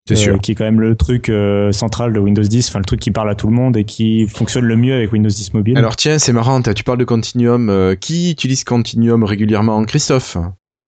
[0.09, 0.34] C'est sûr.
[0.34, 1.30] Euh, qui est quand même le truc
[1.72, 4.26] central de Windows 10, enfin le truc qui parle à tout le monde et qui
[4.26, 5.76] fonctionne le mieux avec Windows 10 mobile.
[5.76, 7.95] Alors tiens, c'est marrant, tu parles de Continuum.
[8.01, 9.84] qui utilise Continuum régulièrement?
[9.84, 10.38] Christophe?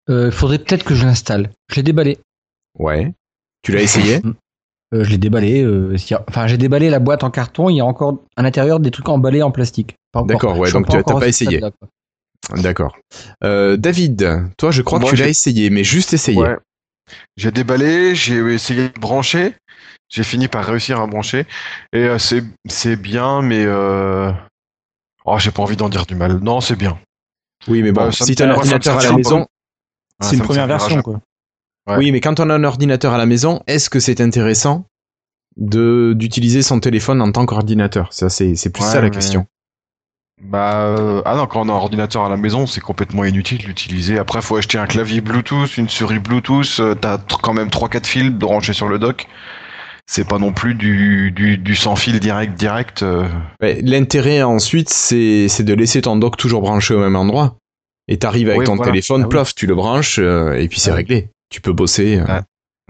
[0.08, 1.50] Il faudrait peut-être que je l'installe.
[1.70, 2.18] Je l'ai déballé.
[2.78, 3.12] Ouais.
[3.64, 4.20] Tu l'as essayé?
[4.24, 4.32] Euh,
[5.02, 5.62] je l'ai déballé.
[5.62, 5.96] Euh,
[6.28, 7.68] enfin, j'ai déballé la boîte en carton.
[7.68, 9.96] Il y a encore à l'intérieur des trucs emballés en plastique.
[10.14, 11.60] D'accord, ouais, donc tu n'as pas essayé.
[12.56, 12.96] D'accord.
[13.42, 16.38] Euh, David, toi, je crois que tu l'as essayé, mais juste essayé.
[16.38, 16.56] Ouais.
[17.36, 19.54] J'ai déballé, j'ai essayé de brancher.
[20.08, 21.46] J'ai fini par réussir à brancher.
[21.92, 23.66] Et c'est bien, mais.
[25.24, 26.38] Oh, j'ai pas envie d'en dire du mal.
[26.40, 26.98] Non, c'est bien.
[27.66, 29.46] Oui, mais bon, bah, si tu as un ordinateur à la maison.
[30.20, 31.20] C'est une première version, quoi.
[31.88, 34.86] Oui, mais quand on a un ordinateur à la maison, est-ce que c'est intéressant
[35.56, 38.12] de d'utiliser son téléphone en tant qu'ordinateur?
[38.12, 39.46] Ça, c'est c'est plus ça la question.
[40.42, 43.58] Bah euh, ah non, quand on a un ordinateur à la maison, c'est complètement inutile
[43.58, 44.18] d'utiliser.
[44.18, 46.80] Après, faut acheter un clavier Bluetooth, une souris Bluetooth.
[46.80, 49.26] Euh, t'as quand même trois quatre fils branchés sur le dock.
[50.06, 53.02] c'est pas non plus du, du, du sans fil direct direct.
[53.02, 53.28] euh.
[53.60, 57.56] L'intérêt ensuite, c'est c'est de laisser ton dock toujours branché au même endroit.
[58.08, 58.90] Et t'arrives avec Oui, ton voilà.
[58.90, 59.30] téléphone, Ah oui.
[59.30, 60.94] plof, tu le branches, et puis c'est Ah.
[60.96, 61.30] réglé.
[61.54, 62.18] Tu peux bosser.
[62.18, 62.24] euh.
[62.26, 62.42] Ah.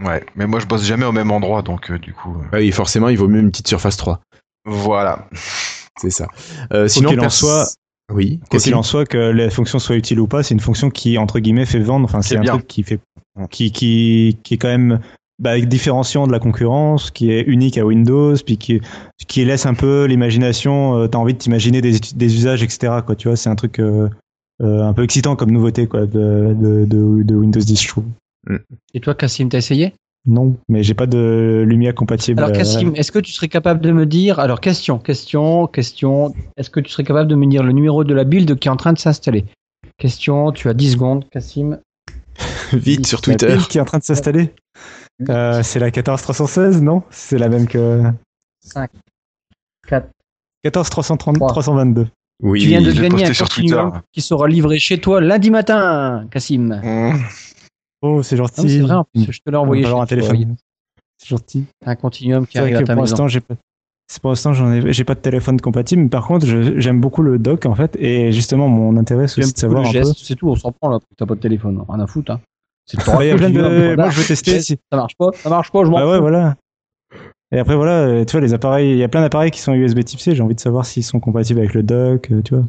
[0.02, 2.56] Ouais, mais moi je bosse jamais au même endroit, donc euh, du coup, euh, Ah
[2.56, 4.20] oui, forcément, il vaut mieux une petite surface 3.
[4.64, 5.28] voilà.
[6.00, 6.28] C'est ça.
[6.72, 7.68] Euh, sinon, qu'il en soit-
[8.12, 10.88] Oui, Quoi qu'il en soit, que la fonction soit utile ou pas, c'est une fonction
[10.88, 12.06] qui, entre guillemets, fait vendre.
[12.06, 12.52] Enfin, c'est un bien.
[12.54, 13.00] truc qui fait,
[13.50, 15.00] qui, qui, qui est quand même
[15.38, 18.80] bah, différenciant de la concurrence, qui est unique à Windows, puis qui,
[19.28, 20.96] qui laisse un peu l'imagination.
[20.98, 22.94] euh, T'as envie de t'imaginer des, des usages, etc.
[23.04, 24.08] Quoi, tu vois, c'est un truc euh,
[24.62, 28.04] euh, un peu excitant comme nouveauté, quoi, de, de, de, de Windows 10, je trouve.
[28.94, 29.94] Et toi, Cassim, t'as essayé?
[30.26, 32.38] Non, mais j'ai pas de Lumia compatible.
[32.42, 34.38] Alors, euh, Cassim, est-ce que tu serais capable de me dire.
[34.38, 36.34] Alors, question, question, question.
[36.56, 38.70] Est-ce que tu serais capable de me dire le numéro de la build qui est
[38.70, 39.44] en train de s'installer?
[39.98, 41.78] Question, tu as 10 secondes, Cassim.
[42.72, 43.46] Vite sur la Twitter.
[43.48, 44.54] pile qui est en train de s'installer?
[45.28, 47.02] Euh, c'est la 14316, non?
[47.10, 48.02] C'est la même que
[48.60, 48.90] 5,
[49.86, 50.08] 4.
[50.64, 51.48] 14330, Trois.
[51.48, 52.08] 322.
[52.42, 53.80] Oui, Tu viens de gagner un sur Twitter.
[54.12, 56.80] qui sera livré chez toi lundi matin, Cassim.
[56.82, 57.12] Mmh.
[58.06, 58.68] Oh, c'est gentil.
[58.68, 59.84] c'est vrai, en plus, je te l'ai envoyé.
[59.84, 60.56] Avoir un téléphone.
[61.18, 61.64] C'est gentil.
[61.86, 63.12] Un continuum qui C'est vrai arrive à que ta pour maison.
[63.14, 63.54] l'instant, j'ai pas.
[64.08, 66.02] c'est Pour l'instant, j'en ai, j'ai pas de téléphone compatible.
[66.02, 69.40] Mais par contre, je- j'aime beaucoup le dock en fait, et justement, mon intérêt, c'est
[69.40, 70.04] de savoir un peu.
[70.16, 72.32] c'est tout, on s'en prend là, t'as pas de téléphone, rien à foutre.
[72.32, 72.40] Hein.
[72.86, 74.60] C'est il y a plein de- Moi, je veux tester.
[74.60, 76.20] si- Ça marche pas, ça marche pas, je m'en Bah ouais, fous.
[76.20, 76.56] voilà.
[77.52, 80.00] Et après, voilà, tu vois, les appareils, il y a plein d'appareils qui sont USB
[80.04, 80.34] Type C.
[80.34, 82.64] J'ai envie de savoir s'ils sont compatibles avec le dock, euh, tu vois.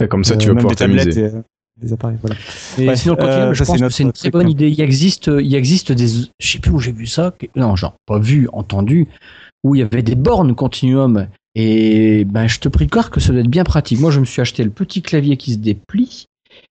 [0.00, 1.18] Ouais, comme ça, tu Euh, vas même pouvoir t'amuser.
[1.20, 1.42] et, euh,
[1.80, 2.36] des appareils, voilà.
[2.78, 4.70] Et Ouais, sinon, le euh, je pense que c'est une très bonne idée.
[4.70, 6.06] Il existe, il existe des,
[6.38, 7.34] je sais plus où j'ai vu ça.
[7.56, 9.08] Non, genre pas vu, entendu,
[9.64, 11.26] où il y avait des bornes continuum.
[11.54, 14.00] Et ben, je te prie de croire que ça doit être bien pratique.
[14.00, 16.26] Moi, je me suis acheté le petit clavier qui se déplie.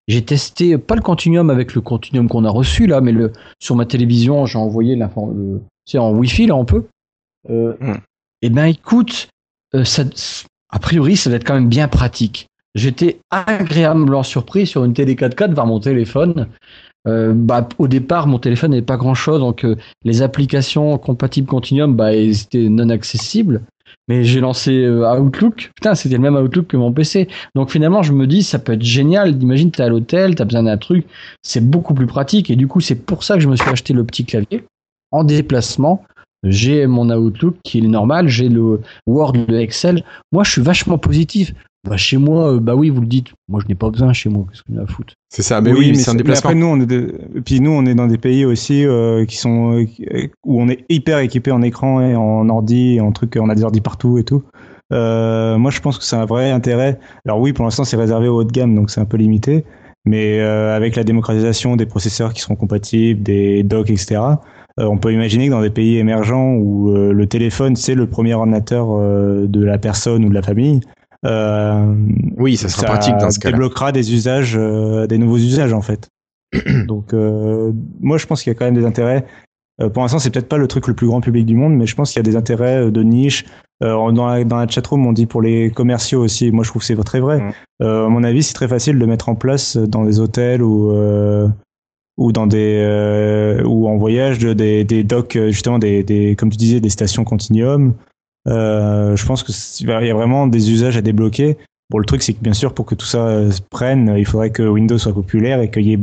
[0.08, 3.76] J'ai testé pas le continuum avec le continuum qu'on a reçu là, mais le sur
[3.76, 6.86] ma télévision, j'ai envoyé l'info, le, c'est en Wi-Fi là, on peut.
[7.50, 7.98] Euh, Hmm.
[8.42, 9.30] Et ben, écoute,
[9.76, 10.04] euh, ça,
[10.70, 12.48] a priori, ça doit être quand même bien pratique.
[12.76, 16.48] J'étais agréablement surpris sur une télé 4K de voir mon téléphone.
[17.08, 21.48] Euh, bah, au départ, mon téléphone n'avait pas grand chose, donc euh, les applications compatibles
[21.48, 23.62] Continuum, bah, elles étaient non accessibles.
[24.08, 25.72] Mais j'ai lancé euh, Outlook.
[25.76, 27.28] Putain, c'était le même Outlook que mon PC.
[27.56, 29.42] Donc finalement, je me dis, ça peut être génial.
[29.42, 31.06] Imagine, t'es à l'hôtel, t'as besoin d'un truc.
[31.44, 32.50] C'est beaucoup plus pratique.
[32.50, 34.64] Et du coup, c'est pour ça que je me suis acheté le petit clavier.
[35.12, 36.04] En déplacement,
[36.44, 38.28] j'ai mon Outlook qui est normal.
[38.28, 40.04] J'ai le Word, le Excel.
[40.32, 41.54] Moi, je suis vachement positif.
[41.88, 43.30] Bah, chez moi, euh, bah oui, vous le dites.
[43.50, 44.46] Moi, je n'ai pas besoin chez moi.
[44.52, 45.16] Qu'est-ce que j'ai à foutre?
[45.30, 46.50] C'est ça, mais oui, mais c'est un mais déplacement.
[46.52, 49.26] après, nous, on est de- et puis nous, on est dans des pays aussi euh,
[49.26, 53.12] qui sont euh, où on est hyper équipé en écran et en ordi, et en
[53.12, 54.44] truc, on a des ordi partout et tout.
[54.94, 57.00] Euh, moi, je pense que c'est un vrai intérêt.
[57.26, 59.64] Alors oui, pour l'instant, c'est réservé au haut de gamme, donc c'est un peu limité.
[60.06, 64.22] Mais euh, avec la démocratisation des processeurs qui seront compatibles, des docks, etc.,
[64.80, 68.08] euh, on peut imaginer que dans des pays émergents où euh, le téléphone c'est le
[68.08, 70.80] premier ordinateur euh, de la personne ou de la famille,
[72.38, 73.54] Oui, ça sera pratique dans ce cas-là.
[73.54, 76.10] débloquera des usages, euh, des nouveaux usages en fait.
[76.88, 79.26] Donc euh, moi je pense qu'il y a quand même des intérêts.
[79.82, 81.86] Euh, pour l'instant c'est peut-être pas le truc le plus grand public du monde, mais
[81.86, 83.46] je pense qu'il y a des intérêts euh, de niche.
[83.84, 86.52] Euh, dans, la, dans la chatroom on dit pour les commerciaux aussi.
[86.52, 87.40] Moi je trouve que c'est très vrai.
[87.40, 87.52] Mm.
[87.84, 90.92] Euh, à mon avis c'est très facile de mettre en place dans des hôtels ou
[90.92, 91.48] euh,
[92.18, 96.36] ou dans des euh, ou en voyage de- des, des docks euh, justement des, des
[96.36, 97.94] comme tu disais des stations continuum.
[98.48, 101.58] Euh, je pense que c'est- il y a vraiment des usages à débloquer.
[101.92, 104.26] Bon, le truc, c'est que bien sûr, pour que tout ça euh, se prenne, il
[104.26, 106.00] faudrait que Windows soit populaire et qu'il y ait,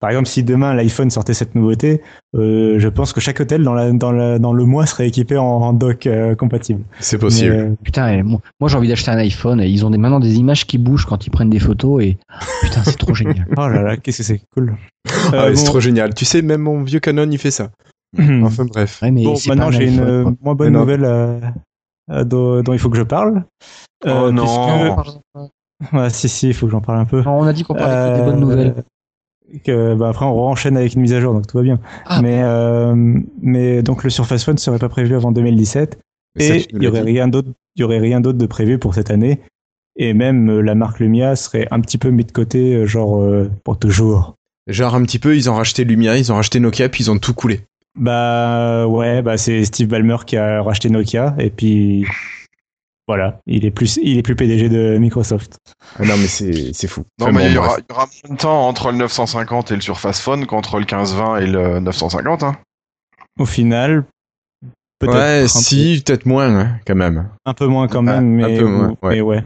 [0.00, 2.02] par exemple, si demain l'iPhone sortait cette nouveauté,
[2.34, 5.36] euh, je pense que chaque hôtel dans, la, dans, la, dans le mois serait équipé
[5.36, 6.82] en, en dock euh, compatible.
[6.98, 7.52] C'est possible.
[7.52, 9.60] Mais, euh, Putain, moi, moi, j'ai envie d'acheter un iPhone.
[9.60, 12.02] Et ils ont des, maintenant des images qui bougent quand ils prennent des photos.
[12.02, 12.18] Et
[12.62, 13.46] putain, c'est trop génial.
[13.56, 14.74] oh là là, qu'est-ce que c'est cool.
[15.32, 16.14] Ah c'est trop génial.
[16.14, 17.70] Tu sais, même mon vieux Canon, il fait ça.
[18.42, 19.00] Enfin bref.
[19.02, 21.38] Ouais, mais bon, maintenant j'ai une moins bonne nouvelle euh,
[22.08, 23.44] dont, dont il faut que je parle.
[24.06, 24.96] Euh, Oh non.
[25.02, 27.22] puisque- Ouais, si, si, il faut que j'en parle un peu.
[27.22, 28.74] Non, on a dit qu'on parlait que des Euh, bonnes nouvelles.
[29.64, 31.78] Que, bah, après, on enchaîne avec une mise à jour, donc tout va bien.
[32.06, 32.20] Ah.
[32.20, 32.94] Mais, euh,
[33.40, 35.98] mais donc le Surface Phone ne serait pas prévu avant 2017
[36.38, 38.78] Ça, et il y l'as aurait rien d'autre, il y aurait rien d'autre de prévu
[38.78, 39.40] pour cette année.
[39.96, 43.22] Et même euh, la marque Lumia serait un petit peu mis de côté, euh, genre
[43.22, 44.34] euh, pour toujours.
[44.66, 47.18] Genre un petit peu, ils ont racheté Lumia, ils ont racheté Nokia, puis ils ont
[47.18, 47.60] tout coulé.
[47.98, 52.06] Bah ouais, bah c'est Steve Ballmer qui a racheté Nokia et puis
[53.08, 55.56] voilà, il est plus, il est plus PDG de Microsoft.
[55.98, 57.04] Ah non, mais c'est c'est fou.
[57.18, 59.72] Non, mais bon, il, y aura, il y aura moins de temps entre le 950
[59.72, 62.42] et le Surface Phone qu'entre le 1520 et le 950.
[62.42, 62.56] Hein.
[63.38, 64.04] Au final,
[64.98, 67.14] peut-être Ouais, un, si, peut-être moins, hein, quand même.
[67.44, 69.14] peu, un peu moins quand Ouais, même, un mais, peu moins, ouais.
[69.14, 69.44] mais ouais.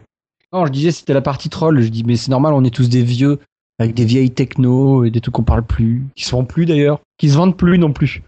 [0.53, 1.81] Non, je disais c'était la partie troll.
[1.81, 3.39] Je dis mais c'est normal, on est tous des vieux
[3.79, 7.01] avec des vieilles techno et des trucs qu'on parle plus, qui se vendent plus d'ailleurs,
[7.17, 8.23] qui se vendent plus non plus.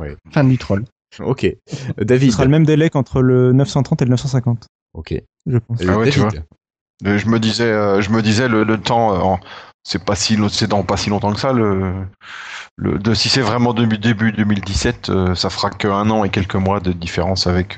[0.00, 0.16] Ouais.
[0.30, 0.84] Fin du troll.
[1.20, 1.44] Ok.
[1.44, 1.52] Euh,
[1.98, 2.32] Ce David.
[2.32, 5.14] sera le même délai qu'entre le 930 et le 950, Ok.
[5.46, 5.78] je pense.
[5.86, 6.44] Ah ouais, tu David.
[7.06, 9.36] Euh, Je me disais, euh, je me disais le, le temps, euh,
[9.82, 11.52] c'est pas si, c'est dans pas si longtemps que ça.
[11.52, 11.92] Le,
[12.76, 16.54] le, de, si c'est vraiment début, début 2017, euh, ça fera qu'un an et quelques
[16.54, 17.76] mois de différence avec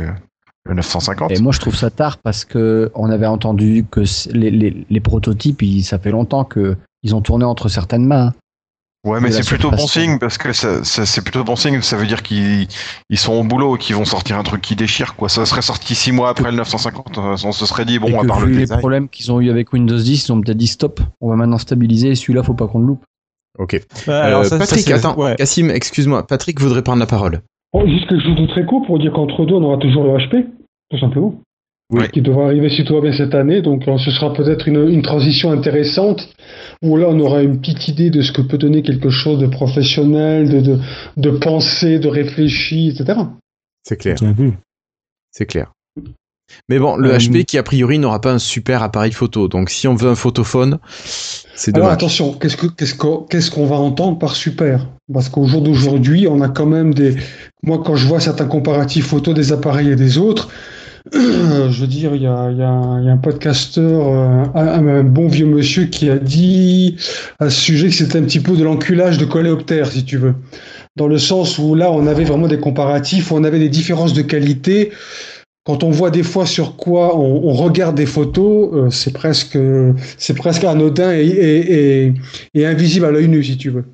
[0.67, 1.33] le 950.
[1.33, 5.01] Et moi, je trouve ça tard parce que on avait entendu que les, les, les
[5.01, 8.33] prototypes, ils- ça fait longtemps que ils ont tourné entre certaines mains.
[9.05, 11.83] Ouais, mais c'est plutôt bon signe parce que ça, ça- c'est plutôt bon signe.
[11.83, 12.67] Ça veut dire qu'ils
[13.11, 15.15] ils sont au boulot, qu'ils vont sortir un truc qui déchire.
[15.15, 15.29] Quoi.
[15.29, 17.19] Ça serait sorti six mois après le 950.
[17.19, 18.79] euh, On se serait dit et bon, à que part vu le les design.
[18.79, 21.01] problèmes qu'ils ont eu avec Windows 10, ils ont peut-être dit stop.
[21.21, 22.15] On va maintenant stabiliser.
[22.15, 23.05] Celui-là, faut pas qu'on le loupe.
[23.59, 23.81] Ok.
[24.07, 25.17] Bah, alors Euh, ça- ça, Patrick, c'est- attends.
[25.17, 25.37] ouais.
[25.37, 26.27] Cassim, excuse-moi.
[26.27, 27.41] Patrick voudrait prendre la parole.
[27.75, 30.17] Oh, juste quelque chose de très court pour dire qu'entre deux, on aura toujours le
[30.19, 30.47] HP,
[30.91, 31.35] tout simplement.
[31.91, 32.09] Oui.
[32.11, 33.61] Qui devra arriver si tout va bien cette année.
[33.61, 36.29] Donc, euh, ce sera peut-être une, une transition intéressante
[36.83, 39.47] où là, on aura une petite idée de ce que peut donner quelque chose de
[39.47, 40.79] professionnel, de, de,
[41.19, 43.19] de pensé, de réfléchi, etc.
[43.83, 44.17] C'est clair.
[44.21, 44.53] Bien vu.
[45.31, 45.73] C'est clair.
[46.69, 49.49] Mais bon, le Euh, HP qui a priori n'aura pas un super appareil photo.
[49.49, 50.79] Donc si on veut un photophone,
[51.55, 51.95] c'est Alors dommage.
[51.95, 54.87] attention, qu'est-ce qu'est-ce qu'on qu'est-ce qu'on va entendre par super?
[55.13, 57.17] Parce qu'au jour d'aujourd'hui, on a quand même des.
[57.63, 60.51] Moi, quand je vois certains comparatifs photos des appareils et des autres,
[61.13, 65.05] je veux dire, il y a, y a- y a un podcasteur, euh, un, un
[65.05, 66.97] bon vieux monsieur qui a dit
[67.39, 70.35] à ce sujet que c'était un petit peu de l'enculage de coléoptère, si tu veux.
[70.97, 74.23] Dans le sens où là, on avait vraiment des comparatifs, on avait des différences de
[74.23, 74.93] qualité.
[75.67, 79.59] Quand on voit des fois sur quoi on, on regarde des photos, euh, c'est presque,
[80.19, 82.15] c'est presque anodin et, et, et,
[82.55, 83.85] et invisible à l'œil nu, si tu veux.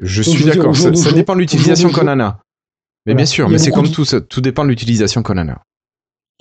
[0.00, 0.76] Je Donc, suis d'accord.
[0.76, 2.40] Ça, dépend de l'utilisation qu'on en a.
[3.06, 3.16] Mais Voilà.
[3.16, 5.62] bien sûr, mais c'est comme tout, ça, tout dépend de l'utilisation qu'on en a.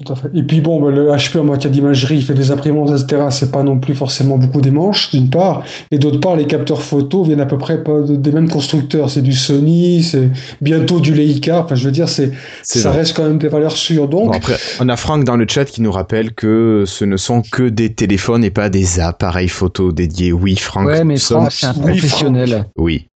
[0.05, 0.29] Tout à fait.
[0.35, 3.23] Et puis bon, bah, le HP en matière d'imagerie, il fait des imprimantes, etc.
[3.31, 5.63] C'est pas non plus forcément beaucoup des manches, d'une part.
[5.89, 9.09] Et d'autre part, les capteurs photo viennent à peu près pas de- des mêmes constructeurs.
[9.09, 10.29] C'est du Sony, c'est
[10.61, 11.63] bientôt du Leica.
[11.63, 12.31] Enfin, je veux dire, c'est,
[12.61, 12.99] C'est ça vrai.
[12.99, 14.07] reste quand même des valeurs sûres.
[14.07, 17.17] Donc, Bon, après, on a Franck dans le chat qui nous rappelle que ce ne
[17.17, 20.31] sont que des téléphones et pas des appareils photo dédiés.
[20.31, 20.85] Oui, Franck.
[20.85, 22.65] ouais, mais Franck, c'est un Oui, professionnel.
[22.77, 23.07] Oui.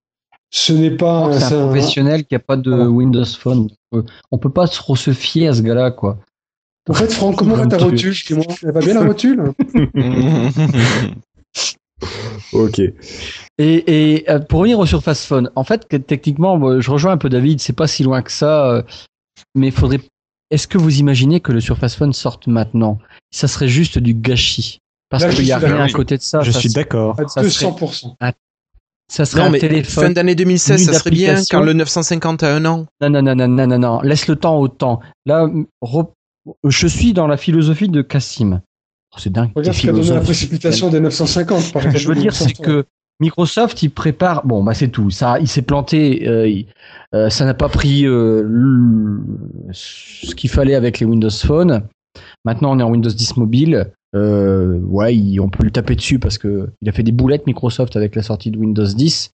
[0.50, 2.90] ce n'est pas Franck, C'est c'est un un- professionnel qui a pas de Voilà.
[2.90, 3.68] Windows Phone.
[3.94, 4.02] Euh,
[4.32, 6.18] On peut pas trop se fier à ce gars-là, quoi.
[6.90, 9.52] En fait, Franck, comment va ta rotule dis-moi Elle va bien la rotule?
[12.54, 12.80] Ok.
[12.80, 12.94] Et,
[13.60, 17.18] et euh, pour revenir au Surface Phone, en fait, que- techniquement, moi, je rejoins un
[17.18, 18.82] peu David, c'est pas si loin que ça, euh,
[19.56, 20.00] mais il faudrait.
[20.50, 22.98] Est-ce que vous imaginez que le Surface Phone sorte maintenant?
[23.32, 24.80] Ça serait juste du gâchis.
[25.10, 26.42] Parce qu'il n'y a rien à côté de ça.
[26.42, 27.18] je ça suis d'accord.
[27.20, 28.16] À Ça serait- 200%.
[29.12, 30.06] Ça serait Non, un téléphone.
[30.06, 32.86] fin d'année 2016, muni ça serait bien quand le 950 a un an.
[33.02, 34.02] Non, non, non, non, non, non, non.
[34.02, 35.02] Laisse le temps au temps.
[35.26, 35.48] Là,
[35.84, 36.10] re-
[36.68, 38.62] je suis dans la philosophie de Cassim.
[39.14, 39.52] Oh, c'est dingue.
[39.56, 41.74] Regarde ce qu'a donné la précipitation des 950.
[41.74, 42.86] par Je veux dire, c'est que
[43.20, 44.46] Microsoft, il prépare.
[44.48, 45.12] Bon, bah c'est tout.
[45.12, 46.28] Ça, il s'est planté.
[46.28, 46.66] euh, il-
[47.14, 49.22] euh, ça n'a pas pris euh, le-
[49.72, 51.84] ce qu'il fallait avec les Windows Phone.
[52.46, 53.92] Maintenant, on est en Windows 10 mobile.
[54.14, 57.96] Ouais, il- on peut lui taper dessus parce que il a fait des boulettes Microsoft
[57.96, 59.32] avec la sortie de Windows 10.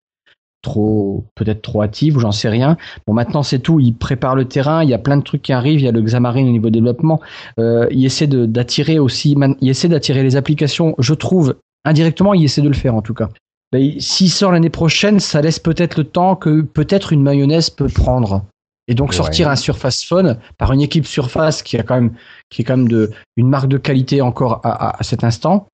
[0.68, 2.76] Trop, peut-être trop hâtive ou j'en sais rien.
[3.08, 3.80] Bon, maintenant c'est tout.
[3.80, 4.84] Il prépare le terrain.
[4.84, 5.80] Il y a plein de trucs qui arrivent.
[5.80, 7.22] Il y a le Xamarin au niveau développement.
[7.58, 9.34] Euh, il essaie d'attirer aussi.
[9.62, 10.94] Il essaie d'attirer les applications.
[11.00, 11.56] Je trouve
[11.86, 13.30] indirectement, il essaie de le faire en tout cas.
[13.72, 17.70] Ben, il- S'il sort l'année prochaine, ça laisse peut-être le temps que peut-être une mayonnaise
[17.70, 18.44] peut prendre.
[18.90, 19.16] Et donc Ouais.
[19.16, 22.12] sortir un Surface Phone par une équipe Surface qui a quand même
[22.50, 25.68] qui est quand même de une marque de qualité encore à, à- à cet instant.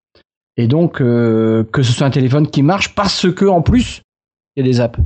[0.57, 4.01] Et donc euh, que ce soit un téléphone qui marche parce que en plus
[4.55, 4.99] il y a des apps.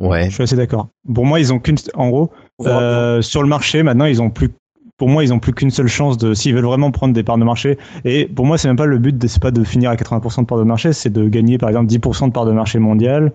[0.00, 0.24] Ouais.
[0.28, 0.88] Je suis assez d'accord.
[1.14, 1.76] Pour moi, ils ont qu'une.
[1.94, 2.30] En gros,
[2.66, 4.50] euh, sur le marché, maintenant, ils ont plus.
[4.96, 6.34] Pour moi, ils ont plus qu'une seule chance de.
[6.34, 7.78] S'ils veulent vraiment prendre des parts de marché.
[8.04, 9.16] Et pour moi, c'est même pas le but.
[9.16, 10.92] de- C'est pas de finir à 80% de parts de marché.
[10.92, 13.32] C'est de gagner, par exemple, 10% de parts de marché mondial.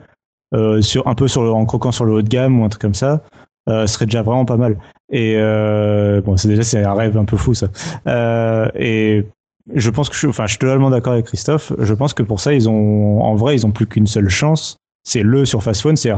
[0.55, 2.69] euh, sur un peu sur le, en croquant sur le haut de gamme ou un
[2.69, 3.21] truc comme ça.
[3.69, 4.79] Euh, ce serait déjà vraiment pas mal.
[5.11, 7.67] Et euh, bon, c'est déjà c'est un rêve un peu fou ça.
[8.07, 9.27] Euh, et
[9.75, 11.71] je pense que je, enfin, je suis totalement d'accord avec Christophe.
[11.77, 14.77] Je pense que pour ça, ils ont, en vrai, ils ont plus qu'une seule chance.
[15.03, 16.11] C'est le Surface Phone, c'est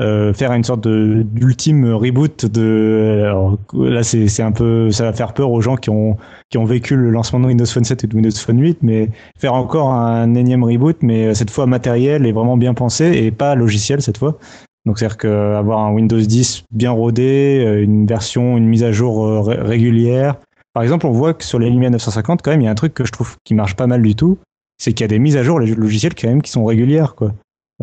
[0.00, 3.30] euh, faire une sorte d'ultime reboot de.
[3.74, 6.16] là, c'est un peu, ça va faire peur aux gens qui ont
[6.48, 9.10] qui ont vécu le lancement de Windows Phone 7 et de Windows Phone 8, mais
[9.38, 13.30] faire encore un énième reboot, mais euh, cette fois matériel et vraiment bien pensé et
[13.30, 14.38] pas logiciel cette fois.
[14.86, 19.26] Donc c'est-à-dire qu'avoir un Windows 10 bien rodé, euh, une version, une mise à jour
[19.26, 20.36] euh, ré- régulière.
[20.72, 22.74] Par exemple, on voit que sur les Lumia 950, quand même, il y a un
[22.74, 24.38] truc que je trouve qui marche pas mal du tout,
[24.78, 27.14] c'est qu'il y a des mises à jour les logiciels quand même qui sont régulières,
[27.14, 27.32] quoi.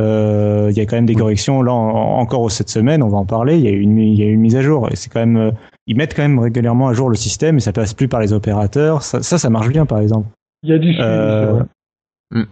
[0.01, 1.61] Euh, il y a quand même des corrections.
[1.61, 3.57] Là, en- encore cette semaine, on va en parler.
[3.57, 5.09] Il y a eu une, il y a eu une mise à jour et c'est
[5.09, 5.51] quand même, euh,
[5.87, 8.31] ils mettent quand même régulièrement à jour le système et ça passe plus par les
[8.33, 9.01] opérateurs.
[9.03, 10.27] Ça, ça, ça marche bien, par exemple.
[10.63, 11.05] Il y a du suivi, c'est
[11.51, 11.63] vrai.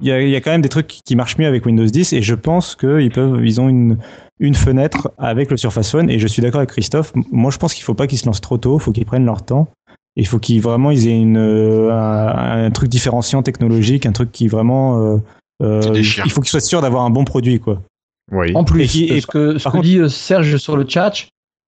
[0.01, 1.85] Il y, a, il y a quand même des trucs qui marchent mieux avec Windows
[1.85, 3.97] 10 et je pense qu'ils peuvent, ils ont une,
[4.39, 7.13] une fenêtre avec le Surface Phone et je suis d'accord avec Christophe.
[7.31, 9.25] Moi, je pense qu'il faut pas qu'ils se lancent trop tôt, il faut qu'ils prennent
[9.25, 9.67] leur temps.
[10.15, 14.31] Il faut qu'ils vraiment ils aient une, euh, un, un truc différenciant technologique, un truc
[14.31, 15.17] qui vraiment, euh.
[15.63, 17.81] Il faut qu'ils soient sûrs d'avoir un bon produit, quoi.
[18.31, 18.51] Oui.
[18.55, 20.85] En plus, Et qui- et ce que, ce que contre- dit euh, Serge sur le
[20.87, 21.13] chat,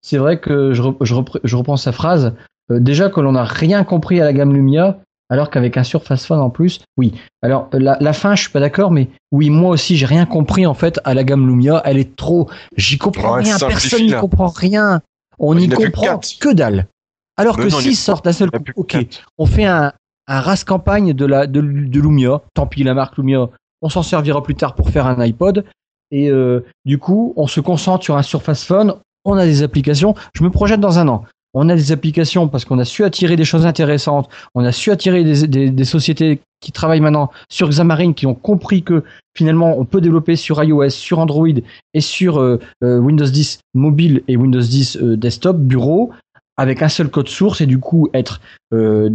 [0.01, 2.33] c'est vrai que je, je, je reprends sa phrase.
[2.71, 6.25] euh, déjà que l'on n'a rien compris à la gamme Lumia, alors qu'avec un Surface
[6.25, 7.13] Phone en plus, oui.
[7.41, 10.25] Alors euh, la, la fin, je suis pas d'accord, mais oui, moi aussi, j'ai rien
[10.25, 11.81] compris en fait à la gamme Lumia.
[11.85, 13.57] Elle est trop, j'y comprends Ouais, rien.
[13.59, 14.19] Personne n'y là.
[14.19, 15.01] comprend rien.
[15.39, 16.87] On n'y que comprend que dalle.
[17.37, 18.97] Alors Mais que non, s'ils sortent d'un seul coup, ok,
[19.37, 19.93] on fait un,
[20.27, 22.41] un race campagne de, la, de, de Lumia.
[22.55, 23.49] Tant pis, la marque Lumia,
[23.81, 25.65] on s'en servira plus tard pour faire un iPod.
[26.11, 28.95] Et euh, du coup, on se concentre sur un Surface Phone.
[29.25, 30.15] On a des applications.
[30.33, 31.25] Je me projette dans un an.
[31.53, 34.29] On a des applications parce qu'on a su attirer des choses intéressantes.
[34.53, 39.03] On a su attirer des, sociétés qui travaillent maintenant sur Xamarin, qui ont compris que
[39.35, 41.47] finalement on peut développer sur iOS, sur Android
[41.93, 46.11] et sur euh, euh, Windows 10 mobile et Windows 10 euh, desktop bureau
[46.57, 48.41] avec un seul code source et du coup être
[48.73, 49.09] euh,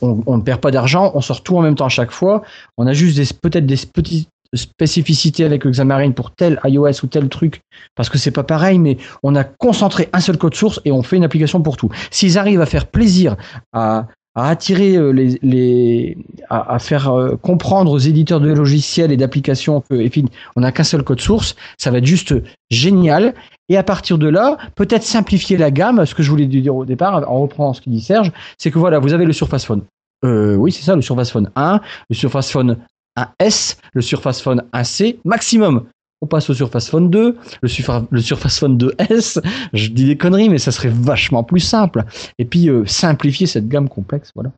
[0.00, 2.42] on, ne perd pas d'argent, on sort tout en même temps à chaque fois.
[2.78, 7.60] On a juste peut-être des petites spécificités avec Xamarin pour tel iOS ou tel truc
[7.96, 11.02] parce que c'est pas pareil, mais on a concentré un seul code source et on
[11.02, 11.90] fait une application pour tout.
[12.10, 13.36] S'ils arrivent à faire plaisir
[13.72, 16.16] à à attirer euh, les,
[16.50, 20.10] à, faire euh, comprendre aux éditeurs de logiciels et d'applications que et
[20.56, 22.34] on n'a qu'un seul code source, ça va être juste
[22.70, 23.34] génial.
[23.68, 26.04] Et à partir de là, peut-être simplifier la gamme.
[26.04, 28.78] Ce que je voulais dire au départ, en reprenant ce que dit Serge, c'est que
[28.78, 29.82] voilà, vous avez le Surface Phone.
[30.24, 32.76] Euh, oui, c'est ça, le Surface Phone 1, le Surface Phone
[33.18, 35.84] 1S, le Surface Phone 1C, maximum.
[36.22, 39.42] On passe au Surface Phone 2, le, Surfa- le Surface Phone 2S.
[39.74, 42.04] Je dis des conneries, mais ça serait vachement plus simple.
[42.38, 44.50] Et puis euh, simplifier cette gamme complexe, voilà.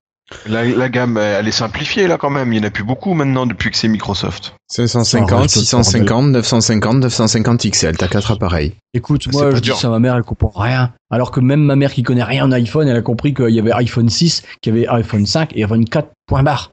[0.48, 2.52] La, la gamme, elle est simplifiée là quand même.
[2.52, 4.54] Il n'y en a plus beaucoup maintenant depuis que c'est Microsoft.
[4.68, 8.74] 550, Ça, 650, 950, 950 XL, t'as quatre appareils.
[8.92, 10.92] Écoute, moi je dis ça à ma mère, elle comprend rien.
[11.10, 13.60] Alors que même ma mère qui connaît rien en iPhone, elle a compris qu'il y
[13.60, 16.70] avait iPhone 6, qu'il y avait iPhone 5 et iPhone 4, point barre.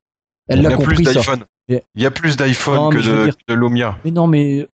[0.50, 1.14] Elle Il y l'a a plus compris ça.
[1.14, 1.44] d'iPhone.
[1.70, 3.98] Et- Il y a plus d'iPhone que dire- de Lumia.
[4.04, 4.68] Mais non, mais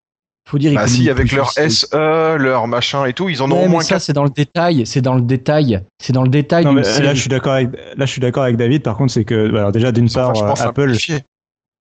[0.47, 0.71] faut dire.
[0.71, 3.61] ils Bah si, avec leur SE, leur machin et tout, ils en Ouais, ont au
[3.63, 4.01] mais moins ça quatre.
[4.03, 6.65] c'est dans le détail, c'est dans le détail, c'est dans le détail.
[6.65, 8.83] Non, d'une mais là, je suis d'accord avec, là, je suis d'accord avec David.
[8.83, 10.93] Par contre, c'est que, bah, alors déjà, d'une part, euh, Apple.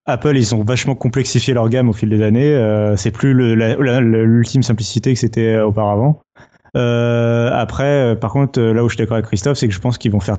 [0.09, 2.55] Apple, ils ont vachement complexifié leur gamme au fil des années.
[2.55, 6.21] Euh, c'est plus l'ultime simplicité que c'était euh, auparavant.
[6.77, 9.99] Euh, après, par contre, là où je suis d'accord avec Christophe, c'est que je pense
[9.99, 10.37] qu'ils vont faire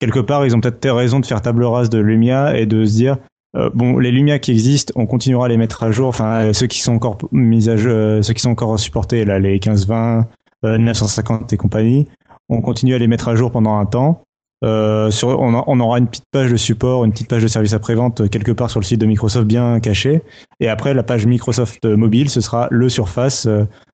[0.00, 2.92] quelque part, ils ont peut-être raison de faire table rase de Lumia et de se
[2.92, 3.16] dire,
[3.56, 6.08] euh, bon, les Lumia qui existent, on continuera à les mettre à jour.
[6.08, 9.24] Enfin, euh, ceux qui sont encore mis à jour, euh, ceux qui sont encore supportés,
[9.24, 10.26] là, les 1520,
[10.64, 12.08] euh, 950 et compagnie,
[12.48, 14.22] on continue à les mettre à jour pendant un temps.
[14.64, 18.52] Euh, on, aura une petite page de support, une petite page de service après-vente quelque
[18.52, 20.22] part sur le site de Microsoft bien cachée.
[20.60, 23.48] Et après, la page Microsoft mobile, ce sera le Surface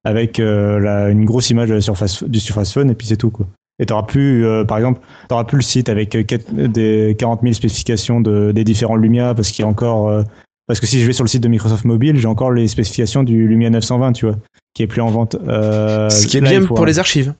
[0.05, 3.17] avec euh, la- une grosse image de la Surface, du Surface Phone et puis c'est
[3.17, 3.31] tout.
[3.31, 3.47] Quoi.
[3.81, 6.25] Et t'auras plus, euh, par exemple, t'auras plus le site avec euh,
[6.69, 10.09] des 40 000 spécifications de, des différents Lumia parce qu'il y a encore.
[10.09, 10.23] euh,
[10.67, 13.23] parce que si je vais sur le site de Microsoft Mobile, j'ai encore les spécifications
[13.23, 14.37] du Lumia 920, tu vois,
[14.75, 15.37] qui est plus en vente.
[15.49, 17.33] Euh, Ce qui est bien pour les archives.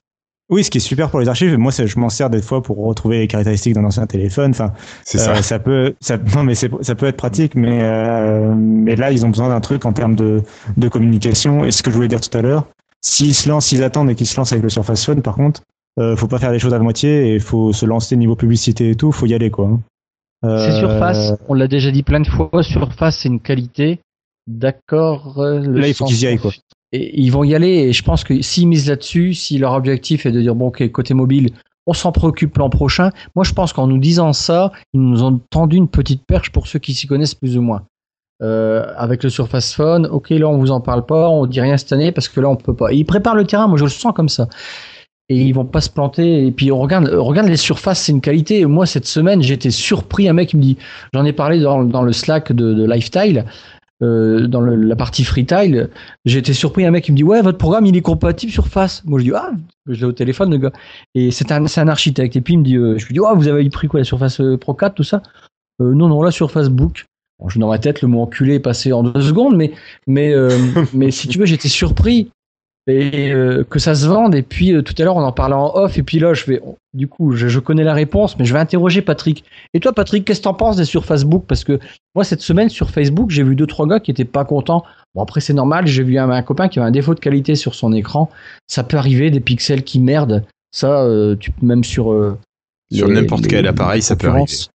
[0.49, 1.55] oui, ce qui est super pour les archives.
[1.57, 4.49] Moi, ça, je m'en sers des fois pour retrouver les caractéristiques d'un ancien téléphone.
[4.51, 4.73] Enfin,
[5.05, 5.41] C'est euh, ça.
[5.43, 9.29] ça peut, ça, non, mais ça peut être pratique, mais euh, mais là, ils ont
[9.29, 10.41] besoin d'un truc en termes de
[10.77, 11.65] de communication.
[11.65, 12.65] Et ce que je voulais dire tout à l'heure,
[13.01, 15.61] s'ils se lancent, s'ils attendent et qu'ils se lancent avec le Surface Phone, par contre,
[15.97, 18.95] euh, faut pas faire les choses à moitié et faut se lancer niveau publicité et
[18.95, 19.11] tout.
[19.11, 19.67] Faut y aller, quoi.
[19.67, 19.79] hein.
[20.43, 23.99] C'est Euh, Surface, on l'a déjà dit plein de fois, Surface c'est une qualité.
[24.47, 25.39] D'accord.
[25.39, 26.51] euh, Là, il faut qu'ils y aillent, quoi.
[26.91, 30.25] Et ils vont y aller et je pense que s'ils misent là-dessus, si leur objectif
[30.25, 31.51] est de dire bon ok côté mobile,
[31.85, 33.11] on s'en préoccupe l'an prochain.
[33.35, 36.65] Moi je pense qu'en nous disant ça, ils nous ont tendu une petite perche pour
[36.65, 37.83] ceux qui s'y connaissent plus ou moins.
[38.41, 41.77] Euh, avec le Surface Phone, ok là on vous en parle pas, on dit rien
[41.77, 42.91] cette année parce que là on peut pas.
[42.91, 44.47] Et ils préparent le terrain, moi je le sens comme ça.
[45.31, 46.47] Et ils vont pas se planter.
[46.47, 48.65] Et puis on regarde, euh, regarde les surfaces, c'est une qualité.
[48.65, 50.77] Moi cette semaine j'étais surpris, un mec me dit,
[51.13, 53.45] j'en ai parlé dans, dans le Slack de, de Lifestyle,
[54.01, 55.89] euh, dans le- la partie Freetile,
[56.25, 59.03] été surpris, un mec me dit ouais votre programme il est compatible Surface.
[59.05, 59.51] Moi je dis ah
[59.87, 60.71] je l'ai au téléphone le gars.
[61.13, 63.29] Et c'est un un architecte et puis il me dit euh, je lui dis oh
[63.35, 65.21] vous avez pris quoi la Surface euh, Pro 4 tout ça?
[65.81, 67.05] Euh, Non non la Surface Book.
[67.39, 69.71] Bon, je dans ma tête le mot enculé est passé en deux secondes mais
[70.07, 70.49] mais euh,
[70.93, 72.29] mais si tu veux j'étais surpris
[72.89, 75.55] et euh, que ça se vende et puis euh, tout à l'heure on en parlait
[75.55, 76.61] en off et puis là je fais
[76.93, 79.43] du coup je, je connais la réponse mais je vais interroger Patrick.
[79.73, 81.45] Et toi Patrick qu'est-ce que t'en penses des sur Facebook?
[81.47, 81.79] Parce que
[82.15, 84.83] moi cette semaine sur Facebook j'ai vu deux trois gars qui étaient pas contents
[85.15, 85.87] Bon, après, c'est normal.
[85.87, 88.29] J'ai vu un, un copain qui avait un défaut de qualité sur son écran.
[88.67, 90.45] Ça peut arriver, des pixels qui merdent.
[90.71, 92.37] Ça, euh, tu, même sur.
[92.91, 94.69] Sur n'importe quel appareil, ça peut concurrences.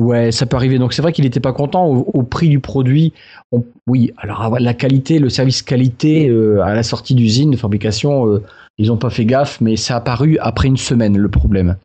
[0.00, 0.78] Ouais, ça peut arriver.
[0.78, 3.12] Donc c'est vrai qu'il n'était pas content au, prix du produit.
[3.86, 8.42] Oui, alors la qualité, le service qualité euh, à la sortie d'usine de fabrication, euh,
[8.78, 11.76] ils n'ont pas fait gaffe, mais ça a apparu après une semaine le problème.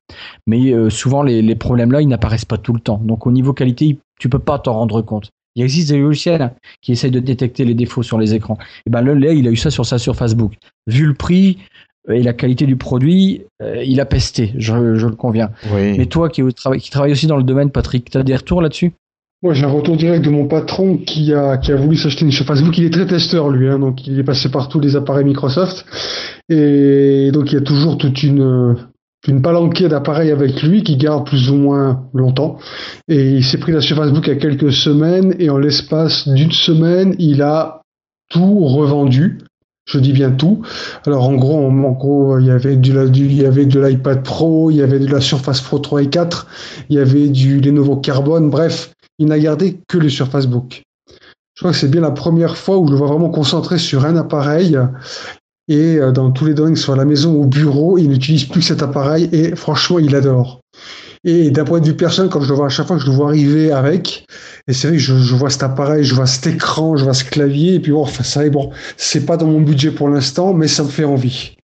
[0.47, 3.01] Mais euh, souvent les, les problèmes là, ils n'apparaissent pas tout le temps.
[3.03, 5.30] Donc au niveau qualité, tu peux pas t'en rendre compte.
[5.57, 8.57] Il existe des logiciels qui essayent de détecter les défauts sur les écrans.
[8.86, 10.53] Et ben là, il a eu ça sur sa surface book.
[10.88, 11.57] Vu le prix,
[12.10, 15.49] et la qualité du produit, euh, il a pesté, je, je le conviens.
[15.74, 15.97] Oui.
[15.97, 16.41] Mais toi qui,
[16.80, 18.93] qui travaille aussi dans le domaine, Patrick, tu as des retours là-dessus?
[19.43, 22.32] Moi, j'ai un retour direct de mon patron qui a, qui a voulu s'acheter une
[22.32, 22.78] surface book.
[22.78, 25.86] Il est très testeur, lui, hein, donc il est passé par tous les appareils Microsoft.
[26.49, 28.76] Et donc, il y a toujours toute une,
[29.28, 32.58] une palanquée d'appareils avec lui qui garde plus ou moins longtemps.
[33.08, 36.28] Et il s'est pris la Surface Book il y a quelques semaines et en l'espace
[36.28, 37.82] d'une semaine, il a
[38.30, 39.39] tout revendu.
[39.86, 40.61] Je dis bien tout.
[41.05, 44.23] Alors en gros, en, gros, il y avait du, du il y avait de l'iPad
[44.23, 46.47] Pro, il y avait de la Surface Pro 3 et 4,
[46.89, 48.49] il y avait du Lenovo Carbone.
[48.49, 50.83] Bref, il n'a gardé que les Surface Book.
[51.55, 54.05] Je crois que c'est bien la première fois où je le vois vraiment concentré sur
[54.05, 54.77] un appareil
[55.67, 58.45] et euh, dans tous les domaines, soit à la maison ou au bureau, il n'utilise
[58.45, 60.61] plus cet appareil et franchement, il adore.
[61.28, 63.09] Et d'un point de vue personnel, quand je le vois à chaque fois que je
[63.09, 64.28] le vois arriver avec,
[64.67, 67.15] et c'est vrai que je, je, vois cet appareil, je vois cet écran, je vois
[67.15, 70.07] ce clavier, et puis bon, enfin, ça est bon, c'est pas dans mon budget pour
[70.07, 71.55] l'instant, mais ça me fait envie.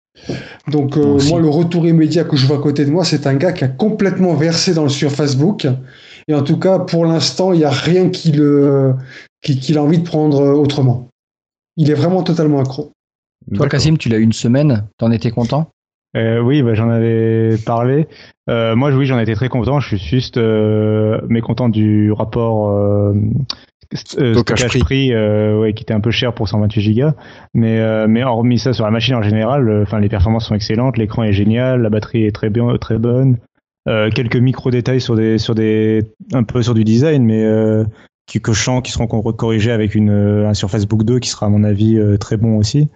[0.68, 3.26] Donc euh, moi, moi, le retour immédiat que je vois à côté de moi, c'est
[3.26, 5.66] un gars qui a complètement versé dans le Surface Book.
[6.28, 8.94] Et en tout cas, pour l'instant, il n'y a rien qui le,
[9.42, 11.08] qui, qu'il a envie de prendre autrement.
[11.76, 12.92] Il est vraiment totalement accro.
[13.54, 15.70] Toi, Cassim, tu l'as eu une semaine, t'en étais content?
[16.16, 18.06] Euh, Oui, bah, j'en avais parlé.
[18.48, 19.80] Euh, moi, oui, j'en étais très content.
[19.80, 23.14] Je suis juste euh, mécontent du rapport euh,
[23.94, 27.14] stockage prix, prix ouais, qui était un peu cher pour 128 gigas.
[27.54, 31.22] Mais, mais hormis ça, sur la machine en général, enfin, les performances sont excellentes, l'écran
[31.22, 33.38] est génial, la batterie est très bien, très bonne.
[33.86, 37.44] quelques micro détails sur des, sur des, un peu sur du design, mais
[38.26, 41.46] qui, que je sens qui seront corrigés avec une, un Surface Book 2 qui sera
[41.46, 42.88] à mon avis très bon aussi.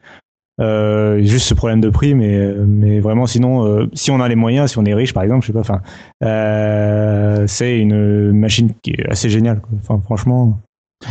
[0.61, 4.37] Euh, juste ce problème de prix, mais, mais vraiment, sinon, euh, si on a les
[4.37, 5.81] moyens, si on est riche, par exemple, je sais pas, enfin,
[6.23, 9.61] euh, c'est une machine qui est assez géniale.
[9.61, 9.71] Quoi.
[9.83, 10.61] Enfin, franchement.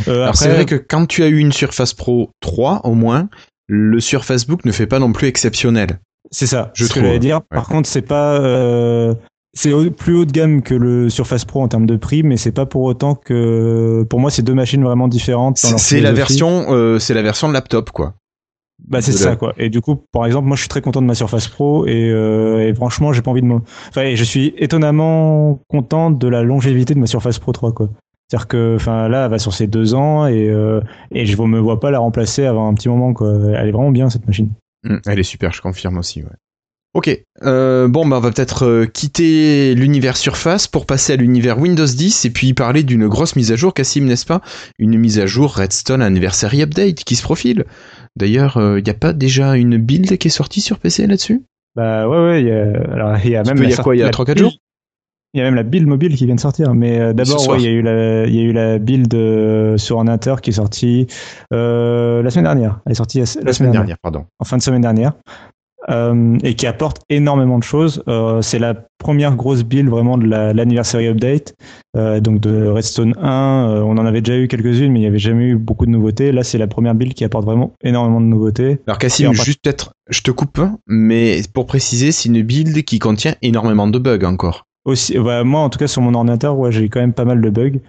[0.06, 0.36] Alors après...
[0.36, 3.28] c'est vrai que quand tu as eu une Surface Pro 3, au moins,
[3.68, 5.98] le Surface Book ne fait pas non plus exceptionnel.
[6.30, 6.70] C'est ça.
[6.74, 7.02] Je trouve.
[7.02, 7.36] Que dire.
[7.36, 7.56] Ouais.
[7.56, 8.40] Par contre, c'est pas.
[9.52, 12.50] c'est plus haut de gamme que le Surface Pro en termes de prix, mais c'est
[12.50, 14.04] pas pour autant que.
[14.08, 15.58] Pour moi, c'est deux machines vraiment différentes.
[15.58, 18.14] C'est la version, c'est la version de laptop, quoi.
[18.86, 19.54] Bah c'est ça quoi.
[19.56, 22.10] Et du coup, par exemple, moi je suis très content de ma Surface Pro et,
[22.10, 23.60] euh, et franchement, j'ai pas envie de me.
[23.88, 27.88] Enfin, je suis étonnamment content de la longévité de ma Surface Pro 3 quoi.
[28.28, 30.80] C'est-à-dire que, enfin là, elle va sur ses deux ans et euh,
[31.10, 33.32] et je me vois pas la remplacer avant un petit moment quoi.
[33.56, 34.50] Elle est vraiment bien cette machine.
[34.84, 36.22] Mmh, elle est super, je confirme aussi.
[36.22, 36.28] Ouais.
[36.94, 37.10] Ok,
[37.42, 41.84] euh, bon bah on va peut-être euh, quitter l'univers Surface pour passer à l'univers Windows
[41.84, 44.42] 10 et puis parler d'une grosse mise à jour, Cassim, n'est-ce pas?
[44.78, 47.64] Une mise à jour Redstone Anniversary Update qui se profile.
[48.16, 51.42] D'ailleurs, il euh, n'y a pas déjà une build qui est sortie sur PC là-dessus?
[51.74, 53.62] Bah ouais, ouais, il y a, alors, y a même.
[53.62, 54.52] Il y a quoi Il y a 3-4 jours?
[55.34, 56.74] il y a même la build mobile qui vient de sortir.
[56.74, 59.12] Mais euh, d'abord, ouais, il y a eu la, il y a eu la build
[59.14, 61.08] euh, sur ordinateur qui est sortie
[61.52, 62.80] euh, la semaine dernière.
[62.86, 64.26] Elle est sortie la, la semaine, semaine dernière, dernière, pardon.
[64.38, 65.14] En fin de semaine dernière.
[65.90, 68.02] Euh, et qui apporte énormément de choses.
[68.08, 71.54] Euh, c'est la première grosse build vraiment de l'anniversary update,
[71.94, 73.82] euh, donc de Redstone 1.
[73.84, 76.32] on en avait déjà eu quelques-unes, mais il n'y avait jamais eu beaucoup de nouveautés.
[76.32, 78.78] Là, c'est la première build qui apporte vraiment énormément de nouveautés.
[78.86, 83.34] Alors Cassim, juste peut-être, je te coupe, mais pour préciser, c'est une build qui contient
[83.42, 84.64] énormément de bugs encore.
[84.86, 87.42] Aussi, bah, moi, en tout cas, sur mon ordinateur, ouais, j'ai quand même pas mal
[87.42, 87.80] de bugs.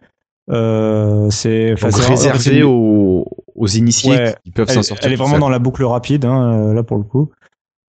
[0.51, 3.25] Euh, c'est réservé aux,
[3.55, 5.07] aux, initiés ouais, qui peuvent s'en sortir.
[5.07, 7.31] Elle est vraiment dans la boucle rapide, hein, là pour le coup.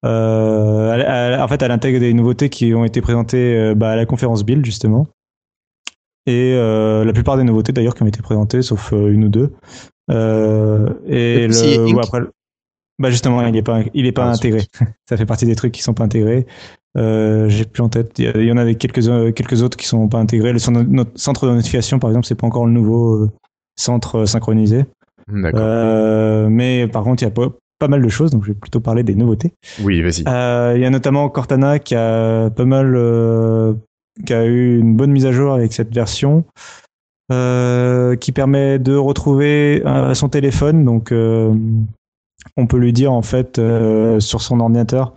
[0.05, 3.91] Euh, elle, elle, en fait, elle intègre des nouveautés qui ont été présentées euh, bah,
[3.91, 5.07] à la conférence Build, justement.
[6.27, 9.29] Et euh, la plupart des nouveautés, d'ailleurs, qui ont été présentées, sauf euh, une ou
[9.29, 9.53] deux.
[10.11, 12.21] Euh, et le, ouais, après,
[12.99, 14.63] bah justement, il n'est pas, il est pas ah, intégré.
[15.09, 16.47] Ça fait partie des trucs qui sont pas intégrés.
[16.97, 18.19] Euh, J'ai plus en tête.
[18.19, 20.53] Il y, en a quelques quelques autres qui sont pas intégrés.
[20.53, 23.29] Le centre, notre centre de notification, par exemple, c'est pas encore le nouveau
[23.77, 24.85] centre synchronisé.
[25.29, 26.49] D'accord.
[26.51, 27.33] mais par contre, il y a
[27.79, 29.53] pas, mal de choses, donc je vais plutôt parler des nouveautés.
[29.83, 30.25] Oui, vas-y.
[30.27, 33.75] Euh, il y a notamment Cortana qui a pas mal, euh,
[34.25, 36.45] qui a eu une bonne mise à jour avec cette version,
[37.33, 39.83] euh, qui permet de retrouver
[40.15, 40.85] son téléphone.
[40.85, 43.61] Donc, on peut lui dire en fait
[44.19, 45.15] sur son ordinateur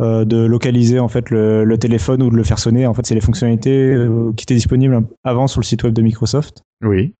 [0.00, 2.86] de localiser en fait le, le, téléphone ou de le faire sonner.
[2.86, 3.96] En fait, c'est les fonctionnalités
[4.36, 6.62] qui étaient disponibles avant sur le site web de Microsoft.
[6.84, 7.14] Oui.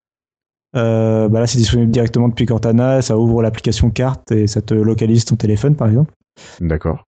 [0.75, 3.01] Euh, bah là, c'est disponible directement depuis Cortana.
[3.01, 6.11] Ça ouvre l'application carte et ça te localise ton téléphone, par exemple.
[6.59, 7.03] D'accord.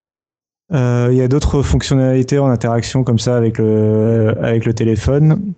[0.70, 5.54] Il euh, y a d'autres fonctionnalités en interaction comme ça avec le, avec le téléphone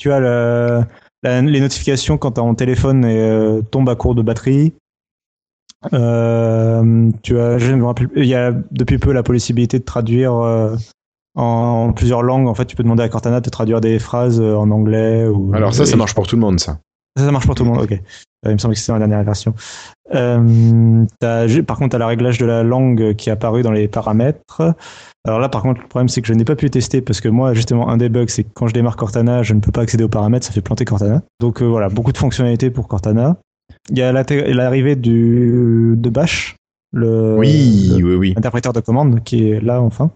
[0.00, 0.86] tu as la-
[1.22, 4.72] les notifications quand ton téléphone euh, tombe à court de batterie.
[5.92, 10.32] Tu as, je me rappelle, il y a depuis peu la possibilité de traduire
[11.34, 12.48] en, plusieurs langues.
[12.48, 15.26] En fait, tu peux demander à Cortana de traduire des phrases en anglais.
[15.26, 16.78] Ou, Alors ça, ça marche pour tout le monde, ça.
[17.16, 17.92] Ça, ça marche pour tout le monde, ok.
[17.92, 19.54] Euh, il me semble que c'était dans la dernière version.
[20.14, 21.04] Euh,
[21.66, 24.74] par contre, tu as le réglage de la langue qui est apparu dans les paramètres.
[25.26, 27.28] Alors là, par contre, le problème, c'est que je n'ai pas pu tester parce que
[27.28, 29.82] moi, justement, un des bugs, c'est que quand je démarre Cortana, je ne peux pas
[29.82, 31.22] accéder aux paramètres, ça fait planter Cortana.
[31.40, 33.36] Donc euh, voilà, beaucoup de fonctionnalités pour Cortana.
[33.90, 36.56] Il y a l'arrivée du de Bash,
[36.92, 38.34] le, Oui, le- oui, oui.
[38.36, 40.10] interpréteur de commande qui est là enfin.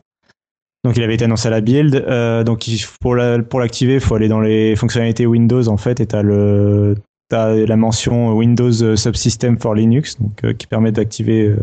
[0.84, 1.94] Donc il avait été annoncé à la build.
[1.94, 5.76] Euh, donc il- pour la- pour l'activer, il faut aller dans les fonctionnalités Windows en
[5.78, 6.96] fait et t'as le
[7.30, 11.56] t'as la mention Windows Subsystem for Linux donc euh, qui permet d'activer euh,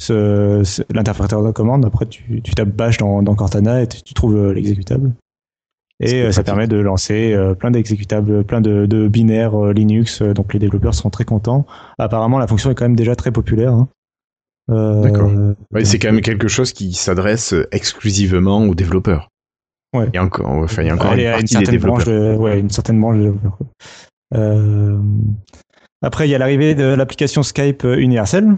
[0.00, 1.84] ce, ce- l'interpréteur de commande.
[1.84, 5.12] Après tu, tu tapes Bash dans, dans Cortana et tu, tu trouves l'exécutable.
[6.00, 6.44] Et ça pratique.
[6.44, 10.22] permet de lancer plein d'exécutables, plein de, de binaires Linux.
[10.22, 11.66] donc les développeurs sont très contents.
[11.98, 13.72] Apparemment la fonction est quand même déjà très populaire.
[13.72, 13.88] hein.
[14.70, 15.30] Euh, D'accord.
[15.72, 19.28] Ouais, c'est quand même quelque chose qui s'adresse exclusivement aux développeurs.
[19.94, 20.06] Ouais.
[20.12, 22.04] Il y a encore, enfin, il y a encore Aller une partie des certaine développeurs.
[22.06, 23.58] de, ouais, une certaine branche de développeurs.
[24.34, 24.98] Euh,
[26.02, 28.56] après, il y a l'arrivée de l'application Skype euh, universelle,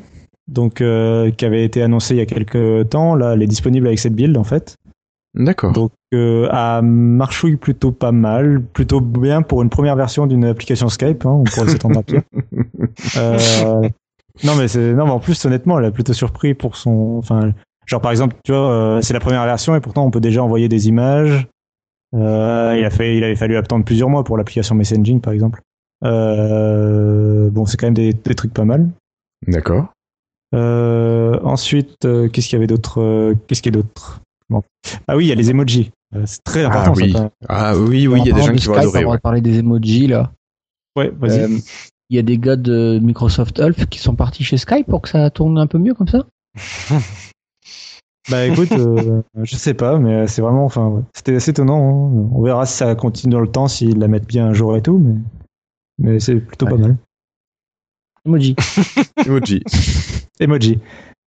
[0.49, 3.15] donc euh, qui avait été annoncée il y a quelques temps.
[3.15, 4.77] Là, elle est disponible avec cette build en fait.
[5.35, 5.73] D'accord.
[5.73, 10.89] Donc, euh, à marchouille plutôt pas mal, plutôt bien pour une première version d'une application
[10.89, 11.25] Skype.
[11.25, 12.23] Hein, on pourrait s'attendre à pire.
[13.17, 13.89] Euh,
[14.45, 17.17] non, mais c'est non, mais en plus, honnêtement, elle a plutôt surpris pour son.
[17.19, 17.53] Enfin,
[17.87, 20.43] genre par exemple, tu vois, euh, c'est la première version et pourtant on peut déjà
[20.43, 21.47] envoyer des images.
[22.15, 25.61] Euh, il a fait, il avait fallu attendre plusieurs mois pour l'application Messaging, par exemple.
[26.05, 28.89] Euh, bon, c'est quand même des, des trucs pas mal.
[29.47, 29.87] D'accord.
[30.55, 34.21] Euh, ensuite, euh, qu'est-ce qu'il y avait d'autre euh, Qu'est-ce qu'il y a d'autre?
[34.49, 34.63] Bon.
[35.07, 35.91] Ah oui, il y a les emojis.
[36.17, 36.93] Euh, c'est très important.
[36.93, 37.13] Ah ça, oui.
[37.13, 37.31] même.
[37.49, 39.05] Ah oui, oui, il y a des gens qui vont adorer.
[39.05, 39.15] On ouais.
[39.15, 40.33] va parler des emojis là.
[40.97, 41.63] Ouais, vas-y.
[42.11, 45.09] Il y a des gars de Microsoft Ulf qui sont partis chez Skype pour que
[45.09, 46.27] ça tourne un peu mieux comme ça.
[48.31, 51.03] Bah écoute, euh, je sais pas, mais c'est vraiment, enfin, ouais.
[51.17, 51.79] c'était assez étonnant.
[51.79, 52.29] hein.
[52.33, 54.83] On verra si ça continue dans le temps, s'ils la mettent bien un jour et
[54.83, 55.15] tout, mais,
[55.99, 56.97] mais c'est plutôt pas mal.
[58.27, 58.55] Emoji.
[59.27, 59.63] Emoji.
[60.39, 60.79] Emoji.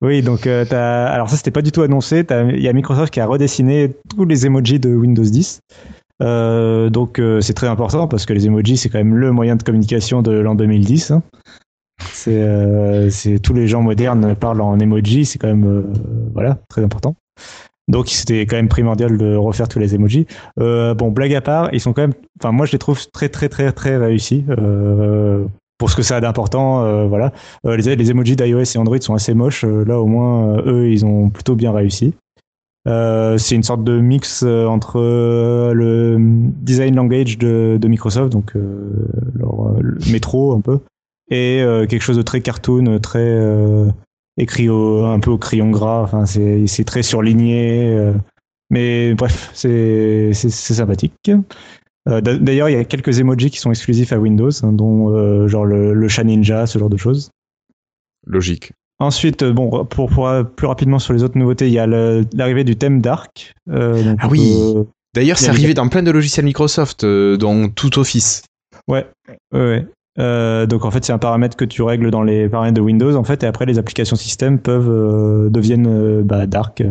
[0.02, 2.24] Oui, donc euh, t'as- alors ça c'était pas du tout annoncé.
[2.26, 5.60] T'as- Il y a Microsoft qui a redessiné tous les emojis de Windows 10.
[6.24, 9.56] Euh, donc euh, c'est très important parce que les emojis c'est quand même le moyen
[9.56, 11.12] de communication de l'an 2010.
[11.12, 11.24] hein.
[12.28, 15.84] Euh, c'est- tous les gens modernes parlent en emoji, c'est quand même
[16.34, 17.16] voilà très important.
[17.90, 20.26] Donc c'était quand même primordial de refaire tous les emojis.
[20.58, 23.50] Bon blague à part, ils sont quand même, enfin moi je les trouve très très
[23.50, 24.46] très très réussis.
[25.80, 27.34] Pour ce que ça a d'important, voilà.
[27.66, 29.66] Les, emojis d'iOS et Android sont assez moches.
[29.66, 32.14] Là, au moins, eux, ils ont plutôt bien réussi.
[32.88, 38.54] Euh, c'est une sorte de mix euh, entre euh, le design language de, Microsoft, donc
[38.56, 40.80] leur le métro un peu,
[41.30, 43.40] et quelque chose de très cartoon, très
[44.38, 46.02] écrit un peu au crayon gras.
[46.02, 48.14] Enfin, c'est très surligné.
[48.70, 51.14] mais bref, c'est sympathique.
[52.06, 55.66] D'a- D'ailleurs, il y a quelques emojis qui sont exclusifs à Windows, hein, dont genre
[55.66, 57.30] le, le chat ninja, ce genre de choses.
[58.26, 58.74] Logique.
[59.04, 61.88] Ensuite, euh, bon, pour, pour euh, plus rapidement sur les autres nouveautés, il y a
[61.88, 63.54] l'arrivée du thème Dark.
[63.70, 64.56] euh, donc Ah oui.
[65.14, 68.44] D'ailleurs, c'est Il y a arrivé dans plein de logiciels Microsoft, euh, dont tout Office.
[68.88, 69.06] Ouais,
[69.54, 69.86] ouais,
[70.18, 70.68] ouais.
[70.68, 73.24] Donc en fait, c'est un paramètre que tu règles dans les paramètres de Windows, en
[73.24, 76.84] fait, et après les applications système peuvent deviennent bah, dark.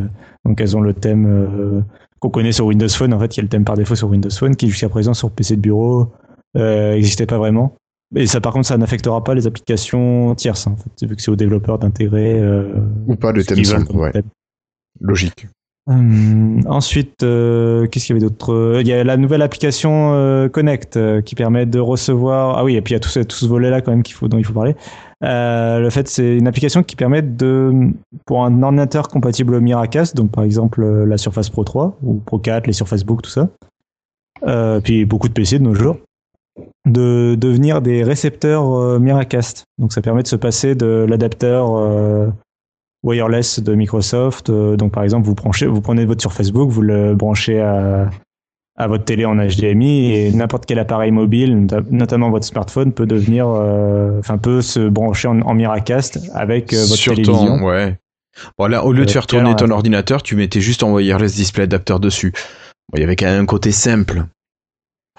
[0.45, 1.85] donc elles ont le thème
[2.21, 4.31] qu'on connaît sur Windows Phone, en fait, qui est le thème par défaut sur Windows
[4.31, 6.13] Phone, qui jusqu'à présent sur PC de bureau
[6.55, 7.77] n'existait pas vraiment.
[8.15, 11.31] Et ça, par contre, ça n'affectera pas les applications tierces, en fait, vu que c'est
[11.31, 12.39] aux développeurs d'intégrer.
[12.39, 12.75] euh,
[13.07, 14.13] Ou pas, le thème simple, ouais.
[15.01, 15.47] Logique.
[15.89, 18.53] Hum, ensuite, euh, qu'est-ce qu'il y avait d'autre?
[18.53, 22.57] Euh, Il y a la nouvelle application euh, Connect euh, qui permet de recevoir.
[22.57, 24.15] Ah oui, et puis il y a tout ce, tout ce volet-là quand même qu'il
[24.15, 24.77] faut, dont il faut parler.
[25.25, 27.73] Euh, le fait, c'est une application qui permet de,
[28.27, 32.39] pour un ordinateur compatible Miracast, donc par exemple euh, la Surface Pro 3 ou Pro
[32.39, 33.49] 4, les Surface Book, tout ça,
[34.47, 35.97] euh, puis beaucoup de PC de nos jours,
[36.87, 39.65] de devenir des récepteurs euh, Miracast.
[39.79, 42.29] Donc ça permet de se passer de l'adapteur euh,
[43.03, 44.51] wireless de Microsoft.
[44.51, 48.11] Euh, donc par exemple, vous, branchez, vous prenez votre sur Facebook, vous le branchez à,
[48.77, 53.07] à votre télé en HDMI et n'importe quel appareil mobile, nota- notamment votre smartphone, peut
[53.07, 57.59] devenir, enfin peut se brancher en, en Miracast avec votre Sur télévision.
[57.59, 57.97] ton, ouais.
[58.59, 61.65] Bon, là, au lieu de faire tourner ton ordinateur, tu mettais juste un wireless display
[61.65, 62.33] adapteur dessus.
[62.91, 64.25] Bon, il y avait quand même un côté simple.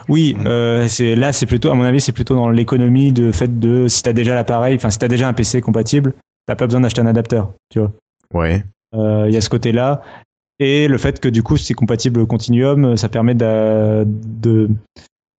[0.10, 0.48] Oui, Mhm.
[0.48, 3.88] euh, c'est là, c'est plutôt, à mon avis, c'est plutôt dans l'économie de fait de
[3.88, 6.14] si t'as déjà l'appareil, enfin si t'as déjà un PC compatible,
[6.48, 7.92] t'as pas besoin d'acheter un adapteur, tu vois.
[8.34, 8.64] Ouais.
[8.96, 10.02] Euh, Il y a ce côté-là.
[10.60, 14.70] Et le fait que du coup, c'est compatible au Continuum, ça permet de,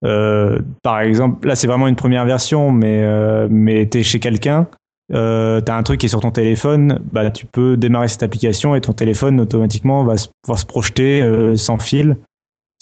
[0.05, 3.03] Euh, par exemple, là c'est vraiment une première version, mais
[3.49, 4.67] mais t'es chez quelqu'un,
[5.15, 8.75] euh, t'as un truc qui est sur ton téléphone, bah tu peux démarrer cette application
[8.75, 11.23] et ton téléphone automatiquement va se, pouvoir se projeter
[11.57, 12.17] sans fil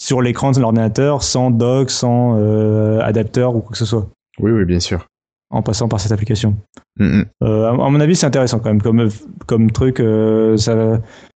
[0.03, 4.51] sur l'écran de l'ordinateur, sans dock, sans euh, adapteur ou quoi que ce soit, Oui,
[4.51, 5.07] oui, bien sûr.
[5.49, 6.55] en passant par cette application.
[6.99, 7.25] Mm, mm.
[7.43, 9.07] Euh, à, à mon avis, c'est intéressant quand même comme
[9.45, 9.99] comme truc.
[9.99, 10.75] euh, ça,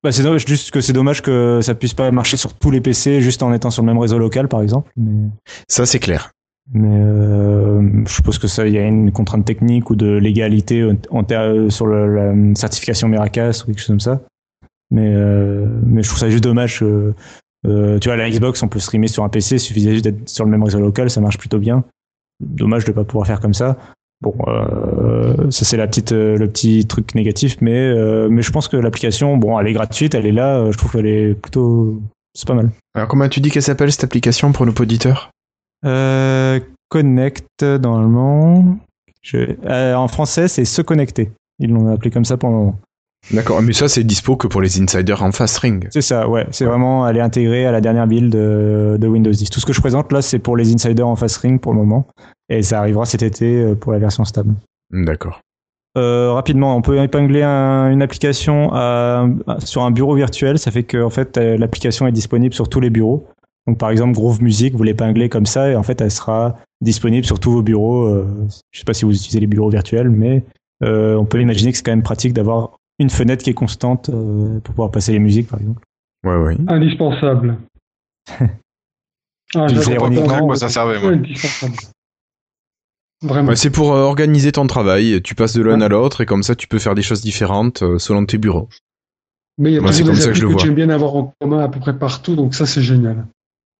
[0.02, 2.80] bah, c'est dommage, juste que c'est dommage que ça puisse pas marcher sur tous les
[2.80, 4.90] PC juste en étant sur le même réseau local, par exemple.
[4.96, 5.28] Mais,
[5.68, 6.30] Ça, c'est clair.
[6.74, 10.88] mais euh, je suppose que ça, il y a une contrainte technique ou de légalité
[11.10, 14.20] en, ter- sur le- la certification Miracast ou quelque chose comme ça.
[14.90, 16.80] Mais euh, mais je trouve ça juste dommage.
[16.80, 17.14] Que,
[17.66, 20.28] euh, tu vois, la Xbox, on peut streamer sur un PC, il suffisait juste d'être
[20.28, 21.84] sur le même réseau local, ça marche plutôt bien.
[22.40, 23.76] Dommage de pas pouvoir faire comme ça.
[24.22, 28.50] Bon, euh, ça c'est la petite, euh, le petit truc négatif, mais euh, mais je
[28.50, 32.00] pense que l'application, bon, elle est gratuite, elle est là, je trouve qu'elle est plutôt,
[32.34, 32.70] c'est pas mal.
[32.94, 35.30] Alors, comment tu dis qu'elle s'appelle cette application pour nos auditeurs?
[35.84, 38.78] Euh, Connect normalement.
[39.22, 41.32] Je, euh, en français, c'est se connecter.
[41.58, 42.78] Ils l'ont appelé comme ça pour le moment.
[43.32, 45.88] D'accord, mais ça, c'est dispo que pour les insiders en fast ring.
[45.90, 46.46] C'est ça, ouais.
[46.52, 49.50] C'est vraiment, elle est intégrée à la dernière build de, de Windows 10.
[49.50, 51.78] Tout ce que je présente là, c'est pour les insiders en fast ring pour le
[51.78, 52.06] moment.
[52.48, 54.54] Et ça arrivera cet été euh, pour la version stable.
[54.92, 55.40] D'accord.
[55.98, 59.26] Euh, rapidement, on peut épingler un- une application à-
[59.58, 60.58] sur un bureau virtuel.
[60.60, 63.26] Ça fait que en fait, euh, l'application est disponible sur tous les bureaux.
[63.66, 67.26] Donc, par exemple, Groove Music, vous l'épinglez comme ça, et en fait, elle sera disponible
[67.26, 68.22] sur tous vos bureaux.
[68.70, 70.44] Je sais pas si vous utilisez les bureaux virtuels, mais
[70.84, 74.08] euh, on peut imaginer que c'est quand même pratique d'avoir une fenêtre qui est constante
[74.08, 75.82] euh, pour pouvoir passer les musiques, par exemple.
[76.24, 76.56] Ouais, ouais.
[76.68, 77.58] Indispensable.
[79.54, 81.12] Ah, fais pas ironiquement, vraiment, moi, ça servait, moi.
[83.22, 83.50] Vraiment.
[83.50, 85.22] Ouais, c'est pour euh, organiser ton travail.
[85.22, 87.82] Tu passes de l'un à l'autre et comme ça, tu peux faire des choses différentes
[87.82, 88.68] euh, selon tes bureaux.
[89.56, 90.64] Mais il y a toujours comme des ça que je applis que, vois.
[90.64, 93.24] j'aime bien avoir en commun à peu près partout, donc ça c'est génial.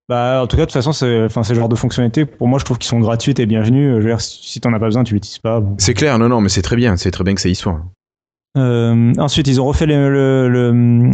[0.08, 2.60] Bah, en tout cas, de toute façon, c'est, enfin, ces genres de fonctionnalités, pour moi,
[2.60, 3.90] je trouve qu'ils sont gratuites et bienvenues.
[3.90, 5.58] Je veux dire, si si t'en as pas besoin, tu l'utilises pas.
[5.60, 5.74] bon.
[5.78, 6.96] C'est clair, non, non, mais c'est très bien.
[6.96, 7.82] C'est très bien que ça y soit.
[8.56, 11.10] Euh, ensuite, ils ont refait le- le-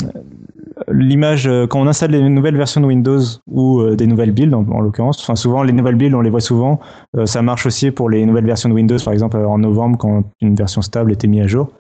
[0.89, 4.55] l'image euh, quand on installe les nouvelles versions de Windows ou euh, des nouvelles builds,
[4.55, 5.21] en, en l'occurrence.
[5.21, 6.81] Enfin, souvent, les nouvelles builds, on les voit souvent.
[7.17, 10.25] Euh, ça marche aussi pour les nouvelles versions de Windows, par exemple, en novembre, quand
[10.41, 11.71] une version stable était mise à jour.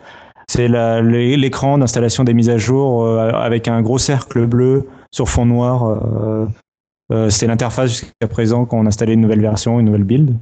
[0.48, 5.46] C'est l'écran d'installation des mises à jour euh, avec un gros cercle bleu sur fond
[5.46, 6.00] noir.
[7.28, 10.34] C'était l'interface jusqu'à présent quand on installait une nouvelle version, une nouvelle build.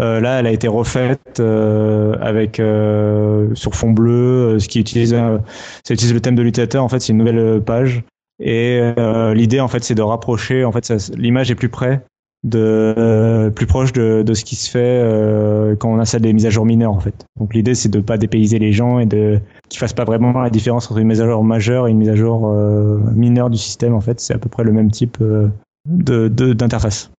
[0.00, 4.80] Euh, là, elle a été refaite euh, avec euh, sur fond bleu, euh, ce qui
[4.80, 5.38] utilise, euh,
[5.84, 6.82] ça utilise le thème de l'utilisateur.
[6.82, 8.02] En fait, c'est une nouvelle euh, page.
[8.40, 10.64] Et euh, l'idée, en fait, c'est de rapprocher.
[10.64, 12.00] En fait, l'image est plus près
[12.44, 16.32] de euh, plus proche de, de ce qui se fait euh, quand on installe des
[16.32, 17.26] mises à jour mineures, en fait.
[17.38, 19.38] Donc l'idée, c'est de pas dépayser les gens et de
[19.68, 22.08] qu'ils fassent pas vraiment la différence entre une mise à jour majeure et une mise
[22.08, 23.94] à jour euh, mineure du système.
[23.94, 25.48] En fait, c'est à peu près le même type euh,
[25.86, 27.12] de- d'interface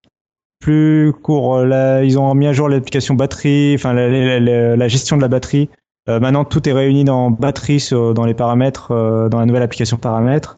[0.63, 1.57] plus court.
[1.57, 5.17] euh, Là, ils ont mis à jour l'application batterie, enfin la, la- la- la gestion
[5.17, 5.69] de la batterie.
[6.09, 9.63] Euh, maintenant, tout est réuni dans batterie sur- dans les paramètres, euh, dans la nouvelle
[9.63, 10.55] application paramètres.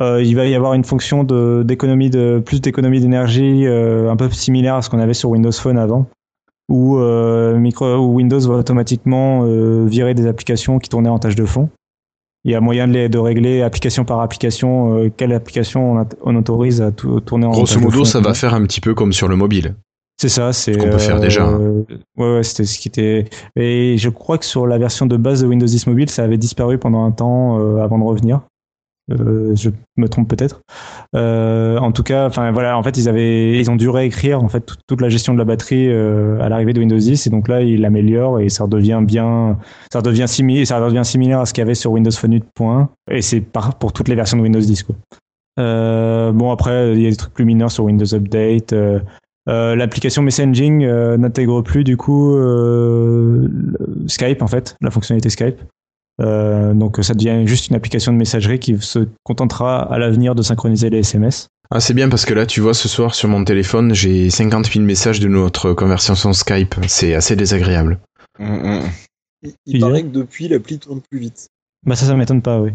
[0.00, 1.24] Euh, il va y avoir une fonction
[1.64, 5.52] d'économie de plus d'économie d'énergie, euh, un peu similaire à ce qu'on avait sur Windows
[5.52, 6.06] Phone avant,
[6.70, 9.42] où euh, micro, où Windows va automatiquement
[9.86, 11.68] virer des applications qui tournaient en tâche de fond.
[12.44, 16.06] Il y a moyen de, les, de régler application par application euh, quelle application on,
[16.22, 19.12] on autorise à tou- tourner en Grosso modo, ça va faire un petit peu comme
[19.12, 19.74] sur le mobile.
[20.20, 20.76] C'est ça, c'est.
[20.76, 21.58] qu'on peut faire déjà, hein.
[21.60, 21.82] euh,
[22.18, 23.24] Ouais, ouais, c'était ce qui était.
[23.56, 26.36] Et je crois que sur la version de base de Windows 10 Mobile, ça avait
[26.38, 28.40] disparu pendant un temps euh, avant de revenir.
[29.10, 30.62] Euh, je me trompe peut-être.
[31.16, 34.48] Euh, en tout cas, enfin voilà, en fait, ils avaient, ils ont dû réécrire en
[34.48, 37.48] fait toute, la gestion de la batterie euh, à l'arrivée de Windows 10, et donc
[37.48, 39.58] là, ils l'améliorent et ça redevient bien,
[39.92, 43.40] ça similaire, ça similaire à ce qu'il y avait sur Windows Phone 8.1, et c'est
[43.40, 44.96] pour toutes les versions de Windows 10 quoi.
[45.56, 48.74] Bon après, il y a des trucs plus mineurs sur Windows Update.
[49.46, 50.86] L'application Messaging
[51.18, 52.34] n'intègre plus du coup
[54.06, 55.60] Skype en fait, la fonctionnalité Skype.
[56.20, 60.42] Euh, donc ça devient juste une application de messagerie qui se contentera à l'avenir de
[60.42, 61.48] synchroniser les SMS.
[61.70, 64.72] Ah, c'est bien parce que là, tu vois, ce soir sur mon téléphone, j'ai 50
[64.72, 66.74] 000 messages de notre conversation Skype.
[66.88, 68.00] C'est assez désagréable.
[68.38, 68.82] Mm, mm.
[69.42, 71.48] Il, Tu il paraît que depuis, l'appli tourne plus vite.
[71.86, 72.72] Bah ça, ça m'étonne pas, oui.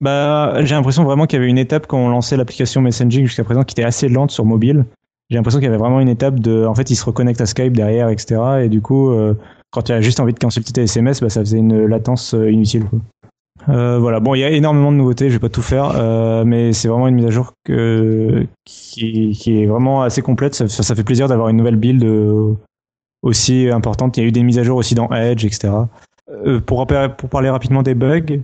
[0.00, 3.42] Bah j'ai l'impression vraiment qu'il y avait une étape quand on lançait l'application Messaging jusqu'à
[3.42, 4.86] présent qui était assez lente sur mobile.
[5.28, 7.46] J'ai l'impression qu'il y avait vraiment une étape de, en fait, il se reconnecte à
[7.46, 8.40] Skype derrière, etc.
[8.62, 9.34] Et du coup, euh,
[9.70, 12.50] quand tu as juste envie de consulter tes SMS, bah ça faisait une latence euh,
[12.50, 12.86] inutile.
[13.68, 14.20] Euh, voilà.
[14.20, 15.28] Bon, il y a énormément de nouveautés.
[15.28, 18.48] Je vais pas tout faire, euh, mais c'est vraiment une mise à jour qui,
[19.46, 20.54] est vraiment assez complète.
[20.54, 22.06] Ça, fait plaisir d'avoir une nouvelle build
[23.22, 24.16] aussi importante.
[24.16, 25.70] Il y a eu des mises à jour aussi dans Edge, etc.
[26.66, 28.40] Pour, parler rapidement des bugs,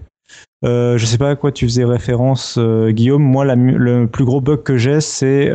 [0.64, 3.22] Euh, je sais pas à quoi tu faisais référence, Guillaume.
[3.22, 5.50] Moi, le plus gros bug que j'ai, c'est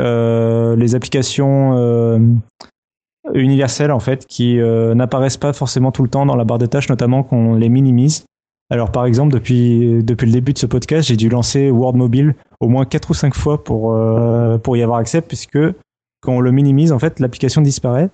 [0.76, 2.32] les applications
[3.34, 6.66] universelles en fait qui euh, n'apparaissent pas forcément tout le temps dans la barre de
[6.66, 8.26] tâches, notamment quand on les minimise.
[8.72, 12.36] Alors, par exemple, depuis depuis le début de ce podcast, j'ai dû lancer Word Mobile
[12.60, 15.58] au moins quatre ou cinq fois pour euh, pour y avoir accès, puisque
[16.22, 18.10] quand on le minimise, en fait, l'application disparaît.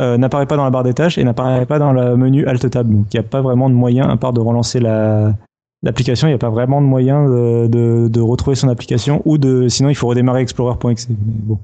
[0.00, 2.70] euh, n'apparaît pas dans la barre des tâches et n'apparaît pas dans le menu Alt
[2.70, 2.90] Tab.
[2.90, 5.34] Donc il n'y a pas vraiment de moyen, à part de relancer la,
[5.82, 9.38] l'application, il n'y a pas vraiment de moyen de, de, de retrouver son application ou
[9.38, 11.08] de sinon il faut redémarrer Explorer.exe.
[11.10, 11.58] Mais bon.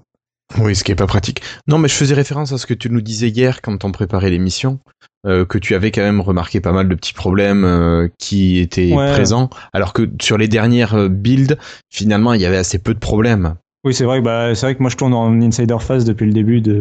[0.61, 1.43] Oui, ce qui est pas pratique.
[1.69, 4.31] Non, mais je faisais référence à ce que tu nous disais hier quand on préparait
[4.31, 4.79] l'émission,
[5.27, 8.93] euh, que tu avais quand même remarqué pas mal de petits problèmes euh, qui étaient
[8.95, 9.11] Ouais.
[9.13, 11.59] présents, alors que sur les dernières euh, builds,
[11.91, 13.55] finalement, il y avait assez peu de problèmes.
[13.85, 16.27] Oui, c'est vrai que bah, c'est vrai que moi je tourne en insider phase depuis
[16.27, 16.75] le début de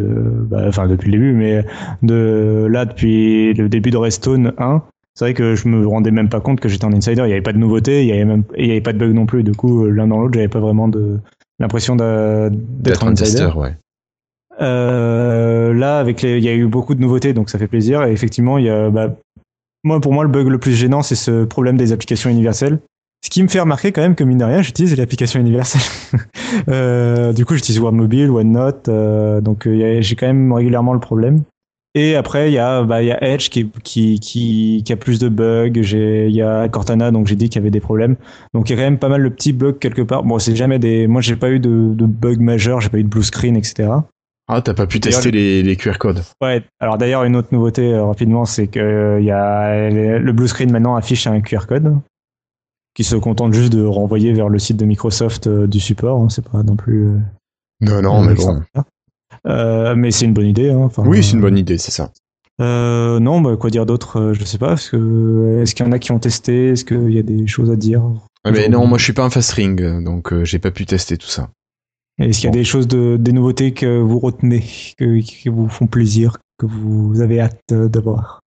[0.50, 1.64] bah, enfin depuis le début mais
[2.02, 4.82] de là depuis le début de Redstone 1.
[5.14, 7.34] C'est vrai que je me rendais même pas compte que j'étais en insider, il n'y
[7.34, 9.28] avait pas de nouveauté, il y avait même il y avait pas de bug non
[9.28, 9.44] plus.
[9.44, 11.20] Du coup, l'un dans l'autre, j'avais pas vraiment de
[11.60, 13.32] l'impression d'être un insider.
[13.32, 13.78] tester, ouais.
[14.62, 18.04] Euh, là, avec les, il y a eu beaucoup de nouveautés, donc ça fait plaisir.
[18.04, 19.16] Et effectivement, il y a, bah,
[19.84, 22.80] moi, pour moi, le bug le plus gênant, c'est ce problème des applications universelles.
[23.24, 25.82] Ce qui me fait remarquer quand même que mine de rien, j'utilise l'application universelle.
[26.70, 31.44] euh, du coup, j'utilise OneMobile, OneNote, euh, donc euh, j'ai quand même régulièrement le problème.
[31.98, 34.98] Et après, il y a, bah, il y a Edge qui, qui, qui, qui a
[34.98, 35.72] plus de bugs.
[35.74, 38.18] Il y a Cortana, donc j'ai dit qu'il y avait des problèmes.
[38.54, 40.24] Donc il y a quand même pas mal de petits bugs quelque part.
[40.24, 43.04] Bon, c'est jamais des, moi j'ai pas eu de, de bugs majeurs, j'ai pas eu
[43.04, 43.90] de blue screen, etc.
[44.48, 46.22] Ah, t'as pas pu tester les, les QR codes.
[46.42, 50.48] Ouais, alors d'ailleurs, une autre nouveauté euh, rapidement, c'est que euh, y a le blue
[50.50, 51.96] screen maintenant affiche un QR code
[52.94, 56.22] qui se contente juste de renvoyer vers le site de Microsoft euh, du support.
[56.22, 57.06] hein, c'est pas non plus.
[57.08, 57.18] euh,
[57.82, 58.62] Non, non, mais bon.
[59.46, 60.70] Mais c'est une bonne idée.
[60.72, 62.12] hein, enfin, Oui, c'est une bonne idée, c'est ça.
[62.62, 64.74] Euh, non, bah, quoi dire d'autre euh, Je sais pas.
[64.74, 67.48] Est-ce que est-ce qu'il y en a qui ont testé Est-ce qu'il y a des
[67.48, 68.02] choses à dire
[68.46, 70.72] Ah, mais non, moi je suis pas un fast ring, euh, donc euh, j'ai pas
[70.72, 71.50] pu tester tout ça.
[72.18, 72.58] Est-ce qu'il y a Bon.
[72.58, 74.64] des choses de des nouveautés que vous retenez,
[74.98, 78.40] que, qui vous font plaisir, que vous avez hâte euh, d'avoir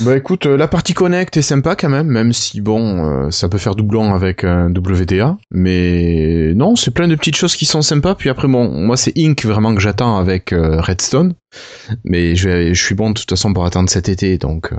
[0.00, 3.48] Bah écoute, euh, la partie connect est sympa quand même, même si bon, euh, ça
[3.48, 7.80] peut faire doublon avec un WDA, mais non, c'est plein de petites choses qui sont
[7.80, 8.16] sympas.
[8.16, 11.34] Puis après, bon, moi c'est Ink vraiment que j'attends avec euh, Redstone,
[12.02, 14.76] mais je, vais- je suis bon de toute façon pour attendre cet été, donc euh,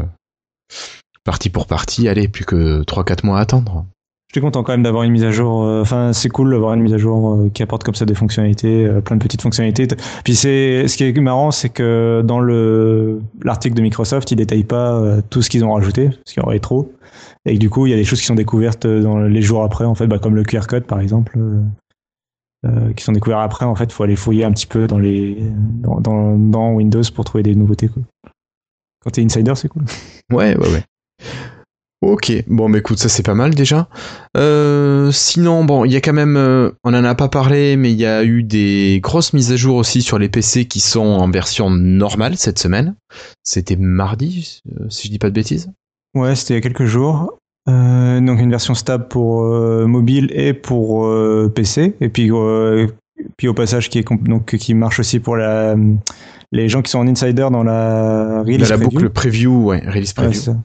[1.23, 3.85] partie pour partie, allez, plus que 3-4 mois à attendre.
[4.35, 5.63] Suis content quand même d'avoir une mise à jour.
[5.63, 8.15] euh, Enfin, c'est cool d'avoir une mise à jour euh, qui apporte comme ça des
[8.15, 9.87] fonctionnalités, euh, plein de petites fonctionnalités.
[10.25, 14.65] Puis c'est ce qui est marrant, c'est que dans le l'article de Microsoft, ils détaillent
[14.65, 16.91] pas tout ce qu'ils ont rajouté, parce qu'il y aurait trop.
[17.45, 19.85] Et du coup, il y a des choses qui sont découvertes dans les jours après,
[19.85, 21.39] en fait, bah, comme le QR code par exemple,
[22.93, 23.63] qui sont découverts après.
[23.63, 25.37] En fait, faut aller fouiller un petit peu dans les
[25.81, 27.87] dans, dans Windows pour trouver des nouveautés.
[27.87, 28.03] Quoi.
[29.01, 29.85] Quand t'es insider, c'est cool.
[30.29, 30.83] Ouais, ouais, ouais.
[32.01, 33.87] Ok, bon, mais écoute, ça c'est pas mal déjà.
[34.37, 37.91] Euh, sinon, bon, il y a quand même, euh, on en a pas parlé, mais
[37.91, 40.99] il y a eu des grosses mises à jour aussi sur les PC qui sont
[41.05, 42.95] en version normale cette semaine.
[43.43, 45.71] C'était mardi, euh, si je dis pas de bêtises.
[46.13, 47.39] Ouais, c'était il y a quelques jours.
[47.67, 49.43] Euh, donc une version stable pour
[49.87, 51.09] mobile et pour
[51.55, 51.95] PC.
[52.01, 52.29] Et puis,
[53.37, 55.75] puis au passage qui est donc qui marche aussi pour la
[56.51, 58.89] les gens qui sont en insider dans la release Dans la preview.
[58.99, 60.55] boucle preview, ouais, release preview.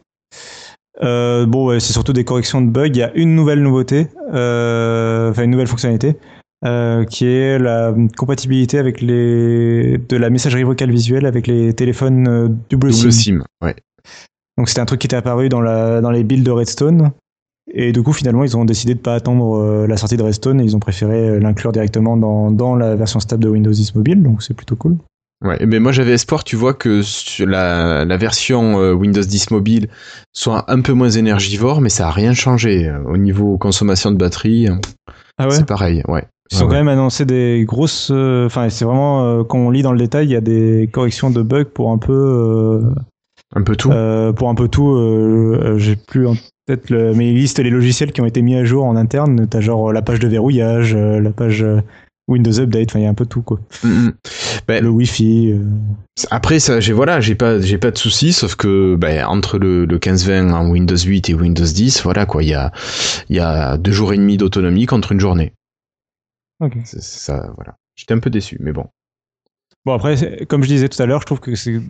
[1.02, 2.89] Euh, bon, ouais, c'est surtout des corrections de bugs.
[2.89, 6.16] Il y a une nouvelle nouveauté, euh, enfin une nouvelle fonctionnalité,
[6.64, 12.28] euh, qui est la compatibilité avec les de la messagerie vocale visuelle avec les téléphones
[12.28, 13.10] euh, double, Double SIM.
[13.10, 13.74] SIM, ouais.
[14.59, 17.12] Donc c'était un truc qui était apparu dans, la, dans les builds de Redstone.
[17.72, 20.60] Et du coup, finalement, ils ont décidé de pas attendre euh, la sortie de Redstone
[20.60, 23.94] et ils ont préféré euh, l'inclure directement dans, dans la version stable de Windows 10
[23.94, 24.22] Mobile.
[24.22, 24.98] Donc c'est plutôt cool.
[25.42, 27.00] Ouais, mais moi j'avais espoir, tu vois, que
[27.44, 29.88] la, la version euh, Windows 10 mobile
[30.34, 32.88] soit un peu moins énergivore, mais ça a rien changé.
[32.88, 34.74] Euh, Au niveau consommation de batterie, euh,
[35.38, 36.24] Ah c'est pareil, ouais.
[36.52, 36.78] Ils ont Ouais, quand ouais.
[36.80, 38.10] même annoncé des grosses.
[38.12, 41.30] euh, Enfin, c'est vraiment quand on lit dans le détail, il y a des corrections
[41.30, 42.80] de bugs pour un peu, euh,
[43.56, 43.90] Un peu tout.
[43.92, 44.90] euh, pour un peu tout.
[44.94, 46.34] euh, J'ai plus en
[46.66, 49.46] tête le, mais ils listent les logiciels qui ont été mis à jour en interne.
[49.48, 51.64] T'as genre la page de verrouillage, la page
[52.31, 52.93] Windows Update.
[52.94, 53.61] Il y a un peu tout quoi.
[53.85, 54.12] Mm, mm.
[54.69, 55.52] Ben, Le Wi-Fi.
[55.52, 55.65] euh,
[56.31, 59.85] Après ça, j'ai voilà, j'ai pas, j'ai pas de soucis, sauf que ben, entre le,
[59.85, 62.73] le 15-20 en Windows 8 et Windows 10, voilà quoi, il y a,
[63.28, 65.52] il y a deux jours et demi d'autonomie contre une journée.
[66.61, 66.74] Ok.
[66.85, 67.77] C'est ça, voilà.
[67.97, 68.86] J'étais un peu déçu, mais bon.
[69.86, 71.81] Bon après, comme je disais tout à l'heure, je trouve que c'est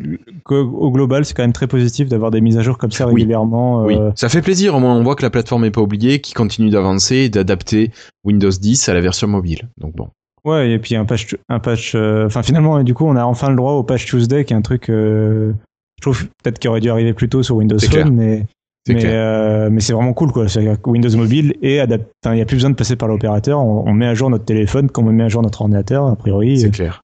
[0.45, 3.05] qu'au au global, c'est quand même très positif d'avoir des mises à jour comme ça
[3.09, 3.15] Oui.
[3.15, 3.85] régulièrement.
[3.85, 4.77] Oui, euh, ça fait plaisir.
[4.77, 7.91] Au moins, on voit que la plateforme est pas oubliée, qui continue d'avancer et d'adapter
[8.23, 9.69] Windows 10 à la version mobile.
[9.79, 10.09] Donc bon.
[10.45, 11.95] Ouais, et puis un patch, un patch.
[11.95, 14.53] euh, Enfin, finalement, et du coup, on a enfin le droit au patch Tuesday, qui
[14.55, 14.89] est un truc.
[14.89, 15.53] euh,
[15.99, 18.11] je trouve peut-être qu'il aurait dû arriver plus tôt sur Windows Phone, clair.
[18.11, 18.47] mais
[18.89, 20.49] Mais, euh, mais c'est vraiment cool, quoi.
[20.49, 23.61] C'est-à-dire que Windows Mobile et il n'y a plus besoin de passer par l'opérateur.
[23.61, 26.07] On, on met à jour notre téléphone comme on met à jour notre ordinateur.
[26.07, 27.03] A priori, C'est clair.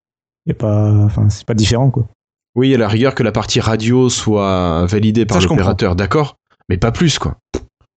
[0.51, 2.07] a pas, enfin, c'est pas différent, quoi.
[2.55, 6.37] Oui, à la rigueur que la partie radio soit validée par l'opérateur, d'accord,
[6.71, 7.37] mais pas plus quoi.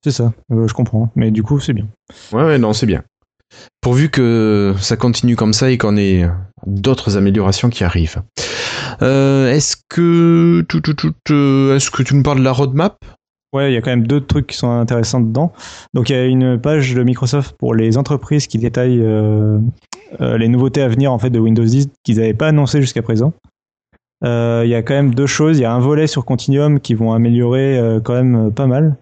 [0.03, 0.33] C'est ça.
[0.51, 1.09] Euh, je comprends.
[1.15, 1.87] Mais du coup, c'est bien.
[2.33, 3.03] Ouais, ouais, non, c'est bien.
[3.81, 6.25] Pourvu que ça continue comme ça et qu'on ait
[6.65, 8.21] d'autres améliorations qui arrivent.
[9.01, 9.55] Euh, euh,
[11.75, 12.97] est-ce que tu nous parles de la roadmap?
[13.53, 15.51] Ouais, il y a quand même deux trucs qui sont intéressants dedans.
[15.93, 19.57] Donc il y a une page de Microsoft pour les entreprises qui détaille euh,
[20.19, 23.33] les nouveautés à venir en fait de Windows 10 qu'ils n'avaient pas annoncé jusqu'à présent.
[24.21, 25.57] Il y a quand même deux choses.
[25.57, 28.97] Il y a un volet sur Continuum qui vont améliorer quand même pas mal.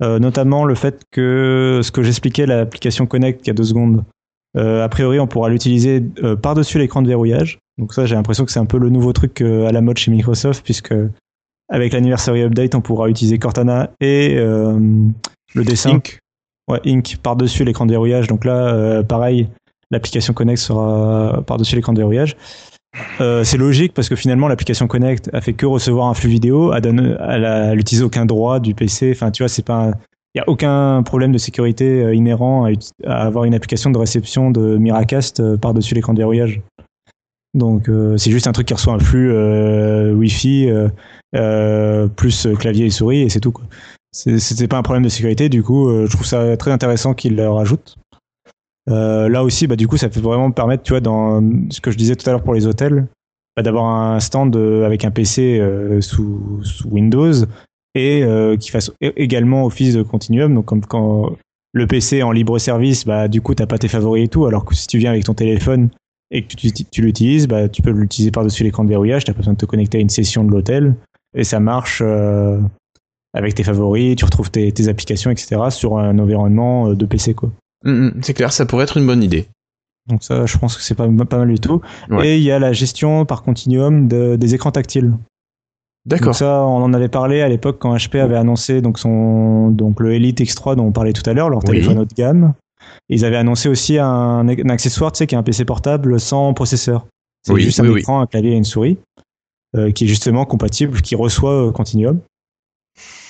[0.00, 4.04] Euh, notamment le fait que ce que j'expliquais, l'application Connect il y a deux secondes,
[4.56, 7.58] euh, a priori on pourra l'utiliser euh, par-dessus l'écran de verrouillage.
[7.78, 10.12] Donc ça j'ai l'impression que c'est un peu le nouveau truc à la mode chez
[10.12, 10.94] Microsoft puisque
[11.68, 15.96] avec l'anniversary update, on pourra utiliser Cortana et le dessin.
[15.96, 16.18] Inc.
[16.70, 18.26] Ouais, Ink par-dessus l'écran de verrouillage.
[18.26, 19.48] Donc là, pareil,
[19.90, 22.36] l'application Connect sera par-dessus l'écran de verrouillage.
[23.20, 26.72] Euh, c'est logique parce que finalement, l'application Connect a fait que recevoir un flux vidéo,
[26.72, 27.18] elle donne-
[28.02, 29.12] aucun droit du PC.
[29.12, 29.92] Enfin, c'est pas,
[30.34, 32.66] il y a aucun problème de sécurité euh, inhérent
[33.06, 36.60] à, avoir une application de réception de Miracast euh, par-dessus l'écran de verrouillage.
[37.54, 39.32] Donc, c'est juste un truc qui reçoit un flux
[40.12, 40.70] Wi-Fi
[42.14, 43.54] plus clavier et souris et c'est tout.
[44.12, 47.48] C'était pas un problème de sécurité, du coup, je trouve ça très intéressant qu'ils le
[47.48, 47.96] rajoutent.
[48.88, 51.90] Euh, là aussi, bah, du coup, ça peut vraiment permettre, tu vois, dans ce que
[51.90, 53.06] je disais tout à l'heure pour les hôtels,
[53.56, 57.44] bah, d'avoir un stand euh, avec un PC euh, sous, Windows
[57.94, 58.22] et
[58.60, 60.54] qui fasse également office de continuum.
[60.54, 61.36] Donc, quand
[61.72, 64.64] le PC en libre service, bah, du coup, t'as pas tes favoris et tout, alors
[64.64, 65.88] que si tu viens avec ton téléphone
[66.30, 69.54] et que tu, l'utilises, bah, tu peux l'utiliser par-dessus l'écran de verrouillage, t'as pas besoin
[69.54, 70.94] de te connecter à une session de l'hôtel
[71.34, 72.00] et ça marche
[73.34, 75.60] avec tes favoris, tu retrouves tes, tes applications, etc.
[75.70, 77.50] sur un environnement de PC, quoi.
[77.84, 79.46] Hum, hum, c'est clair, ça pourrait être une bonne idée.
[80.08, 81.80] Donc ça, je pense que c'est pas, pas mal du tout.
[82.10, 82.28] Ouais.
[82.28, 85.12] Et il y a la gestion par continuum de- des écrans tactiles.
[86.06, 86.34] D'accord.
[86.34, 90.14] Ça, on en avait parlé à l'époque quand HP avait annoncé donc son donc le
[90.14, 91.66] Elite X3 dont on parlait tout à l'heure, leur Oui.
[91.70, 92.54] téléphone haut de gamme.
[93.10, 94.08] Ils avaient annoncé aussi un,
[94.48, 97.06] un accessoire, tu sais, qui est un PC portable sans processeur.
[97.42, 98.96] C'est Oui, juste oui, un écran, un clavier et une souris,
[99.76, 102.20] euh, qui est justement compatible, qui reçoit euh, Continuum.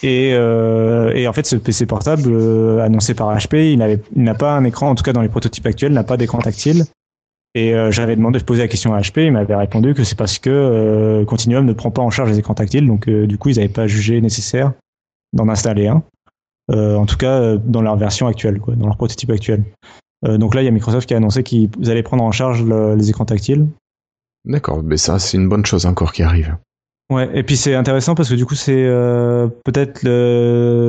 [0.02, 4.52] Et, euh, et en fait, ce PC portable euh, annoncé par HP, il n'a pas
[4.52, 6.84] un écran, en tout cas dans les prototypes actuels, n'a pas d'écran tactile.
[7.54, 10.16] Et euh, j'avais demandé de poser la question à HP, il m'avait répondu que c'est
[10.16, 13.38] parce que euh, Continuum ne prend pas en charge les écrans tactiles, donc euh, du
[13.38, 14.72] coup ils n'avaient pas jugé nécessaire
[15.32, 16.02] d'en installer un.
[16.70, 19.64] Euh, en tout cas dans leur version actuelle, quoi, dans leur prototype actuel.
[20.22, 22.94] Donc là il y a Microsoft qui a annoncé qu'ils allaient prendre en charge le-
[22.96, 23.66] les écrans tactiles.
[24.44, 26.56] D'accord, mais ça, c'est une bonne chose encore qui arrive.
[27.10, 30.02] Ouais, et puis c'est intéressant parce que du coup c'est euh, peut-être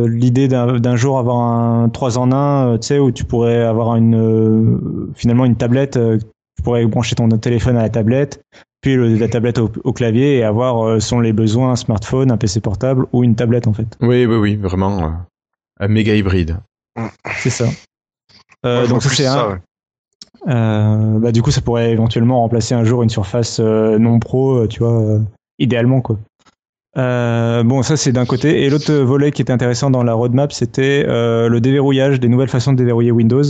[0.08, 3.96] l'idée d'un d'un jour avoir un 3 en 1, tu sais, où tu pourrais avoir
[3.96, 6.18] une euh, finalement une tablette, euh,
[6.58, 8.42] tu pourrais brancher ton téléphone à la tablette,
[8.82, 12.32] puis le- la tablette au, au clavier et avoir euh, selon les besoins un smartphone,
[12.32, 13.88] un PC portable ou une tablette en fait.
[14.02, 15.10] Oui, oui, oui, vraiment euh,
[15.80, 16.58] un méga hybride.
[17.38, 17.66] C'est ça.
[18.66, 19.34] Euh, Moi, donc c'est un.
[19.36, 19.56] ça, ouais.
[20.50, 24.58] Euh, bah, du coup, ça pourrait éventuellement remplacer un jour une surface euh, non pro,
[24.64, 25.20] euh, tu vois, euh,
[25.60, 26.18] idéalement quoi.
[26.98, 28.64] Euh, bon, ça c'est d'un côté.
[28.64, 32.50] Et l'autre volet qui était intéressant dans la roadmap, c'était euh, le déverrouillage, des nouvelles
[32.50, 33.44] façons de déverrouiller Windows.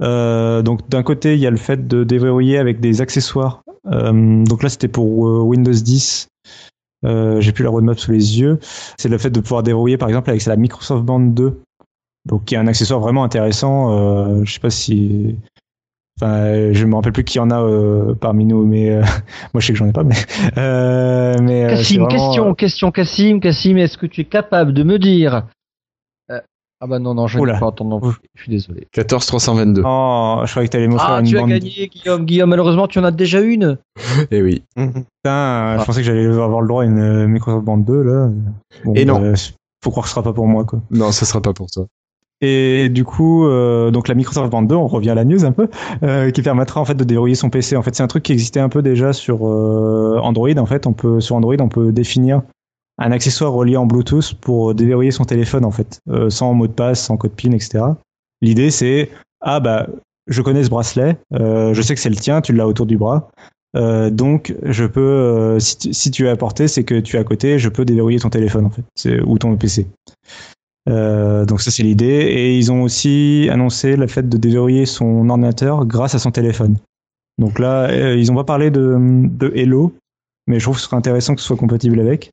[0.00, 3.62] Euh, donc d'un côté, il y a le fait de déverrouiller avec des accessoires.
[3.86, 6.28] Euh, donc là, c'était pour Windows 10.
[7.04, 8.58] Euh, J'ai plus la roadmap sous les yeux.
[8.98, 11.60] C'est le fait de pouvoir déverrouiller, par exemple, avec la Microsoft Band 2.
[12.26, 14.44] Donc qui est un accessoire vraiment intéressant.
[14.44, 15.36] Je sais pas si
[16.20, 19.02] Enfin, euh, je me rappelle plus qui en a euh, parmi nous, mais euh,
[19.54, 20.02] moi je sais que j'en ai pas.
[20.04, 20.16] Mais,
[20.58, 25.46] euh, vraiment, question, question, Cassim, Cassim, est-ce que tu es capable de me dire
[26.30, 26.40] Euh,
[26.80, 27.90] Ah bah non, non, je n'ai pas entendu.
[27.90, 28.16] non plus.
[28.34, 28.88] Je suis désolé.
[28.92, 29.82] 14 322.
[29.84, 32.24] Oh, je croyais que t'allais me faire Ah, une tu as gagné, Guillaume.
[32.24, 33.78] Guillaume, malheureusement, tu en as déjà une.
[34.32, 34.62] Eh oui.
[34.76, 38.28] Putain, je pensais que j'allais avoir le droit à une Microsoft Band 2 là.
[38.84, 39.22] Bon, Et non.
[39.22, 39.34] euh,
[39.84, 40.80] faut croire que ce sera pas pour moi quoi.
[40.90, 41.86] Non, ça sera pas pour toi.
[42.40, 45.52] Et du coup, euh, donc la Microsoft Band 2, on revient à la news un
[45.52, 45.68] peu,
[46.02, 47.76] euh, qui permettra en fait de déverrouiller son PC.
[47.76, 50.56] En fait, c'est un truc qui existait un peu déjà sur euh, Android.
[50.56, 52.42] En fait, on peut sur Android, on peut définir
[52.98, 56.00] un accessoire relié en Bluetooth pour déverrouiller son téléphone en fait,
[56.30, 57.84] sans mot de passe, sans code PIN, etc.
[58.42, 59.10] L'idée c'est
[59.40, 59.86] ah bah
[60.26, 63.30] je connais ce bracelet, je sais que c'est le tien, tu l'as autour du bras.
[63.74, 67.24] Donc, je peux, si, tu, si tu es à portée, c'est que tu es à
[67.24, 69.86] côté, je peux déverrouiller ton téléphone en fait, ou ton PC.
[70.88, 72.06] Euh, donc ça c'est l'idée.
[72.06, 76.76] Et ils ont aussi annoncé le fait de déverrouiller son ordinateur grâce à son téléphone.
[77.38, 79.94] Donc là, euh, ils n'ont pas parlé de, Hello,
[80.46, 82.30] mais je trouve que ce serait intéressant que ce soit compatible avec.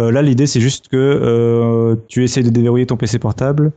[0.00, 3.72] Euh, là, l'idée, c'est juste que tu essayes de déverrouiller ton PC portable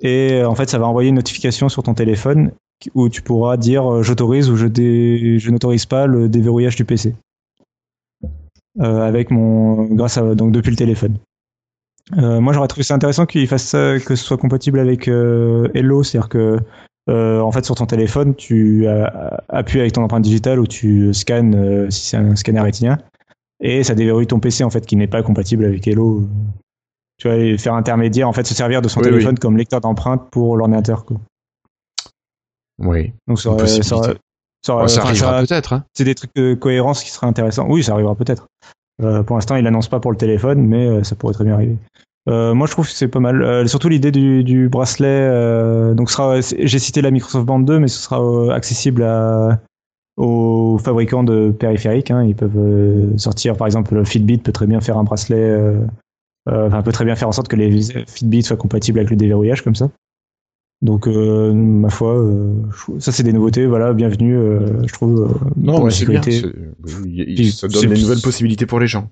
[0.00, 2.52] et en fait, ça va envoyer une notification sur ton téléphone
[2.94, 7.14] où tu pourras dire j'autorise ou je, je n'autorise pas le déverrouillage du PC.
[8.78, 11.18] avec mon grâce à donc depuis le téléphone.
[12.16, 16.28] Moi j'aurais trouvé ça intéressant qu'il fasse ça, que ce soit compatible avec Hello, c'est-à-dire
[16.28, 16.58] que
[17.08, 18.86] en fait sur ton téléphone tu
[19.48, 22.98] appuies avec ton empreinte digitale ou tu scannes si c'est un scanner rétinien
[23.60, 26.28] et ça déverrouille ton PC en fait qui n'est pas compatible avec Hello.
[27.18, 30.56] Tu vas faire intermédiaire, en fait, se servir de son téléphone comme lecteur d'empreintes pour
[30.56, 31.04] l'ordinateur.
[32.78, 33.12] Oui.
[33.26, 34.14] Donc ça, ça,
[34.62, 35.72] ça, arrivera peut-être.
[35.72, 35.84] Hein.
[35.94, 37.66] C'est des trucs de cohérence qui seraient intéressants.
[37.68, 38.46] Oui, ça arrivera peut-être.
[39.02, 41.54] Euh, pour l'instant, il n'annonce pas pour le téléphone, mais euh, ça pourrait très bien
[41.54, 41.76] arriver.
[42.28, 43.68] Euh, moi, je trouve que c'est pas mal.
[43.68, 45.94] surtout l'idée du, du, bracelet.
[45.94, 46.10] donc,
[46.40, 49.60] j'ai cité la Microsoft Band 2, mais ce sera accessible à,
[50.18, 52.10] aux fabricants de périphériques.
[52.10, 52.24] Hein.
[52.24, 55.80] Ils peuvent euh, sortir, par exemple, Fitbit peut très bien faire un bracelet, euh,
[56.48, 59.16] euh, enfin, peut très bien faire en sorte que les Fitbit soient compatibles avec le
[59.16, 59.88] déverrouillage comme ça.
[60.80, 62.24] Donc, ma foi,
[63.00, 64.38] ça c'est des nouveautés, voilà, bienvenue,
[64.86, 65.36] je trouve.
[65.56, 66.22] non, mais c'est bien.
[66.22, 69.10] ça donne des nouvelles possibilités pour les gens.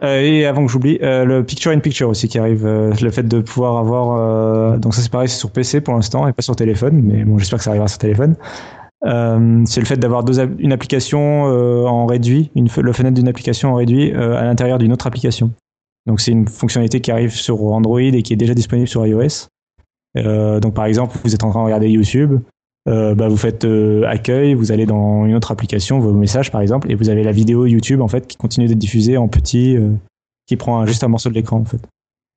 [0.00, 3.78] et avant que j'oublie, le Picture in Picture aussi qui arrive, le fait de pouvoir
[3.78, 7.24] avoir, donc ça c'est pareil, c'est sur PC pour l'instant et pas sur téléphone, mais
[7.24, 8.36] bon, j'espère que ça arrivera sur téléphone.
[9.06, 10.24] Euh, c'est le fait d'avoir
[10.58, 14.78] une application euh, en réduit, une, le fenêtre d'une application en réduit euh, à l'intérieur
[14.78, 15.52] d'une autre application.
[16.06, 19.48] Donc c'est une fonctionnalité qui arrive sur Android et qui est déjà disponible sur iOS.
[20.14, 22.40] Donc par exemple, vous êtes en train de regarder YouTube,
[22.86, 23.66] bah, vous faites
[24.06, 27.32] accueil, vous allez dans une autre application, vos messages par exemple, et vous avez la
[27.32, 29.76] vidéo YouTube en fait qui continue d'être diffusée en petit,
[30.46, 31.80] qui prend juste un morceau de l'écran en fait.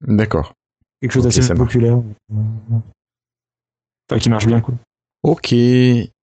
[0.08, 0.54] D'accord.
[1.02, 2.00] Quelque chose d'assez populaire.
[4.10, 4.76] Enfin, qui marche bien quoi.
[5.24, 5.54] Ok.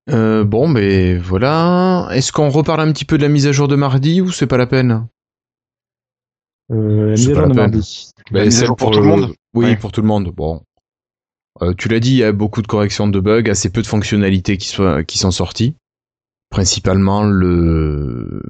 [0.09, 2.09] Euh, bon, ben voilà.
[2.11, 4.47] Est-ce qu'on reparle un petit peu de la mise à jour de mardi ou c'est
[4.47, 5.07] pas la peine?
[6.71, 8.11] Euh, La mise à jour de mardi.
[8.31, 9.33] Ben, c'est pour, tout le monde?
[9.53, 10.31] Oui, pour tout le monde.
[10.35, 10.61] Bon.
[11.61, 13.87] Euh, tu l'as dit, il y a beaucoup de corrections de bugs, assez peu de
[13.87, 14.75] fonctionnalités qui,
[15.07, 15.75] qui sont sorties.
[16.49, 18.41] Principalement le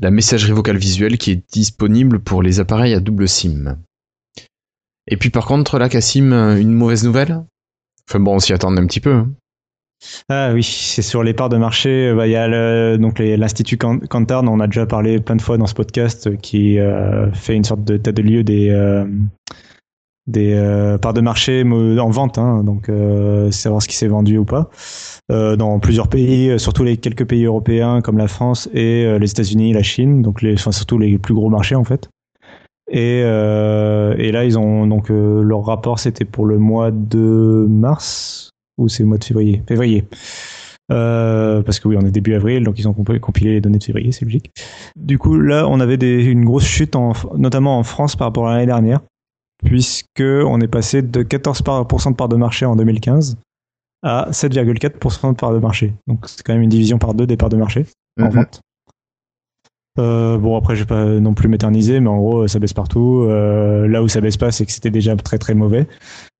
[0.00, 3.78] la messagerie vocale visuelle qui est disponible pour les appareils à double SIM.
[5.06, 7.44] Et puis par contre, là, Cassim, une mauvaise nouvelle?
[8.08, 9.12] Enfin bon, on s'y attendait un petit peu.
[9.12, 9.30] Hein.
[10.28, 12.08] Ah oui, c'est sur les parts de marché.
[12.08, 15.42] Euh, bah, il y a donc l'Institut Kantar, dont on a déjà parlé plein de
[15.42, 16.78] fois dans ce podcast, euh, qui
[17.34, 18.70] fait une sorte de tas de lieu des,
[20.26, 22.90] des parts de marché en vente, hein, donc
[23.50, 24.70] savoir ce qui s'est vendu ou pas.
[25.28, 29.82] dans plusieurs pays, surtout les quelques pays européens comme la France et les États-Unis, la
[29.82, 32.08] Chine, donc les, enfin, surtout les plus gros marchés en fait.
[32.90, 38.88] Et, et là, ils ont donc leur rapport, c'était pour le mois de mars, ou
[38.88, 39.62] c'est le mois de février?
[39.66, 40.04] Février.
[40.90, 43.84] Euh, parce que oui, on est début avril, donc ils ont compilé les données de
[43.84, 44.50] février, c'est logique.
[44.96, 48.48] Du coup, là, on avait des, une grosse chute, en, notamment en France par rapport
[48.48, 49.00] à l'année dernière,
[49.64, 53.36] puisque on est passé de 14% de part de marché en 2015
[54.02, 55.94] à 7,4% de part de marché.
[56.06, 57.86] Donc c'est quand même une division par deux des parts de marché
[58.20, 58.30] en mhm.
[58.30, 58.60] vente.
[59.98, 63.26] Euh, bon après je vais pas non plus m'éterniser mais en gros ça baisse partout
[63.28, 65.86] euh, là où ça baisse pas c'est que c'était déjà très très mauvais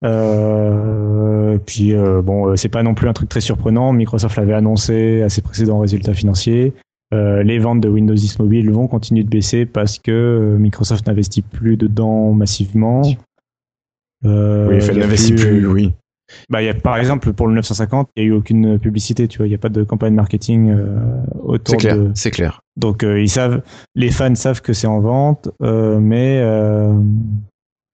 [0.06, 5.20] euh, puis euh, bon c'est pas non plus un truc très surprenant Microsoft l'avait annoncé
[5.20, 6.72] à ses précédents résultats financiers
[7.12, 11.76] les ventes de Windows 10 Mobile vont continuer de baisser parce que Microsoft n'investit plus
[11.76, 13.18] dedans massivement oui,
[14.24, 15.92] il n'investit plus oui
[16.48, 19.38] bah, y a, par exemple, pour le 950, il n'y a eu aucune publicité, tu
[19.38, 20.98] vois, il n'y a pas de campagne marketing euh,
[21.42, 22.10] autour clair, de.
[22.14, 22.60] C'est clair.
[22.76, 23.62] Donc, euh, ils savent,
[23.94, 26.40] les fans savent que c'est en vente, euh, mais.
[26.42, 26.92] Euh,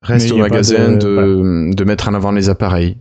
[0.03, 2.99] Reste au magasin de, de, mettre en avant les appareils.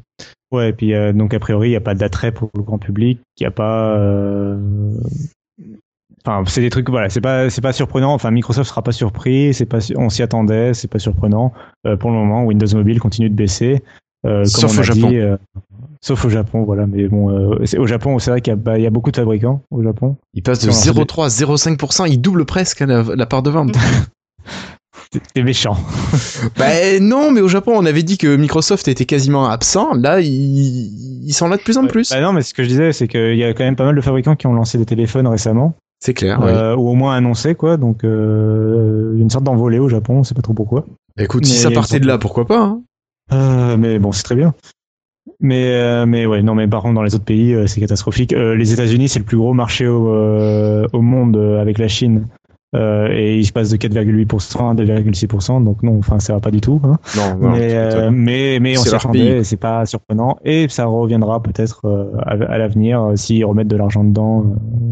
[0.51, 3.19] Ouais, et puis, donc, a priori, il n'y a pas d'attrait pour le grand public,
[3.39, 3.95] il n'y a pas.
[6.27, 8.13] Enfin, c'est des trucs, voilà, c'est pas, c'est pas surprenant.
[8.13, 11.53] Enfin, Microsoft sera pas surpris, c'est pas, on s'y attendait, c'est pas surprenant.
[11.99, 13.81] pour le moment, Windows Mobile continue de baisser.
[14.25, 15.11] Euh, sauf au Japon.
[15.13, 15.37] Euh,
[16.01, 16.87] sauf au Japon, voilà.
[16.87, 20.17] Mais bon, euh, au Japon, c'est vrai qu'il y, a beaucoup de fabricants au Japon.
[20.33, 23.75] Il passe de 0,3 à 0,5%, il double presque la, part de vente.
[25.33, 25.77] C'est méchant.
[26.57, 29.93] bah non, mais au Japon, on avait dit que Microsoft était quasiment absent.
[29.93, 32.09] Là, ils, sont là de plus en plus.
[32.09, 33.95] Bah non, mais ce que je disais, c'est qu'il y a quand même pas mal
[33.95, 35.75] de fabricants qui ont lancé des téléphones récemment.
[35.99, 36.39] C'est clair.
[36.77, 37.77] Ou au moins annoncé, quoi.
[37.77, 40.85] Donc, une sorte d'envolée au Japon, on sait pas trop pourquoi.
[41.19, 42.81] Écoute, si ça partait de là, pourquoi pas hein
[43.33, 44.53] euh, mais bon, c'est très bien.
[45.39, 48.31] Mais euh, mais ouais, non, mais par contre dans les autres pays, euh, c'est catastrophique.
[48.31, 50.07] les États-Unis, c'est le plus gros marché au,
[50.93, 52.27] au monde avec la Chine.
[52.73, 56.61] et il se passe de 4,8% à 2,6%, donc non, enfin ça va pas du
[56.61, 56.81] tout.
[56.83, 56.97] Hein.
[57.15, 61.81] Non, non, mais, mais, mais on s'y attendait, c'est pas surprenant, et ça reviendra peut-être
[62.25, 64.45] à, à l'avenir s'ils remettent de l'argent dedans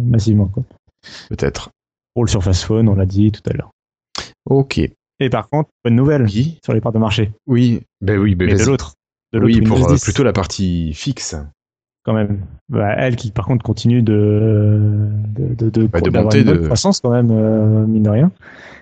[0.06, 0.52] massivement.
[1.30, 1.70] Peut-être.
[2.14, 3.72] Pour le Surface Phone, on l'a dit tout à l'heure.
[4.50, 4.80] Ok.
[5.20, 6.60] Et par contre, bonne nouvelle Oui.
[6.64, 7.32] sur les parts de marché.
[7.48, 7.82] Oui.
[8.02, 8.94] Ben oui, ben Mais de l'autre.
[9.34, 11.36] De l'autre Oui, pour euh, 10, plutôt la partie fixe.
[12.04, 12.42] quand même.
[12.70, 16.58] Bah, elle qui par contre continue de de de, de, Bah, de monter, une bonne
[16.60, 18.32] de- croissance quand même euh, mine de rien.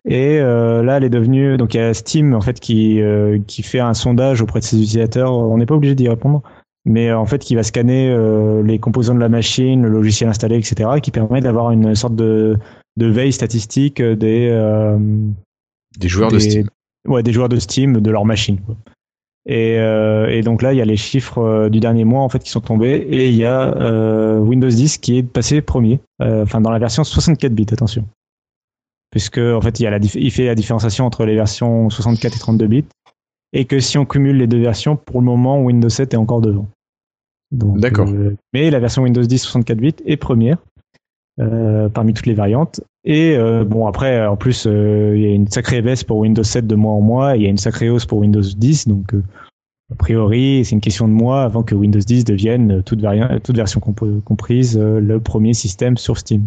[0.05, 3.39] Et euh, là, elle est devenue donc il y a Steam en fait qui euh,
[3.47, 5.33] qui fait un sondage auprès de ses utilisateurs.
[5.33, 6.41] On n'est pas obligé d'y répondre,
[6.85, 10.29] mais euh, en fait qui va scanner euh, les composants de la machine, le logiciel
[10.29, 10.89] installé, etc.
[11.01, 12.57] qui permet d'avoir une sorte de
[12.97, 14.97] de veille statistique des euh,
[15.97, 16.67] Des joueurs de Steam.
[17.07, 18.59] Ouais, des joueurs de Steam de leur machine.
[18.59, 18.75] quoi.
[19.45, 22.29] Et, euh, et donc là, il y a les chiffres euh, du dernier mois en
[22.29, 25.99] fait qui sont tombés et il y a euh, Windows 10 qui est passé premier,
[26.21, 28.05] euh, enfin dans la version 64 bits, attention,
[29.11, 32.35] puisque en fait il y a la il fait la différenciation entre les versions 64
[32.35, 32.85] et 32 bits
[33.53, 36.41] et que si on cumule les deux versions, pour le moment Windows 7 est encore
[36.41, 36.67] devant.
[37.51, 38.09] D'accord.
[38.09, 40.57] euh, mais la version Windows 10 64 bits est première
[41.39, 42.81] euh, parmi toutes les variantes.
[43.05, 46.65] Et euh, bon, après, en plus, il y a une sacrée baisse pour Windows 7
[46.65, 48.87] de mois en mois, et il y a une sacrée hausse pour Windows 10.
[48.87, 49.13] Donc,
[49.91, 54.79] a priori, c'est une question de mois avant que Windows 10 devienne, toute, version comprise,
[54.79, 56.43] le premier système sur Steam.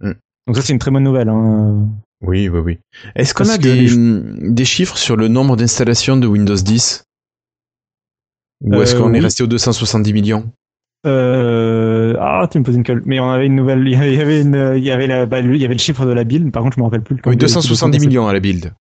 [0.00, 0.12] Mm.
[0.46, 1.28] Donc ça, c'est une très bonne nouvelle.
[1.28, 1.88] Hein.
[2.26, 2.78] Oui, oui, oui.
[3.14, 7.04] Est-ce qu'on a des, les- des chiffres sur le nombre d'installations de Windows 10
[8.62, 10.50] Ou est-ce Euh, qu'on est resté aux 270 millions?
[11.06, 13.02] Euh, ah, tu me poses une colle.
[13.04, 13.86] Mais on avait une nouvelle.
[13.86, 15.74] Il y avait, il y avait, une, il y avait, la, bah, il y avait
[15.74, 16.50] le chiffre de la build.
[16.50, 17.14] Par contre, je me rappelle plus.
[17.16, 18.72] le Oui, compte de- 270 millions à la build.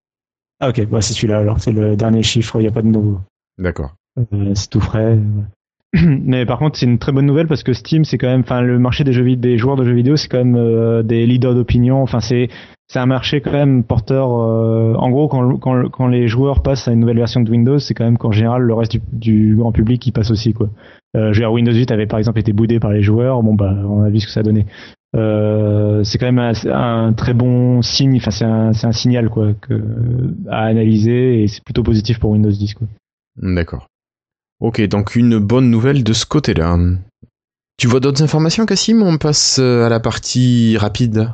[0.61, 1.39] Ah ok, bah, c'est celui-là.
[1.39, 2.55] Alors, c'est le dernier chiffre.
[2.59, 3.19] Il n'y a pas de nouveau.
[3.57, 3.95] D'accord.
[4.17, 5.17] Euh, c'est tout frais.
[6.25, 8.61] Mais par contre, c'est une très bonne nouvelle parce que Steam, c'est quand même, enfin,
[8.61, 11.25] le marché des jeux vidéo, des joueurs de jeux vidéo, c'est quand même euh, des
[11.25, 12.01] leaders d'opinion.
[12.01, 12.49] Enfin, c'est
[12.87, 14.29] c'est un marché quand même porteur.
[14.31, 17.79] euh, en gros, quand, quand, quand les joueurs passent à une nouvelle version de Windows,
[17.79, 20.69] c'est quand même qu'en général, le reste du, du grand public y passe aussi, quoi.
[21.15, 23.41] Euh, je veux dire, Windows 8 avait par exemple été boudé par les joueurs.
[23.43, 24.65] Bon, bah, on a vu ce que ça donnait.
[25.15, 28.17] Euh, c'est quand même un, un très bon signe.
[28.17, 29.73] Enfin, c'est un, un signal, quoi, que,
[30.49, 32.87] à analyser et c'est plutôt positif pour Windows 10, quoi.
[33.41, 33.87] D'accord.
[34.63, 36.77] Ok, donc une bonne nouvelle de ce côté-là.
[37.77, 39.03] Tu vois d'autres informations, Cassim?
[39.03, 41.33] On passe euh, à la partie rapide.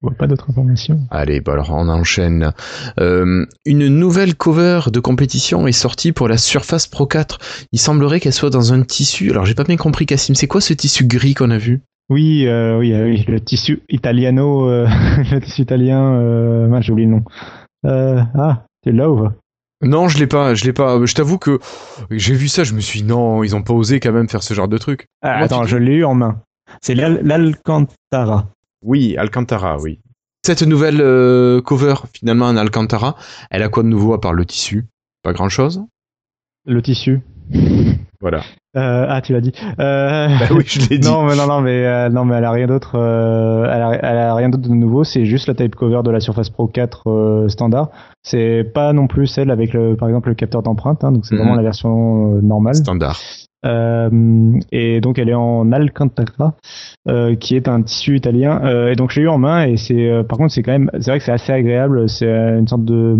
[0.00, 1.00] Je vois pas d'autres informations.
[1.10, 2.54] Allez, bah alors on enchaîne.
[2.98, 7.40] Euh, une nouvelle cover de compétition est sortie pour la Surface Pro 4.
[7.72, 9.30] Il semblerait qu'elle soit dans un tissu.
[9.30, 10.34] Alors j'ai pas bien compris, Cassim.
[10.34, 11.82] C'est quoi ce tissu gris qu'on a vu?
[12.08, 14.86] Oui, euh, oui, oui, le tissu italiano, euh,
[15.30, 17.24] le tissu italien, j'ai oublié le nom.
[17.84, 19.34] Ah, c'est pas
[19.82, 20.54] Non, je l'ai pas.
[20.54, 21.04] Je l'ai pas.
[21.04, 21.58] Je t'avoue que
[22.10, 22.64] j'ai vu ça.
[22.64, 24.78] Je me suis dit, non, ils ont pas osé quand même faire ce genre de
[24.78, 25.06] truc.
[25.22, 26.42] ah, Attends, tu je l'ai eu en main.
[26.82, 28.48] C'est l'Al- l'Alcantara.
[28.82, 30.00] Oui, Alcantara, oui.
[30.44, 33.16] Cette nouvelle euh, cover, finalement, en Alcantara,
[33.50, 34.86] elle a quoi de nouveau à part le tissu?
[35.22, 35.82] Pas grand-chose?
[36.64, 37.20] Le tissu.
[38.20, 38.40] Voilà.
[38.76, 39.52] Euh, ah, tu l'as dit.
[39.78, 41.08] Euh, Bah oui, je l'ai dit.
[41.08, 42.96] non, mais non, non, mais euh, non, mais elle a rien d'autre.
[42.96, 45.04] elle, a, elle a rien d'autre de nouveau.
[45.04, 47.90] C'est juste la type cover de la Surface Pro 4 euh, standard.
[48.24, 51.04] C'est pas non plus celle avec le, par exemple, le capteur d'empreinte.
[51.04, 51.42] hein, donc c'est Mhm.
[51.42, 52.74] vraiment la version normale.
[52.74, 53.20] Standard.
[54.72, 56.54] Et donc elle est en Alcantara,
[57.38, 58.88] qui est un tissu italien.
[58.88, 61.10] Et donc je l'ai eu en main et c'est, par contre c'est quand même, c'est
[61.10, 62.08] vrai que c'est assez agréable.
[62.08, 63.18] C'est une sorte de,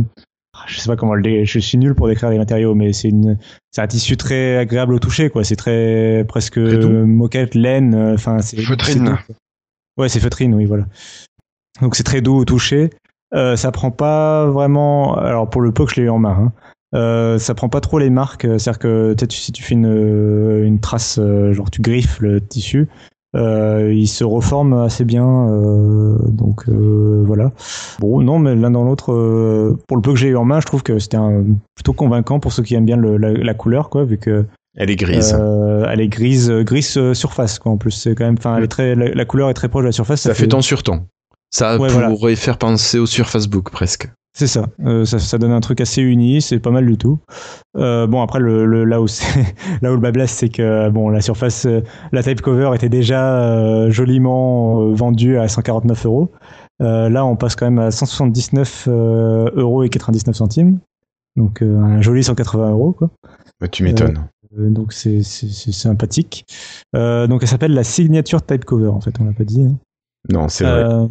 [0.66, 3.08] je sais pas comment le, dé- je suis nul pour décrire les matériaux, mais c'est
[3.08, 3.38] une,
[3.70, 5.44] c'est un tissu très agréable au toucher quoi.
[5.44, 7.94] C'est très presque moquette, laine.
[7.94, 9.16] euh, Enfin c'est Feutrine.
[9.26, 9.34] c'est.
[9.96, 10.84] Ouais, c'est feutrine, oui voilà.
[11.80, 12.90] Donc c'est très doux au toucher.
[13.34, 15.16] Euh, ça prend pas vraiment.
[15.16, 16.36] Alors pour le peu que je l'ai eu en main.
[16.40, 16.52] Hein,
[16.94, 20.62] euh, ça prend pas trop les marques, euh, c'est-à-dire que peut-être si tu fais une,
[20.64, 21.20] une trace,
[21.52, 22.88] genre tu griffes le tissu,
[23.36, 27.52] euh, il se reforme assez bien, euh, donc euh, voilà.
[28.00, 30.60] Bon, non, mais l'un dans l'autre, euh, pour le peu que j'ai eu en main,
[30.60, 31.18] je trouve que c'était
[31.74, 34.46] plutôt convaincant pour ceux qui aiment bien le- la, la couleur, quoi, vu que
[34.76, 35.36] Elle est grise.
[35.38, 37.72] euh, elle est grise, grise euh, surface, quoi.
[37.72, 39.82] En plus, c'est quand même, enfin, elle est très, la, la couleur est très proche
[39.82, 40.22] de la surface.
[40.22, 41.02] ça, fait ton sur ton.
[41.50, 42.08] Ça Ouais, voilà.
[42.08, 44.08] pourrait faire penser au Surface Book presque.
[44.36, 44.66] C'est ça.
[44.84, 45.18] Euh, ça.
[45.18, 47.18] Ça donne un truc assez uni, c'est pas mal du tout.
[47.76, 49.24] Euh, bon après le, le- là où c'est
[49.82, 51.80] là où le bas blesse, c'est que bon la surface, euh,
[52.12, 56.30] la type cover était déjà euh, joliment euh, vendue à 149 euros.
[56.82, 60.78] Euh, Là on passe quand même à 179 euh, euros et 99 centimes.
[61.36, 63.10] Donc euh, un joli 180 euros quoi.
[63.60, 64.28] Bah, tu m'étonnes.
[64.56, 66.44] Euh, donc c'est sympathique.
[66.94, 69.62] Euh, donc elle s'appelle la signature type cover en fait on l'a pas dit.
[69.64, 69.76] hein.
[70.30, 70.84] Non, c'est vrai.
[70.84, 71.06] Euh,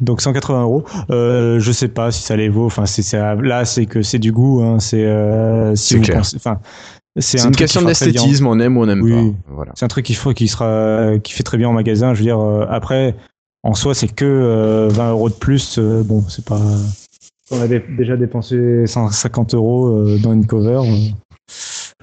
[0.00, 0.84] donc 180 euros.
[1.10, 2.66] Euh, je sais pas si ça les vaut.
[2.66, 4.62] Enfin, c'est là, c'est que c'est du goût.
[4.62, 4.78] Hein.
[4.78, 6.58] C'est euh, si C'est Enfin,
[7.18, 9.12] c'est un une question d'esthétisme, on aime ou on n'aime Oui.
[9.32, 9.54] pas.
[9.54, 9.72] Voilà.
[9.74, 12.14] C'est un truc qui, sera qui fait très bien en magasin.
[12.14, 13.16] Je veux dire, euh, après,
[13.64, 15.78] en soi, c'est que euh, 20 euros de plus.
[15.78, 16.60] euh, bon, c'est pas.
[17.50, 20.80] On a dé- déjà dépensé 150 euros dans une cover.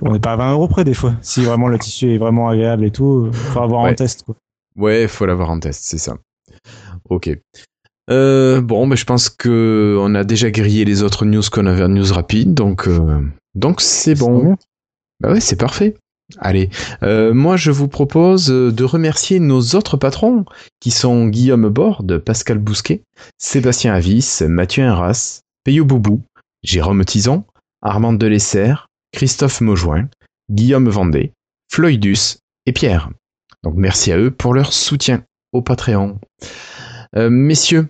[0.02, 1.14] on n'est pas à 20 euros près des fois.
[1.22, 3.92] Si vraiment le tissu est vraiment agréable et tout, il faut avoir Ouais.
[3.92, 4.24] en test.
[4.24, 4.36] Quoi.
[4.78, 6.18] Ouais, faut l'avoir en test, c'est ça.
[7.10, 7.30] Ok.
[8.10, 11.84] Euh, bon, mais je pense que on a déjà grillé les autres news qu'on avait
[11.84, 13.22] en news rapide, donc euh,
[13.56, 14.56] donc c'est bon.
[15.20, 15.96] Bah ouais, c'est parfait.
[16.40, 16.70] Allez,
[17.04, 20.46] euh, moi je vous propose de remercier nos autres patrons
[20.80, 23.02] qui sont Guillaume Borde, Pascal Bousquet,
[23.38, 26.22] Sébastien Avis, Mathieu Inras, Payot Boubou,
[26.64, 27.46] Jérôme Tison,
[27.82, 28.74] Armand Delesser,
[29.14, 30.10] Christophe Maujoin,
[30.52, 31.32] Guillaume Vendée,
[31.72, 33.10] Floydus et Pierre.
[33.76, 35.24] Merci à eux pour leur soutien
[35.54, 36.20] au Patreon.
[37.16, 37.88] Euh, messieurs,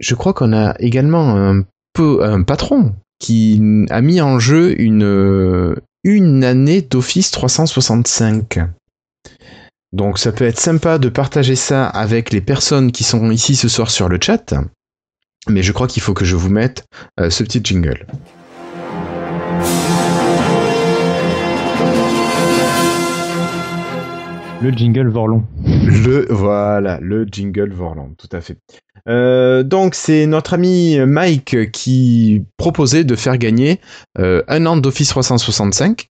[0.00, 1.64] je crois qu'on a également un,
[2.42, 8.58] patron qui a mis en jeu une, une année d'Office 365.
[9.92, 13.68] Donc ça peut être sympa de partager ça avec les personnes qui sont ici ce
[13.68, 14.54] soir sur le chat.
[15.48, 16.84] Mais je crois qu'il faut que je vous mette
[17.20, 18.06] euh, ce petit jingle.
[24.62, 25.42] Le jingle Vorlon.
[25.64, 28.58] Le voilà, le jingle Vorlon, tout à fait.
[29.08, 33.80] Euh, donc c'est notre ami Mike qui proposait de faire gagner
[34.20, 36.06] euh, un an d'Office 365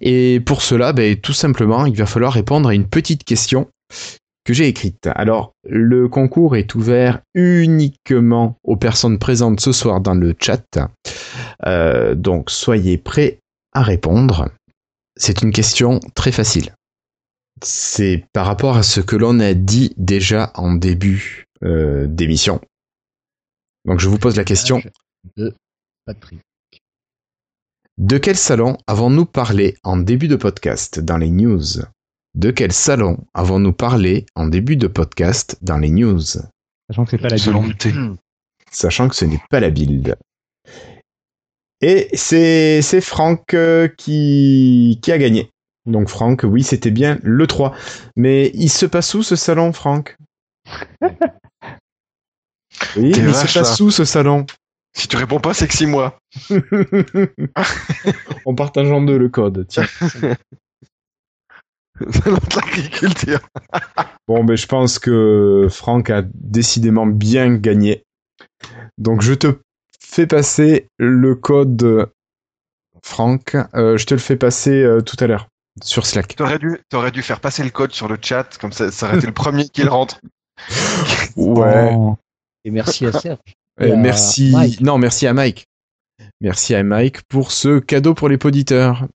[0.00, 3.68] et pour cela, ben, tout simplement, il va falloir répondre à une petite question
[4.44, 5.08] que j'ai écrite.
[5.14, 10.64] Alors le concours est ouvert uniquement aux personnes présentes ce soir dans le chat,
[11.66, 13.38] euh, donc soyez prêts
[13.72, 14.48] à répondre.
[15.16, 16.72] C'est une question très facile
[17.62, 22.60] c'est par rapport à ce que l'on a dit déjà en début euh, d'émission.
[23.84, 24.82] Donc je vous pose la question.
[25.36, 25.54] De
[26.06, 26.40] Patrick.
[27.98, 31.62] De quel salon avons-nous parlé en début de podcast dans les news?
[32.34, 36.20] De quel salon avons-nous parlé en début de podcast dans les news?
[36.88, 37.74] Sachant que c'est pas la Salon build.
[37.74, 37.92] de thé.
[38.70, 40.16] Sachant que ce n'est pas la build.
[41.82, 45.51] Et c'est c'est Franck euh, qui, qui a gagné.
[45.86, 47.74] Donc Franck, oui, c'était bien le 3.
[48.16, 50.16] Mais il se passe où ce salon, Franck?
[52.96, 54.46] Oui, il vache, se passe où ce salon?
[54.94, 56.18] Si tu réponds pas, c'est que 6 mois.
[58.44, 59.66] On partage en deux le code.
[59.68, 59.86] Tiens.
[62.10, 63.40] Salon de l'agriculture.
[64.26, 68.02] Bon, ben je pense que Franck a décidément bien gagné.
[68.98, 69.58] Donc je te
[70.00, 72.10] fais passer le code
[73.04, 73.56] Franck.
[73.74, 75.48] Euh, je te le fais passer euh, tout à l'heure
[75.82, 76.34] sur Slack.
[76.36, 79.18] T'aurais dû, t'aurais dû faire passer le code sur le chat, comme ça, ça aurait
[79.18, 80.20] été le premier qui le rentre.
[81.36, 81.96] Ouais.
[82.64, 83.38] Et merci à Serge.
[83.80, 84.50] Euh, Et à merci.
[84.52, 84.80] Mike.
[84.80, 85.66] Non, merci à Mike.
[86.40, 89.06] Merci à Mike pour ce cadeau pour les poditeurs.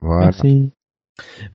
[0.00, 0.26] Voilà.
[0.26, 0.70] Merci.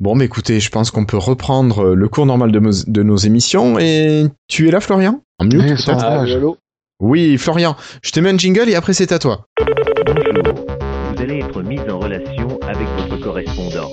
[0.01, 3.15] Bon, mais écoutez, je pense qu'on peut reprendre le cours normal de, nos- de nos
[3.15, 3.77] émissions.
[3.79, 5.21] Et tu es là, Florian?
[5.39, 5.55] En mute,
[6.99, 7.75] Oui, Ah, Florian.
[8.01, 9.45] Je te mets un jingle et après c'est à toi.
[10.05, 10.65] Bonjour,
[11.15, 12.32] vous allez être mis en relation
[13.33, 13.91] correspondant.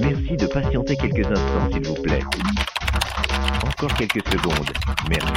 [0.00, 2.22] Merci de patienter quelques instants, s'il vous plaît.
[3.66, 4.70] Encore quelques secondes.
[5.10, 5.32] Merci.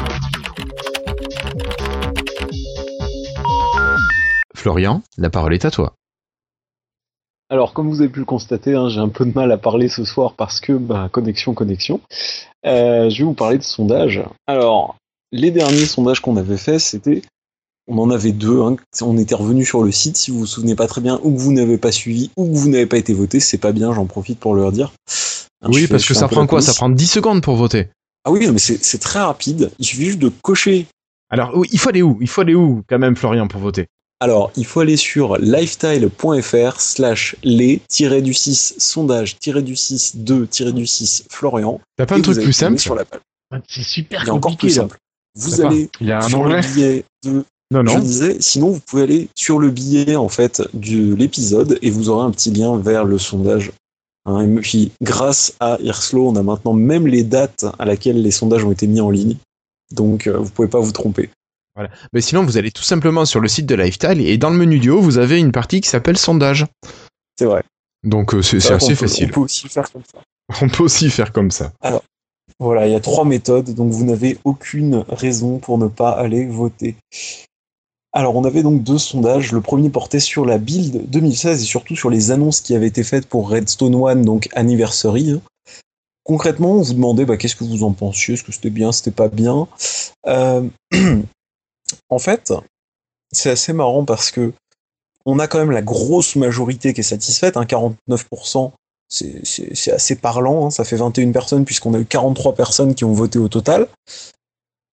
[4.56, 5.96] Florian, la parole est à toi.
[7.50, 9.90] Alors, comme vous avez pu le constater, hein, j'ai un peu de mal à parler
[9.90, 12.00] ce soir parce que, bah, connexion, connexion.
[12.66, 14.24] Euh, je vais vous parler de sondages.
[14.48, 14.96] Alors,
[15.34, 17.22] les derniers sondages qu'on avait faits, c'était,
[17.92, 18.62] on en avait deux.
[18.62, 18.76] hein.
[19.02, 21.40] On était revenu sur le site, si vous vous souvenez pas très bien, ou que
[21.40, 24.06] vous n'avez pas suivi, ou que vous n'avez pas été voté, c'est pas bien, j'en
[24.06, 24.92] profite pour le redire.
[25.62, 26.62] Hein, oui, fais- parce que ça prend quoi?
[26.62, 27.90] Ça prend 10 secondes pour voter.
[28.26, 29.72] Ah oui, mais c'est très rapide.
[29.80, 30.86] Il suffit juste de cocher
[31.30, 32.18] Alors, oui, il faut aller où?
[32.22, 33.88] Il faut aller où, quand même, Florian, pour voter?
[34.20, 41.80] Alors, il faut aller sur lifestyle.fr slash les-du-6 sondage-du-6 2-du-6 Florian.
[41.98, 42.80] T'as pas un truc plus simple?
[42.80, 43.20] sur la page.
[43.68, 44.98] C'est super a encore plus compliqué simple.
[45.36, 46.62] Vous allez Il y a un sur onglet.
[46.62, 47.44] le billet de...
[47.72, 51.90] Non, Je disais, sinon vous pouvez aller sur le billet en fait de l'épisode et
[51.90, 53.72] vous aurez un petit lien vers le sondage.
[54.26, 58.30] Hein, et puis, grâce à Irslo, on a maintenant même les dates à laquelle les
[58.32, 59.38] sondages ont été mis en ligne.
[59.92, 61.30] Donc, euh, vous pouvez pas vous tromper.
[62.14, 64.78] Mais sinon, vous allez tout simplement sur le site de Lifestyle et dans le menu
[64.78, 66.66] du haut, vous avez une partie qui s'appelle sondage.
[67.40, 67.64] C'est vrai.
[68.04, 69.30] Donc, euh, c'est on assez peut- facile.
[69.30, 70.20] On peut aussi faire comme ça.
[70.62, 71.72] On peut aussi faire comme ça.
[72.60, 76.46] Voilà, il y a trois méthodes, donc vous n'avez aucune raison pour ne pas aller
[76.46, 76.96] voter.
[78.14, 79.52] Alors, on avait donc deux sondages.
[79.52, 83.04] Le premier portait sur la build 2016 et surtout sur les annonces qui avaient été
[83.04, 85.40] faites pour Redstone One, donc Anniversary.
[86.24, 89.12] Concrètement, on vous demandait bah, qu'est-ce que vous en pensiez, est-ce que c'était bien, c'était
[89.12, 89.68] pas bien?
[90.28, 90.68] Euh,
[92.10, 92.54] en fait,
[93.32, 94.54] c'est assez marrant parce que
[95.26, 98.74] on a quand même la grosse majorité qui est satisfaite, hein, 49%,
[99.08, 102.96] c'est- c'est c'est assez parlant, hein, ça fait 21 personnes puisqu'on a eu 43 personnes
[102.96, 103.88] qui ont voté au total.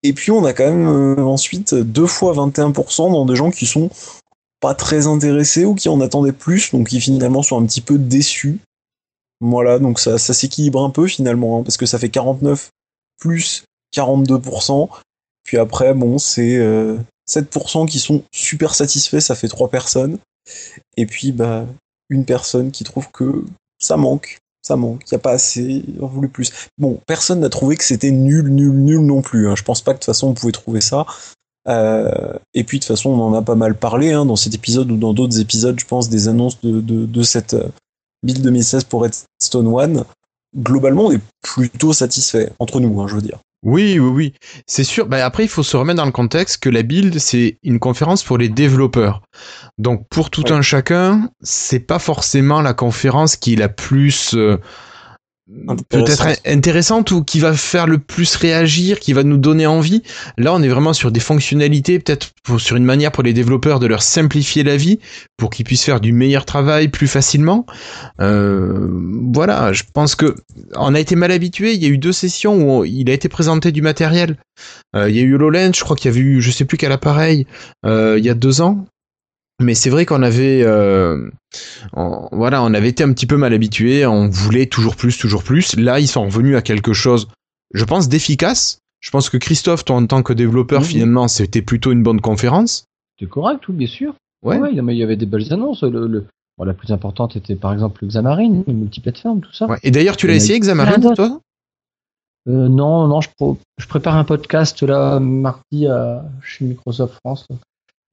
[0.03, 3.67] Et puis on a quand même euh, ensuite deux fois 21% dans des gens qui
[3.67, 3.91] sont
[4.61, 7.99] pas très intéressés ou qui en attendaient plus, donc qui finalement sont un petit peu
[7.99, 8.59] déçus.
[9.41, 12.71] Voilà, donc ça, ça s'équilibre un peu finalement, hein, parce que ça fait 49
[13.19, 13.65] plus
[13.95, 14.89] 42%.
[15.45, 16.99] Puis après, bon, c'est euh,
[17.29, 20.19] 7% qui sont super satisfaits, ça fait 3 personnes.
[20.97, 21.67] Et puis, bah,
[22.09, 23.45] une personne qui trouve que
[23.79, 24.39] ça manque.
[24.69, 26.53] Ça manque, il n'y a pas assez, on voulu plus.
[26.77, 29.49] Bon, personne n'a trouvé que c'était nul, nul, nul non plus.
[29.49, 29.55] Hein.
[29.57, 31.07] Je pense pas que de toute façon on pouvait trouver ça.
[31.69, 34.55] Euh, et puis de toute façon, on en a pas mal parlé hein, dans cet
[34.55, 37.69] épisode ou dans d'autres épisodes, je pense, des annonces de, de, de cette euh,
[38.23, 40.05] build 2016 pour Redstone One.
[40.55, 43.39] Globalement, on est plutôt satisfait entre nous, hein, je veux dire.
[43.65, 44.35] Oui, oui, oui.
[44.67, 45.07] C'est sûr.
[45.07, 48.23] Bah, après, il faut se remettre dans le contexte que la build, c'est une conférence
[48.23, 49.23] pour les développeurs.
[49.79, 50.53] Donc, pour tout Ouais.
[50.53, 54.59] un chacun, c'est pas forcément la conférence qui est la plus euh,
[55.89, 56.41] peut-être Intéressant.
[56.47, 60.03] in- intéressante ou qui va faire le plus réagir, qui va nous donner envie.
[60.37, 63.87] Là, on est vraiment sur des fonctionnalités, peut-être sur une manière pour les développeurs de
[63.87, 64.99] leur simplifier la vie,
[65.37, 67.65] pour qu'ils puissent faire du meilleur travail plus facilement.
[68.21, 68.89] Euh,
[69.33, 70.35] voilà, je pense que
[70.77, 71.73] on a été mal habitué.
[71.75, 74.37] Il y a eu deux sessions où on- il a été présenté du matériel.
[74.97, 76.77] Euh, il y a eu HoloLens, je crois qu'il y avait eu, je sais plus
[76.79, 77.47] quel appareil,
[77.87, 78.85] euh, il y a deux ans.
[79.61, 81.29] Mais c'est vrai qu'on avait, euh,
[81.93, 84.07] on- voilà, on avait été un petit peu mal habitué.
[84.07, 85.77] On voulait toujours plus, toujours plus.
[85.77, 87.29] Là, ils sont revenus à quelque chose,
[87.75, 88.79] je pense, d'efficace.
[89.01, 92.85] Je pense que Christophe, toi, en tant que développeur, finalement, c'était plutôt une bonne conférence.
[93.19, 94.15] C'était correct, tout, bien sûr.
[94.45, 94.59] Ouais.
[94.59, 95.83] Ouais, mais il y avait des belles annonces.
[95.83, 96.27] Le, le-
[96.57, 99.67] bon, la plus importante était par exemple le Xamarin, le multiplateforme, tout ça.
[99.67, 99.79] Ouais.
[99.83, 101.41] Et d'ailleurs, tu l'as essayé, Xamarin, toi?
[102.49, 107.47] Euh, non, non, je, pro- je prépare un podcast là mardi à, chez Microsoft France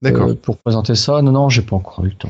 [0.02, 0.30] D'accord.
[0.30, 1.22] euh, pour présenter ça.
[1.22, 2.30] Non, non, j'ai pas encore eu le temps.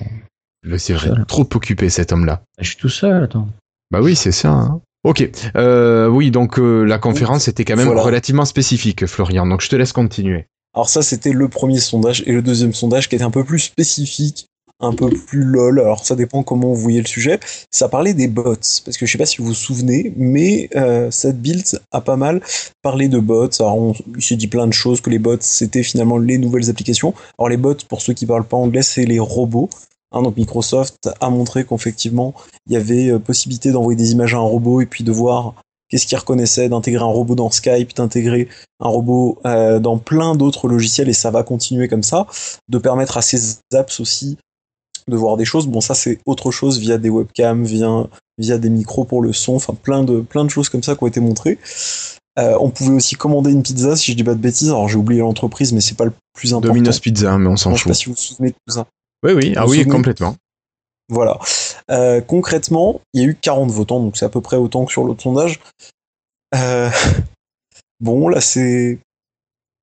[0.78, 1.26] C'est vrai, seul.
[1.28, 2.42] trop occupé cet homme-là.
[2.60, 3.48] Je suis tout seul, attends.
[3.92, 4.50] Bah oui, c'est ça.
[4.52, 4.82] hein.
[5.04, 5.30] Ok.
[5.56, 8.02] Euh, oui, donc euh, la conférence était quand même Voilà.
[8.02, 9.46] relativement spécifique, Florian.
[9.46, 10.48] Donc je te laisse continuer.
[10.74, 12.24] Alors ça, c'était le premier sondage.
[12.26, 14.48] Et le deuxième sondage qui était un peu plus spécifique,
[14.80, 15.80] un peu plus lol.
[15.80, 17.40] Alors ça dépend comment vous voyez le sujet.
[17.72, 18.56] Ça parlait des bots.
[18.56, 22.18] Parce que je sais pas si vous vous souvenez, mais euh, cette build a pas
[22.18, 22.42] mal
[22.82, 23.50] parlé de bots.
[23.60, 27.14] Alors on, s'est dit plein de choses, que les bots, c'était finalement les nouvelles applications.
[27.38, 29.70] Alors les bots, pour ceux qui parlent pas anglais, c'est les robots.
[30.12, 32.34] Hein, donc Microsoft a montré qu'effectivement,
[32.68, 35.56] il y avait euh, possibilité d'envoyer des images à un robot et puis de voir
[35.90, 38.48] qu'est-ce qu'il reconnaissait, d'intégrer un robot dans Skype, d'intégrer
[38.80, 42.28] un robot euh, dans plein d'autres logiciels et ça va continuer comme ça,
[42.70, 44.38] de permettre à ces apps aussi
[45.10, 45.68] de voir des choses.
[45.68, 48.08] Bon, ça c'est autre chose via des webcams, via,
[48.38, 51.04] via des micros pour le son, enfin plein de, plein de choses comme ça qui
[51.04, 51.60] ont été montrées.
[52.38, 54.70] Euh, on pouvait aussi commander une pizza, si je dis pas de bêtises.
[54.70, 56.74] Alors j'ai oublié l'entreprise, mais c'est pas le plus important.
[56.74, 57.96] Domino's Pizza, mais on s'en Je sais pas fout.
[57.96, 58.88] si vous vous souvenez de tout ça.
[59.24, 60.36] Oui, oui, ah oui, complètement.
[61.08, 61.40] Voilà.
[61.92, 64.92] Euh, concrètement, il y a eu 40 votants, donc c'est à peu près autant que
[64.92, 65.60] sur l'autre sondage.
[66.56, 66.90] Euh,
[68.00, 69.00] bon, là, c'est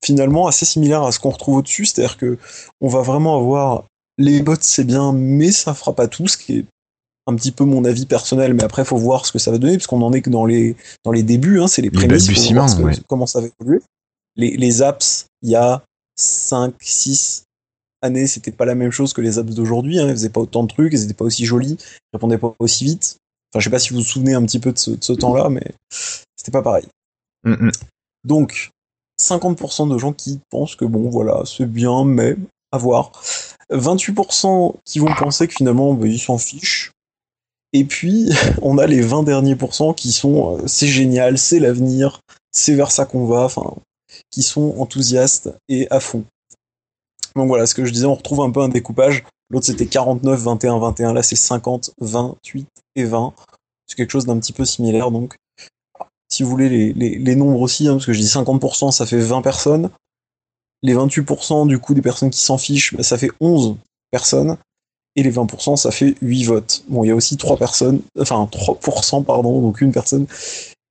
[0.05, 2.39] finalement assez similaire à ce qu'on retrouve au-dessus, c'est-à-dire que
[2.81, 3.85] on va vraiment avoir
[4.19, 6.65] les bots, c'est bien, mais ça fera pas tout, ce qui est
[7.27, 9.77] un petit peu mon avis personnel, mais après, faut voir ce que ça va donner,
[9.77, 12.23] parce qu'on en est que dans les, dans les débuts, hein, c'est les Les prémices,
[12.25, 12.95] faut balbutiements, voir ce que- ouais.
[13.09, 13.81] comment ça va évoluer.
[14.37, 15.83] Les, les apps, il y a
[16.17, 17.45] 5, 6
[18.03, 20.65] années, c'était pas la même chose que les apps d'aujourd'hui, hein, elles faisaient pas autant
[20.65, 23.19] de trucs, elles étaient pas aussi jolies, elles répondaient pas aussi vite.
[23.53, 25.13] Enfin, je sais pas si vous vous souvenez un petit peu de ce, de ce
[25.13, 25.73] temps-là, mais
[26.37, 26.87] c'était pas pareil.
[27.45, 27.73] Mm, mm.
[28.25, 28.71] Donc,
[29.21, 32.37] 50% de gens qui pensent que bon, voilà, c'est bien, mais
[32.73, 33.13] à voir.
[33.73, 36.93] 28% qui vont penser que finalement, bah, ils s'en fichent.
[37.73, 38.31] Et puis,
[38.63, 42.21] on a les 20 derniers pourcents qui sont euh, c'est génial, c'est l'avenir,
[42.51, 43.75] c'est vers ça qu'on va, enfin,
[44.31, 46.25] qui sont enthousiastes et à fond.
[47.37, 49.25] Donc voilà, ce que je disais, on retrouve un peu un découpage.
[49.51, 51.13] L'autre c'était 49, 21, 21.
[51.15, 52.67] Là c'est 50, 28
[52.97, 53.33] et 20.
[53.87, 55.37] C'est quelque chose d'un petit peu similaire donc.
[56.29, 59.19] Si vous voulez les, les, nombres aussi, hein, parce que je dis 50%, ça fait
[59.19, 59.91] 20 personnes.
[60.83, 63.77] Les 28% du coup des personnes qui s'en fichent, bah, ça fait 11
[64.11, 64.57] personnes.
[65.15, 66.85] Et les 20%, ça fait 8 votes.
[66.89, 70.27] Bon, il y a aussi 3 personnes, enfin 3%, pardon, donc une personne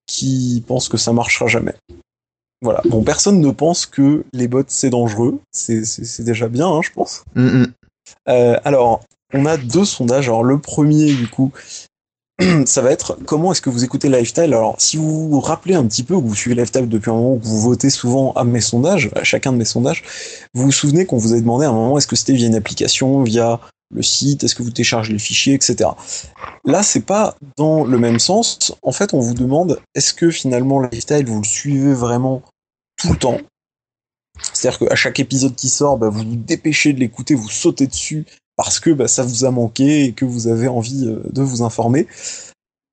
[0.05, 1.73] qui pense que ça marchera jamais.
[2.61, 2.81] Voilà.
[2.85, 5.39] Bon, personne ne pense que les bots c'est dangereux.
[5.51, 7.23] C'est déjà bien, hein, je pense.
[7.35, 7.65] Mm.
[8.29, 9.01] Euh, alors,
[9.33, 10.27] on a deux sondages.
[10.27, 11.51] Alors, le premier, du coup,
[12.65, 14.53] ça va être comment est-ce que vous écoutez Lifestyle?
[14.53, 17.37] Alors, si vous vous rappelez un petit peu, que vous suivez Lifestyle depuis un moment,
[17.37, 20.03] que vous votez souvent à mes sondages, à chacun de mes sondages,
[20.53, 22.55] vous vous souvenez qu'on vous avait demandé à un moment est-ce que c'était via une
[22.55, 23.59] application, via
[23.93, 25.89] le site, est-ce que vous téléchargez les fichiers, etc.
[26.65, 28.73] Là, c'est pas dans le même sens.
[28.81, 32.41] En fait, on vous demande est-ce que finalement Lifestyle, vous le suivez vraiment
[32.97, 33.37] tout le temps?
[34.53, 38.25] C'est-à-dire qu'à chaque épisode qui sort, bah, vous vous dépêchez de l'écouter, vous sautez dessus
[38.63, 41.63] parce que bah, ça vous a manqué et que vous avez envie euh, de vous
[41.63, 42.05] informer.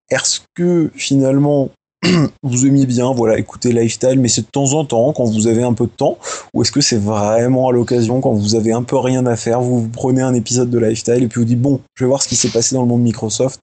[0.09, 1.69] Est-ce que finalement
[2.43, 5.63] vous aimiez bien voilà écouter Lifestyle, mais c'est de temps en temps quand vous avez
[5.63, 6.17] un peu de temps,
[6.55, 9.61] ou est-ce que c'est vraiment à l'occasion quand vous avez un peu rien à faire,
[9.61, 12.29] vous, prenez un épisode de Lifestyle et puis vous dites bon, je vais voir ce
[12.29, 13.61] qui s'est passé dans le monde Microsoft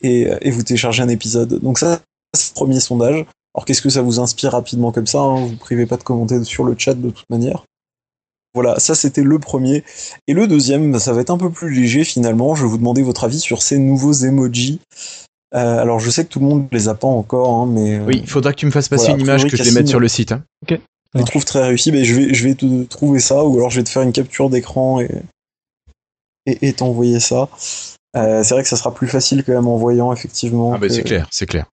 [0.00, 1.58] et, et vous téléchargez un épisode.
[1.60, 1.98] Donc ça,
[2.32, 3.26] c'est le premier sondage.
[3.56, 5.46] Alors qu'est-ce que ça vous inspire rapidement comme ça hein?
[5.46, 7.64] Vous privez pas de commenter sur le chat de toute manière.
[8.54, 9.84] Voilà, ça c'était le premier.
[10.26, 12.54] Et le deuxième, bah, ça va être un peu plus léger finalement.
[12.54, 14.80] Je vais vous demander votre avis sur ces nouveaux emojis.
[15.54, 18.04] Euh, alors je sais que tout le monde les a pas encore, hein, mais euh,
[18.06, 19.88] Oui, il faudra que tu me fasses passer Voilà, une image que je les mette
[19.88, 20.32] sur le site.
[20.32, 20.42] hein.
[20.68, 20.76] je
[21.14, 21.90] les trouve très réussis.
[21.92, 24.12] Mais je vais, je vais te trouver ça, ou alors je vais te faire une
[24.12, 25.10] capture d'écran et,
[26.46, 27.48] et, et t'envoyer ça.
[28.16, 30.72] Euh, c'est vrai que ça sera plus facile quand même en voyant effectivement.
[30.74, 31.66] Ah bah que- c'est clair, c'est clair.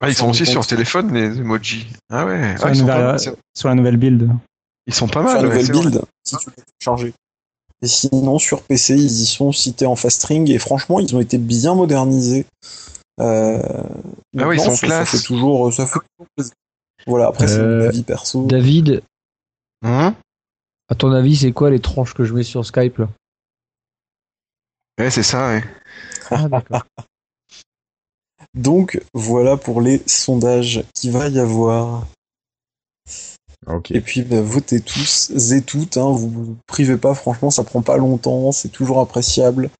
[0.00, 1.86] Ah, ils sont aussi sur téléphone, les emojis.
[2.10, 3.16] Ah ouais, Sur, ah, ils, nouvelle,
[3.54, 4.28] sur la nouvelle build.
[4.86, 5.46] Ils sont pas sur mal.
[5.46, 5.90] ouais, nouvelle vrai.
[5.90, 7.14] build, si tu veux charger.
[7.82, 11.20] Et sinon, sur PC, ils y sont cités en fast string et franchement, ils ont
[11.20, 12.46] été bien modernisés.
[13.20, 13.60] Euh,
[14.38, 15.10] Ah oui, ils sont ça, ça classe.
[15.10, 16.52] fait toujours, ça fait toujours plaisir.
[17.06, 18.46] Voilà, après, c'est Euh, mon avis perso.
[18.46, 19.02] David,
[19.82, 20.14] Hein?
[20.88, 23.08] à ton avis, c'est quoi les tranches que je mets sur Skype là?
[24.98, 25.64] Ouais, c'est ça, ouais.
[26.30, 26.84] Ah, d'accord.
[28.54, 32.06] Donc, voilà pour les sondages qu'il va y avoir.
[33.90, 35.96] Et puis, bah, votez tous et toutes.
[35.96, 39.70] Hein, vous vous privez pas, franchement, ça prend pas longtemps, c'est toujours appréciable.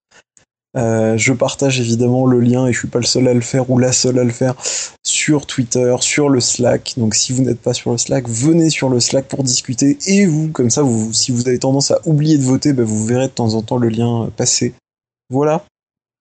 [0.77, 3.71] Euh, je partage évidemment le lien et je suis pas le seul à le faire
[3.71, 4.55] ou la seule à le faire
[5.05, 6.95] sur Twitter, sur le Slack.
[6.97, 10.27] Donc si vous n'êtes pas sur le Slack, venez sur le Slack pour discuter et
[10.27, 13.29] vous, comme ça, vous, si vous avez tendance à oublier de voter, bah, vous verrez
[13.29, 14.75] de temps en temps le lien passer.
[15.31, 15.65] Voilà.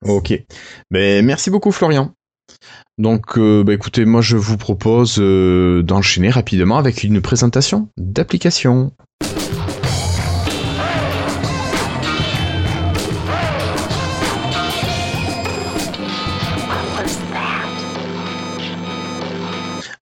[0.08, 0.34] Ok.
[0.92, 2.12] Ben, merci beaucoup Florian.
[3.00, 8.92] Donc, euh, bah, écoutez, moi je vous propose euh, d'enchaîner rapidement avec une présentation d'application.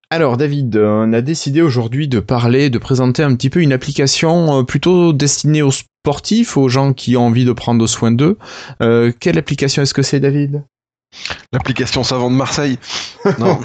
[0.10, 4.60] Alors David, on a décidé aujourd'hui de parler, de présenter un petit peu une application
[4.60, 8.38] euh, plutôt destinée aux sportifs, aux gens qui ont envie de prendre soin d'eux.
[8.80, 10.64] Quelle application est-ce que c'est David?
[11.52, 12.80] L'application savant de Marseille.
[13.38, 13.60] Non,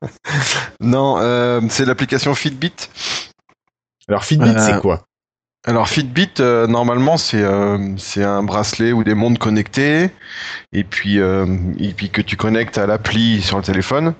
[0.80, 2.72] non euh, c'est l'application Fitbit.
[4.08, 5.04] Alors Fitbit, Euh, c'est quoi?
[5.66, 10.10] Alors Fitbit, euh, normalement, c'est euh, un bracelet ou des montres connectées,
[10.72, 11.46] et puis euh,
[11.78, 14.14] et puis que tu connectes à l'appli sur le téléphone,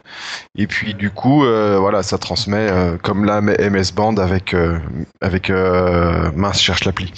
[0.59, 4.79] et puis du coup, euh, voilà, ça transmet euh, comme la MS Band avec euh,
[5.23, 7.11] avec euh, mince, cherche l'appli.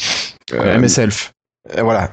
[0.53, 0.79] Euh,
[1.77, 2.11] Euh, Voilà,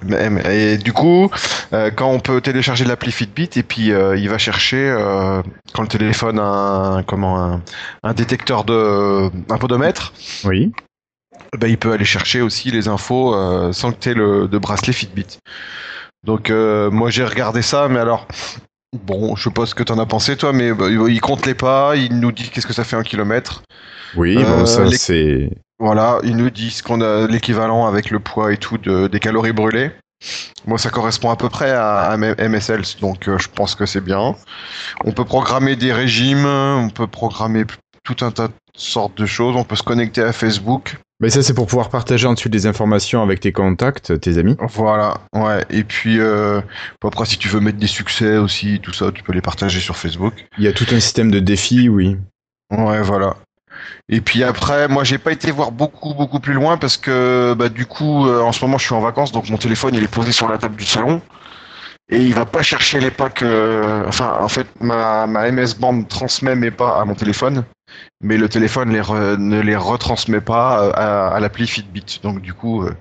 [0.51, 1.29] et du coup,
[1.73, 5.41] euh, quand on peut télécharger l'appli Fitbit et puis euh, il va chercher euh,
[5.73, 7.61] quand le téléphone a un, comment un,
[8.03, 10.13] un détecteur de un podomètre,
[10.43, 10.71] Oui.
[11.57, 13.33] ben, il peut aller chercher aussi les infos
[13.73, 15.39] sans que tu aies le de bracelet Fitbit.
[16.23, 18.27] Donc moi j'ai regardé ça, mais alors
[18.93, 21.55] bon, je sais pas ce que t'en as pensé toi, mais bah, il compte les
[21.55, 23.63] pas, il nous dit qu'est-ce que ça fait un kilomètre.
[24.15, 25.49] Oui, bon, ça les- c'est.
[25.79, 29.53] Voilà, ils nous disent qu'on a l'équivalent avec le poids et tout de, des calories
[29.53, 29.91] brûlées.
[30.65, 34.35] Moi, ça correspond à peu près à, MSL, donc euh, je pense que c'est bien.
[35.05, 37.63] On peut programmer des régimes, on peut programmer
[38.03, 40.97] tout un tas de sortes de choses, on peut se connecter à Facebook.
[41.21, 44.55] Mais ça c'est pour pouvoir partager ensuite des informations avec tes contacts, tes amis.
[44.59, 45.65] Voilà, ouais.
[45.69, 46.61] Et puis, euh,
[47.03, 49.97] après, si tu veux mettre des succès aussi, tout ça, tu peux les partager sur
[49.97, 50.33] Facebook.
[50.57, 52.17] Il y a tout un système de défis, oui.
[52.71, 53.35] Ouais, voilà.
[54.09, 57.69] Et puis après, moi, j'ai pas été voir beaucoup, beaucoup plus loin parce que, bah,
[57.69, 60.07] du coup, euh, en ce moment, je suis en vacances, donc mon téléphone, il est
[60.13, 61.21] posé sur la table du salon.
[62.11, 66.03] Et il va pas chercher les pas que, enfin, en fait, ma, ma MS Band
[66.03, 67.63] transmet mes pas à mon téléphone,
[68.21, 72.19] mais le téléphone les re- ne les retransmet pas euh, à, à l'appli Fitbit.
[72.23, 72.95] Donc, du coup, euh,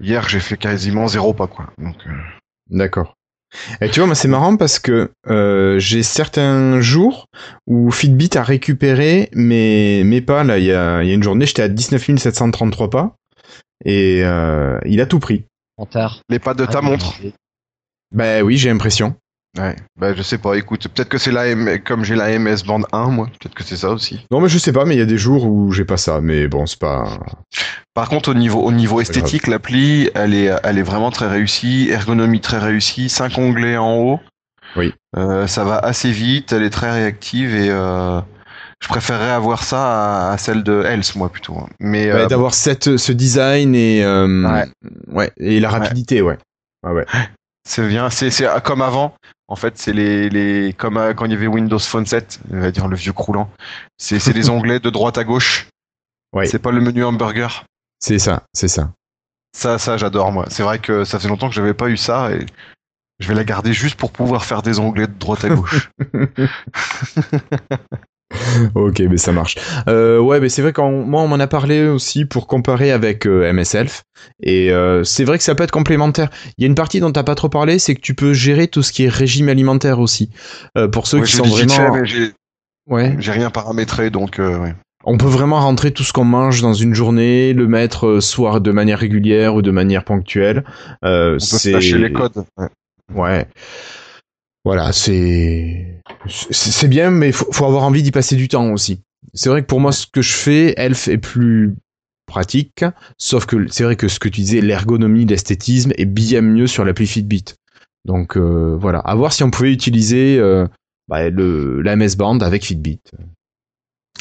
[0.00, 1.66] hier, j'ai fait quasiment zéro pas, quoi.
[1.76, 2.10] Donc, euh,
[2.70, 3.14] D'accord.
[3.80, 7.26] Et tu vois, moi c'est marrant parce que euh, j'ai certains jours
[7.66, 10.44] où Fitbit a récupéré mes, mes pas.
[10.44, 13.14] Là, il y a, il y a une journée, j'étais à 19 733 pas.
[13.84, 15.44] Et euh, il a tout pris.
[16.28, 17.14] Les pas de ta Ah, montre.
[18.12, 19.16] Ben oui, j'ai l'impression.
[19.58, 21.78] Ouais, bah, je sais pas, écoute, peut-être que c'est la M...
[21.84, 24.26] comme j'ai la MS Band 1, moi, peut-être que c'est ça aussi.
[24.30, 26.20] Non, mais je sais pas, mais il y a des jours où j'ai pas ça.
[26.22, 27.04] Mais bon, c'est pas.
[27.92, 31.88] Par contre, au niveau, au niveau esthétique, l'appli, elle est, elle est vraiment très réussie,
[31.90, 34.20] ergonomie très réussie, cinq onglets en haut.
[34.76, 34.94] Oui.
[35.18, 38.18] Euh, ça va assez vite, elle est très réactive et euh,
[38.80, 41.58] je préférerais avoir ça à, à celle de Else, moi plutôt.
[41.78, 44.64] Mais Ouais, euh, D'avoir cette, ce design et euh, Ouais.
[45.08, 46.38] ouais, et la rapidité, ouais.
[46.82, 47.04] Ouais, ouais.
[47.68, 49.14] c'est bien, c'est, c'est comme avant.
[49.52, 52.60] En fait, c'est les, les, comme euh, quand il y avait Windows Phone 7, on
[52.60, 53.50] va dire le vieux croulant.
[53.98, 55.68] C'est, c'est les onglets de droite à gauche.
[56.32, 56.46] Ouais.
[56.46, 57.66] C'est pas le menu hamburger.
[57.98, 58.92] C'est ça, c'est ça.
[59.54, 60.46] Ça, ça, j'adore, moi.
[60.48, 62.46] C'est vrai que ça fait longtemps que j'avais pas eu ça et
[63.18, 65.90] je vais la garder juste pour pouvoir faire des onglets de droite à gauche.
[68.74, 69.56] ok, mais ça marche.
[69.88, 73.26] Euh, ouais, mais c'est vrai qu'on moi on m'en a parlé aussi pour comparer avec
[73.26, 73.50] euh,
[74.42, 76.30] et euh, c'est vrai que ça peut être complémentaire.
[76.58, 78.68] Il y a une partie dont t'as pas trop parlé, c'est que tu peux gérer
[78.68, 80.30] tout ce qui est régime alimentaire aussi.
[80.76, 82.32] Euh, pour ceux Ouais, qui sont vraiment fait, j'ai-
[82.88, 83.14] Ouais.
[83.20, 84.74] J'ai rien paramétré, donc ouais.
[85.04, 88.70] On peut vraiment rentrer tout ce qu'on mange dans une journée, le mettre soit de
[88.72, 90.64] manière régulière ou de manière ponctuelle.
[91.02, 92.44] On peut c'est les codes.
[92.58, 92.68] Ouais.
[93.14, 93.46] Ouais.
[94.64, 99.00] Voilà, c'est c'est bien, mais faut, faut avoir envie d'y passer du temps aussi.
[99.34, 101.74] C'est vrai que pour moi, ce que je fais, Elf est plus
[102.26, 102.84] pratique,
[103.18, 106.84] sauf que c'est vrai que ce que tu disais, l'ergonomie, l'esthétisme est bien mieux sur
[106.84, 107.44] l'appli Fitbit.
[108.04, 110.66] Donc euh, voilà, à voir si on pouvait utiliser euh,
[111.08, 113.00] bah, le la MS Band avec Fitbit.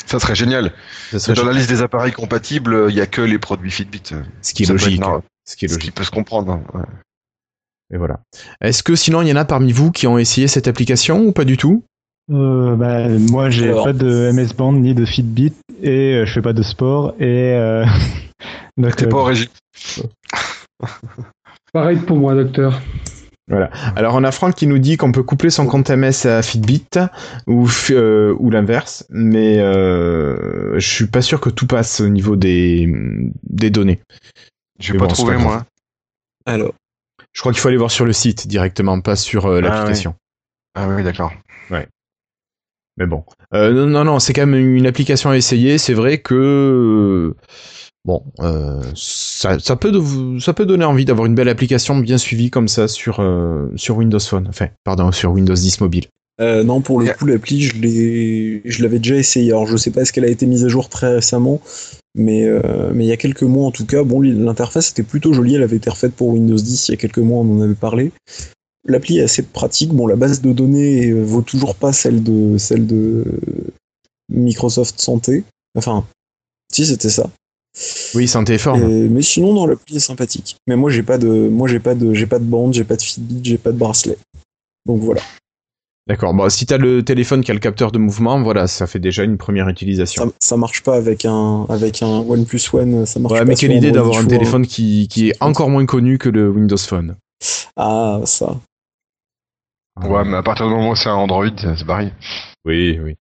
[0.05, 0.72] Ça serait génial.
[1.11, 4.01] Ça serait Dans la liste des appareils compatibles, il y a que les produits Fitbit.
[4.41, 4.99] ce qui est ça peut être logique.
[5.01, 5.23] marrant.
[5.45, 5.91] Ce qui est Ce logique.
[5.91, 6.53] qui peut se comprendre.
[6.53, 6.85] hein, ouais.
[7.93, 8.22] Et voilà.
[8.61, 11.31] Est-ce que sinon il y en a parmi vous qui ont essayé cette application ou
[11.31, 11.84] pas du tout?
[12.31, 13.85] Euh, bah, moi, j'ai Alors.
[13.85, 17.53] pas de MS Band ni de Fitbit et euh, je fais pas de sport et
[17.53, 17.85] euh,
[18.77, 19.49] donc, T'es euh, pas au régime.
[21.73, 22.81] Pareil pour moi, docteur.
[23.95, 26.88] Alors on a Franck qui nous dit qu'on peut coupler son compte MS à Fitbit
[27.47, 32.35] ou euh, ou l'inverse, mais euh, je suis pas sûr que tout passe au niveau
[32.35, 32.89] des
[33.43, 33.99] des données.
[34.80, 35.65] J'ai Mais pas bon, pas moi.
[36.45, 36.73] Alors,
[37.34, 40.16] Je crois qu'il faut aller voir sur le site directement, pas sur euh, Ah, l'application.
[40.76, 41.32] Ah oui, d'accord.
[42.98, 45.78] Mais bon, Euh, non non non, c'est quand même une application à essayer.
[45.78, 47.36] C'est vrai que euh,
[48.03, 52.18] bon, euh, ça, ça peut de- ça peut donner envie d'avoir une belle application bien
[52.18, 56.08] suivie comme ça sur euh, sur Windows Phone, enfin pardon sur Windows 10 mobile.
[56.41, 59.52] euh, non, pour le coup, l'appli, je l'ai, je l'avais déjà essayé.
[59.52, 61.62] Alors, je sais pas est-ce qu'elle a été mise à jour très récemment,
[62.16, 64.04] mais euh, mais il y a quelques mois en tout cas.
[64.04, 65.56] Bon, l'interface était plutôt jolie.
[65.56, 67.40] Elle avait été refaite pour Windows 10 il y a quelques mois.
[67.40, 68.12] On en avait parlé.
[68.88, 69.94] L'appli est assez pratique.
[69.94, 73.24] Bon, la base de données euh, vaut toujours pas celle de celle de
[74.30, 75.44] Microsoft Santé.
[75.76, 76.06] Enfin,
[76.72, 77.30] si c'était ça.
[78.16, 78.90] Oui, santé forme.
[78.90, 80.58] Et- mais sinon, non, l'appli est sympathique.
[80.68, 82.98] Mais moi, j'ai pas de, moi, j'ai pas de, j'ai pas de bande, j'ai pas
[82.98, 84.18] de Fitbit, j'ai pas de bracelet.
[84.86, 85.22] Donc voilà.
[86.12, 86.34] D'accord.
[86.34, 89.24] Bon, si t'as le téléphone qui a le capteur de mouvement, voilà, ça fait déjà
[89.24, 90.26] une première utilisation.
[90.26, 93.06] Ça, ça marche pas avec un, avec un OnePlus One.
[93.06, 93.46] Ça marche Ouais, pas.
[93.46, 96.76] mais quelle idée d'avoir un téléphone qui, qui est encore moins connu que le Windows
[96.76, 97.16] Phone.
[97.78, 98.58] Ah, ça.
[100.04, 102.12] Ouais, mais à partir du moment où c'est un Android, c'est pareil.
[102.66, 103.16] Oui, oui.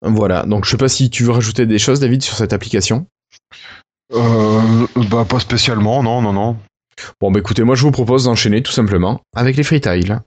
[0.00, 0.44] Voilà.
[0.44, 3.04] Donc, je sais pas si tu veux rajouter des choses, David, sur cette application.
[4.14, 6.56] Euh, bah pas spécialement, non, non, non.
[7.20, 10.20] Bon, bah écoutez, moi je vous propose d'enchaîner tout simplement avec les freetiles.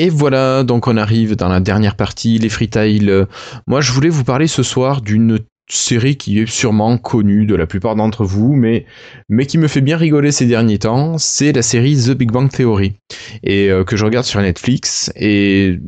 [0.00, 3.26] Et voilà, donc on arrive dans la dernière partie, les freetiles.
[3.66, 7.66] Moi je voulais vous parler ce soir d'une série qui est sûrement connue de la
[7.66, 8.86] plupart d'entre vous, mais,
[9.28, 12.50] mais qui me fait bien rigoler ces derniers temps, c'est la série The Big Bang
[12.50, 12.94] Theory,
[13.42, 15.12] et euh, que je regarde sur Netflix.
[15.16, 15.78] Et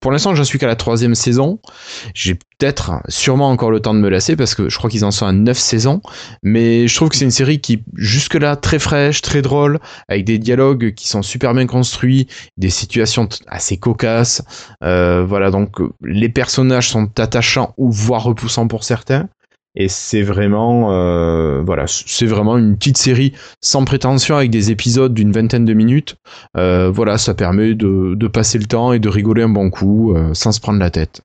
[0.00, 1.58] pour l'instant, j'en suis qu'à la troisième saison.
[2.14, 5.10] J'ai peut-être sûrement encore le temps de me lasser parce que je crois qu'ils en
[5.10, 6.00] sont à neuf saisons.
[6.42, 10.38] Mais je trouve que c'est une série qui, jusque-là, très fraîche, très drôle, avec des
[10.38, 14.42] dialogues qui sont super bien construits, des situations assez cocasses.
[14.82, 19.25] Euh, voilà, donc euh, les personnages sont attachants ou voire repoussants pour certains.
[19.78, 25.12] Et c'est vraiment, euh, voilà, c'est vraiment une petite série sans prétention avec des épisodes
[25.12, 26.16] d'une vingtaine de minutes.
[26.56, 30.14] Euh, voilà, ça permet de, de passer le temps et de rigoler un bon coup
[30.14, 31.20] euh, sans se prendre la tête.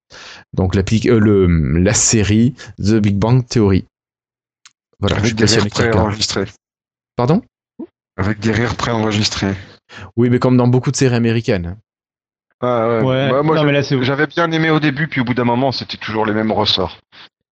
[0.53, 1.47] Donc euh, le,
[1.79, 3.85] la série The Big Bang Theory.
[4.99, 6.45] Voilà, je Avec des rires préenregistrés.
[7.15, 7.41] Pardon?
[8.17, 9.55] Avec des rires préenregistrés.
[10.17, 11.77] Oui, mais comme dans beaucoup de séries américaines.
[12.59, 13.05] Ah, ouais.
[13.05, 13.31] Ouais.
[13.31, 13.55] Bah, moi,
[14.01, 16.99] j'avais bien aimé au début, puis au bout d'un moment, c'était toujours les mêmes ressorts.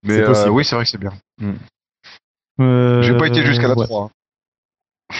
[0.02, 0.50] Mais euh, possible.
[0.50, 1.12] oui, c'est vrai que c'est bien.
[2.60, 3.86] Euh, J'ai pas été jusqu'à la ouais.
[3.86, 4.04] 3.
[4.04, 4.10] hein.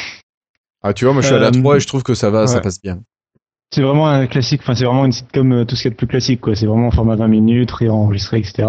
[0.82, 2.30] Ah, tu vois, moi je suis à la Euh, 3 et je trouve que ça
[2.30, 3.00] va, ça passe bien.
[3.72, 5.94] C'est vraiment un classique, enfin c'est vraiment une sitcom euh, tout ce qu'il y a
[5.94, 6.56] de plus classique quoi.
[6.56, 8.68] C'est vraiment en format 20 minutes, réenregistré, etc.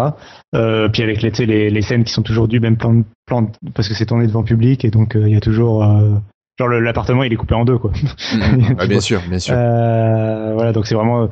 [0.54, 3.88] Euh, puis avec les, les, les scènes qui sont toujours dues, même plan, plan parce
[3.88, 6.10] que c'est tourné devant public et donc euh, il y a toujours euh,
[6.58, 7.92] genre l'appartement il est coupé en deux quoi.
[8.78, 9.54] Ah, bien sûr, bien sûr.
[9.56, 11.28] Euh, voilà donc c'est vraiment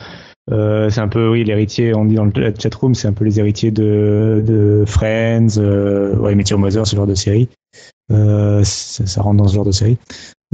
[0.50, 3.38] euh, c'est un peu oui l'héritier on dit dans le chatroom c'est un peu les
[3.38, 7.48] héritiers de, de Friends, euh, ouais Meteor Mother ce genre de série.
[8.10, 9.98] Euh, ça, ça rentre dans ce genre de série.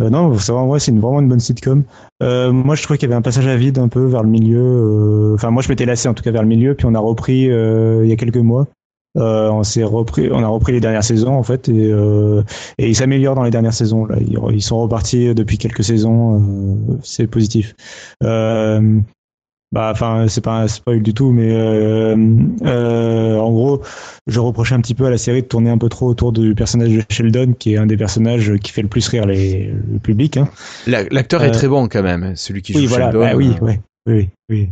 [0.01, 1.85] Euh, non, faut savoir, ouais, c'est une, vraiment une bonne sitcom.
[2.23, 4.29] Euh, moi, je trouvais qu'il y avait un passage à vide un peu vers le
[4.29, 4.61] milieu.
[4.61, 6.99] euh, Enfin, moi, je m'étais lassé en tout cas vers le milieu, puis on a
[6.99, 8.67] repris euh, il y a quelques mois.
[9.17, 11.89] Euh, on s'est repris, on a repris les dernières saisons en fait, et,
[12.77, 14.05] et ils s'améliorent dans les dernières saisons.
[14.05, 16.99] Là, ils, sont repartis depuis quelques saisons.
[17.03, 17.75] c'est positif.
[18.23, 19.01] Euh,
[19.73, 22.17] bah, enfin, c'est pas un spoil du tout, mais euh,
[22.65, 23.83] euh, en gros,
[24.27, 26.55] je reprochais un petit peu à la série de tourner un peu trop autour du
[26.55, 29.99] personnage de Sheldon, qui est un des personnages qui fait le plus rire les, le
[29.99, 30.37] public.
[30.37, 30.49] Hein.
[30.87, 33.07] La- L'acteur est Euh, très bon quand même, celui qui joue Oui, voilà.
[33.07, 33.21] Sheldon.
[33.21, 34.69] Bah oui, euh, ouais, oui, oui.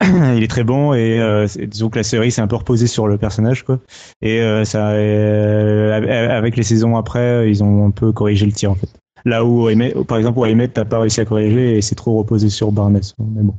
[0.36, 3.06] Il est très bon et euh, disons que la série s'est un peu reposée sur
[3.06, 3.78] le personnage quoi.
[4.22, 8.72] Et euh, ça, euh, avec les saisons après, ils ont un peu corrigé le tir
[8.72, 8.88] en fait.
[9.26, 9.68] Là où,
[10.06, 13.00] par exemple, Waymet, t'as pas réussi à corriger et c'est trop reposé sur Barnes.
[13.18, 13.54] Mais bon.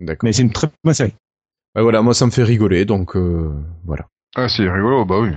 [0.00, 0.26] D'accord.
[0.26, 1.14] Mais c'est une très bonne série.
[1.76, 3.50] Ouais, voilà, moi ça me fait rigoler, donc euh,
[3.84, 4.06] voilà.
[4.36, 5.30] Ah, c'est rigolo, bah oui.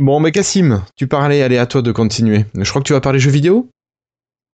[0.00, 2.44] Bon, mais Cassim, tu parlais, allez à toi de continuer.
[2.58, 3.68] Je crois que tu vas parler jeux vidéo?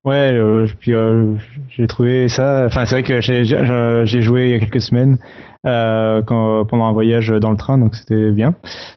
[0.05, 1.35] Ouais, euh, puis euh,
[1.69, 2.65] j'ai trouvé ça.
[2.67, 5.19] Enfin, c'est vrai que j'ai- j'ai joué il y a quelques semaines
[5.67, 8.55] euh, quand, pendant un voyage dans le train, donc c'était bien.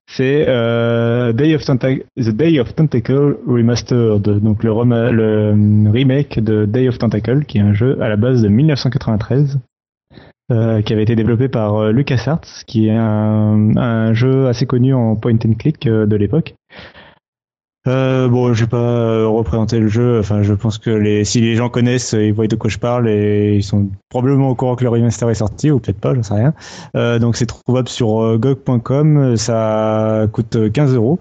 [0.08, 6.40] C'est euh, Day of Tentac- The Day of Tentacle Remastered, donc le, rema- le remake
[6.42, 9.60] de Day of Tentacle, qui est un jeu à la base de 1993.
[10.54, 15.16] Euh, qui avait été développé par euh, LucasArts, qui est un, jeu assez connu en
[15.16, 16.54] point and click euh, de l'époque.
[17.86, 20.20] Bon, je vais pas représenter le jeu.
[20.20, 23.56] Enfin, je pense que si les gens connaissent, ils voient de quoi je parle et
[23.56, 26.34] ils sont probablement au courant que le remaster est sorti ou peut-être pas, j'en sais
[26.34, 27.20] rien.
[27.20, 29.36] Donc c'est trouvable sur GOG.com.
[29.36, 31.20] Ça coûte 15 euros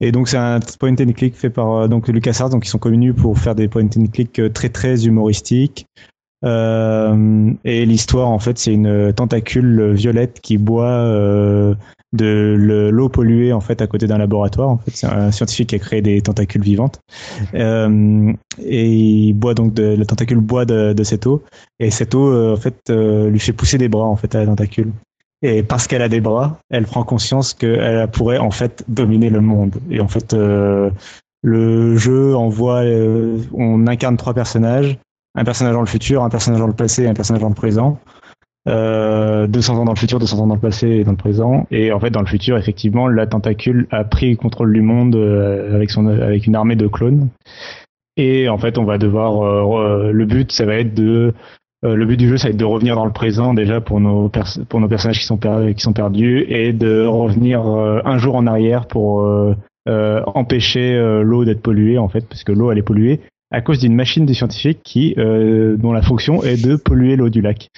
[0.00, 2.50] et donc c'est un point and click fait par donc LucasArts.
[2.50, 5.86] Donc ils sont connus pour faire des point and click très très humoristiques.
[6.44, 11.74] Euh, et l'histoire, en fait, c'est une tentacule violette qui boit euh,
[12.12, 14.68] de le- l'eau polluée en fait à côté d'un laboratoire.
[14.68, 16.98] En fait, c'est un scientifique qui a créé des tentacules vivantes.
[17.54, 21.42] Euh, et il boit donc de, la tentacule boit de, de cette eau.
[21.78, 24.92] Et cette eau, en fait, lui fait pousser des bras en fait à la tentacule.
[25.42, 29.40] Et parce qu'elle a des bras, elle prend conscience qu'elle pourrait en fait dominer le
[29.40, 29.76] monde.
[29.90, 32.82] Et en fait, le jeu envoie,
[33.54, 34.98] on incarne trois personnages
[35.34, 37.98] un personnage dans le futur, un personnage dans le passé un personnage dans le présent.
[38.68, 41.66] Euh, 200 ans dans le futur, 200 ans dans le passé et dans le présent.
[41.70, 45.16] Et en fait, dans le futur, effectivement, la tentacule a pris le contrôle du monde
[45.16, 47.28] euh, avec, son, avec une armée de clones.
[48.18, 49.40] Et en fait, on va devoir.
[49.42, 51.32] euh, euh, le but, ça va être de.
[51.86, 53.98] euh, le but du jeu, ça va être de revenir dans le présent déjà pour
[53.98, 58.34] nos, pers- pour nos personnages qui sont, qui sont perdus et de revenir un jour
[58.34, 59.26] en arrière pour
[59.86, 63.20] empêcher l'eau d'être polluée en fait, parce que l'eau elle est polluée
[63.50, 67.28] à cause d'une machine des scientifiques qui, euh, dont la fonction est de polluer l'eau
[67.28, 67.68] du lac.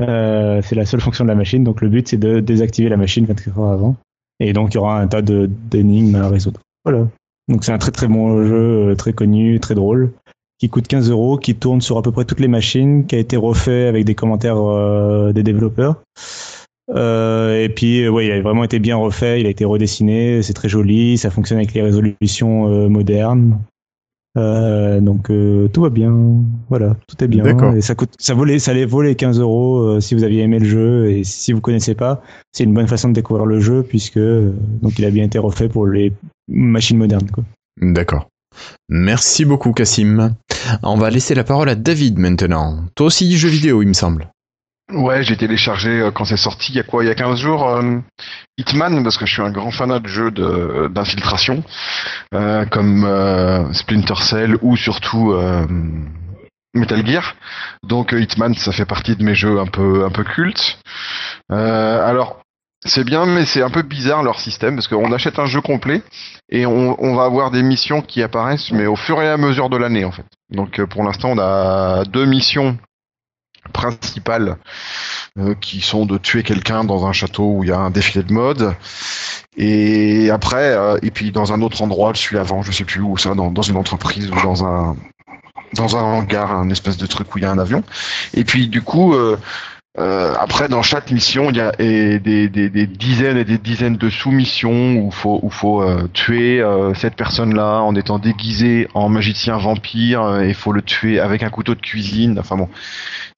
[0.00, 2.96] Euh, c'est la seule fonction de la machine, donc le but c'est de désactiver la
[2.96, 3.96] machine 24 heures avant.
[4.40, 6.60] Et donc il y aura un tas d'énigmes à résoudre.
[6.84, 7.08] Voilà.
[7.48, 10.12] Donc c'est un très très bon jeu, euh, très connu, très drôle,
[10.58, 13.18] qui coûte 15 euros, qui tourne sur à peu près toutes les machines, qui a
[13.18, 16.02] été refait avec des commentaires euh, des développeurs.
[16.94, 20.42] Euh, et puis, euh, ouais, il a vraiment été bien refait, il a été redessiné,
[20.42, 23.58] c'est très joli, ça fonctionne avec les résolutions euh, modernes.
[24.36, 26.14] Euh, donc euh, tout va bien,
[26.68, 27.42] voilà, tout est bien.
[27.42, 27.74] D'accord.
[27.74, 30.58] Et ça coûte, ça volait, ça allait voler 15 euros euh, si vous aviez aimé
[30.58, 32.22] le jeu et si vous connaissez pas,
[32.52, 34.52] c'est une bonne façon de découvrir le jeu puisque euh,
[34.82, 36.12] donc il a bien été refait pour les
[36.48, 37.30] machines modernes.
[37.30, 37.44] Quoi.
[37.80, 38.28] D'accord.
[38.88, 40.34] Merci beaucoup, Cassim.
[40.82, 42.84] On va laisser la parole à David maintenant.
[42.94, 44.28] Toi aussi, jeux vidéo, il me semble.
[44.92, 47.40] Ouais, j'ai téléchargé euh, quand c'est sorti, il y a quoi, il y a 15
[47.40, 47.98] jours, euh,
[48.56, 51.64] Hitman, parce que je suis un grand fanat de jeux de- d'infiltration,
[52.34, 55.66] euh, comme euh, Splinter Cell ou surtout euh,
[56.72, 57.34] Metal Gear.
[57.82, 60.78] Donc euh, Hitman, ça fait partie de mes jeux un peu un peu cultes.
[61.50, 62.38] Euh, alors,
[62.84, 66.02] c'est bien, mais c'est un peu bizarre leur système, parce qu'on achète un jeu complet
[66.48, 69.68] et on, on va avoir des missions qui apparaissent, mais au fur et à mesure
[69.68, 70.26] de l'année, en fait.
[70.50, 72.78] Donc euh, pour l'instant, on a deux missions
[73.68, 74.56] principales
[75.38, 78.24] euh, qui sont de tuer quelqu'un dans un château où il y a un défilé
[78.24, 78.74] de mode.
[79.56, 83.16] Et après euh, et puis dans un autre endroit celui avant je sais plus où
[83.16, 84.96] ça dans, dans une entreprise ou dans un
[85.74, 87.82] dans un hangar un espèce de truc où il y a un avion.
[88.34, 89.36] Et puis du coup euh,
[89.98, 93.96] euh, après, dans chaque mission, il y a des, des, des dizaines et des dizaines
[93.96, 99.08] de sous-missions où faut où faut euh, tuer euh, cette personne-là en étant déguisé en
[99.08, 100.22] magicien vampire.
[100.22, 102.38] euh, et faut le tuer avec un couteau de cuisine.
[102.38, 102.68] Enfin bon,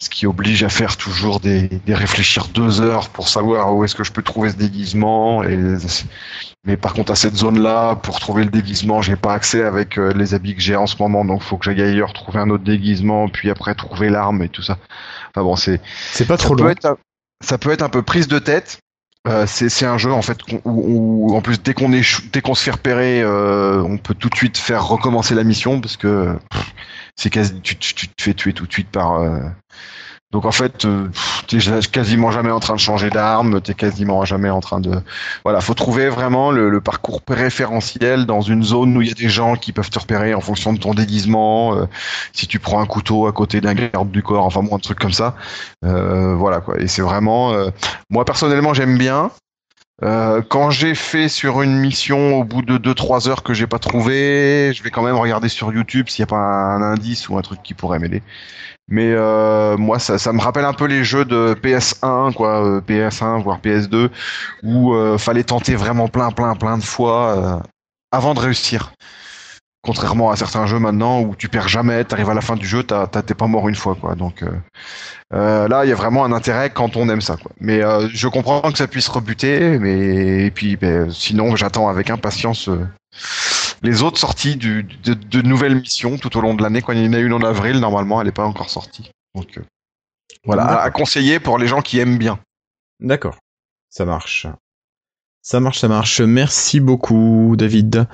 [0.01, 3.95] ce qui oblige à faire toujours des, des réfléchir deux heures pour savoir où est-ce
[3.95, 5.43] que je peux trouver ce déguisement.
[5.45, 5.57] Et,
[6.65, 10.13] mais par contre, à cette zone-là, pour trouver le déguisement, j'ai pas accès avec euh,
[10.15, 12.65] les habits que j'ai en ce moment, donc faut que j'aille ailleurs trouver un autre
[12.65, 14.77] déguisement, puis après trouver l'arme et tout ça.
[15.31, 15.81] Enfin bon, c'est
[16.13, 16.71] C'est pas ça trop peut long.
[16.71, 16.97] être un-
[17.45, 18.79] ça peut être un peu prise de tête.
[19.27, 22.63] Euh, c'est un jeu en fait où, où, en plus dès qu'on dès qu'on se
[22.65, 26.35] fait repérer, euh, on peut tout de suite faire recommencer la mission parce que
[27.17, 29.15] c'est quasi tu, tu, tu te fais tuer tout de suite par.
[29.21, 29.41] euh,
[30.31, 31.59] Donc en fait, euh, pff, t'es
[31.91, 35.01] quasiment jamais en train de changer d'arme, t'es quasiment jamais en train de.
[35.43, 39.31] Voilà, faut trouver vraiment le, parcours préférentiel dans une zone où il y a des
[39.31, 41.75] gens qui peuvent te repérer en fonction de ton déguisement.
[41.77, 41.87] euh,
[42.33, 44.99] si tu prends un couteau à côté d'un garde du corps, enfin bon, un truc
[44.99, 45.35] comme ça.
[45.85, 46.79] Euh, voilà quoi.
[46.81, 47.71] Et c'est vraiment, euh,
[48.11, 49.31] moi personnellement, j'aime bien.
[50.05, 53.81] Euh, quand j'ai fait sur une mission au bout de 2-3 heures que j'ai pas
[53.81, 57.37] trouvé, je vais quand même regarder sur YouTube s'il n'y a pas un indice ou
[57.37, 58.23] un truc qui pourrait m'aider.
[58.89, 62.81] Mais euh, moi, ça, ça me rappelle un peu les jeux de PS1, quoi, euh,
[62.81, 64.09] PS1 voire PS2,
[64.63, 67.61] où euh, fallait tenter vraiment plein, plein, plein de fois euh,
[68.13, 68.93] avant de réussir.
[69.83, 72.83] Contrairement à certains jeux maintenant où tu perds jamais, t'arrives à la fin du jeu,
[72.83, 74.15] t'es pas mort une fois, quoi.
[74.15, 74.51] Donc euh,
[75.35, 77.53] euh, là, il y a vraiment un intérêt quand on aime ça, quoi.
[77.61, 77.81] Mais
[78.13, 82.69] je comprends que ça puisse rebuter, mais et puis ben, sinon, j'attends avec impatience
[83.83, 86.83] les autres sorties du, de, nouvelles missions tout au long de l'année.
[86.83, 89.11] Quand il y en a une en avril, normalement, elle n'est pas encore sortie.
[89.35, 89.61] Donc
[90.45, 92.39] voilà, à conseiller pour les gens qui aiment bien.
[93.01, 93.37] D'accord,
[93.91, 94.47] ça marche.
[95.43, 96.21] Ça marche, ça marche.
[96.21, 98.07] Merci beaucoup, David.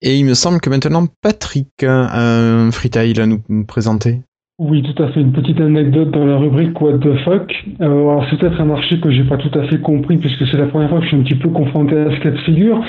[0.00, 4.22] Et il me semble que maintenant Patrick un freetail à nous présenter.
[4.60, 5.20] Oui, tout à fait.
[5.20, 7.64] Une petite anecdote dans la rubrique What the fuck.
[7.80, 10.56] Euh, alors c'est peut-être un marché que j'ai pas tout à fait compris puisque c'est
[10.56, 12.82] la première fois que je suis un petit peu confronté à ce cas de figure.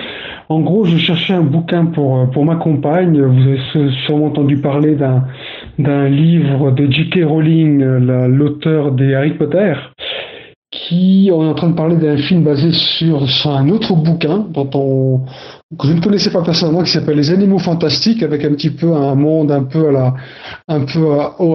[0.50, 3.22] En gros, je cherchais un bouquin pour euh, pour ma compagne.
[3.22, 5.26] Vous avez sûrement entendu parler d'un
[5.78, 7.20] d'un livre de J.K.
[7.24, 9.76] Rowling, l'auteur des Harry Potter
[10.72, 14.46] qui on est en train de parler d'un film basé sur, sur un autre bouquin
[14.54, 15.22] dont on,
[15.78, 18.92] que je ne connaissais pas personnellement qui s'appelle Les Animaux Fantastiques avec un petit peu
[18.96, 20.14] un monde un peu à la
[20.68, 21.06] un peu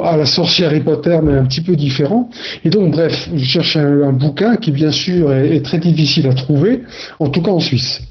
[0.05, 2.31] à, la sorcière Harry Potter mais un petit peu différent.
[2.65, 6.83] Et donc bref je cherche un, bouquin qui bien sûr est, très difficile à trouver
[7.19, 8.03] en tout cas en Suisse.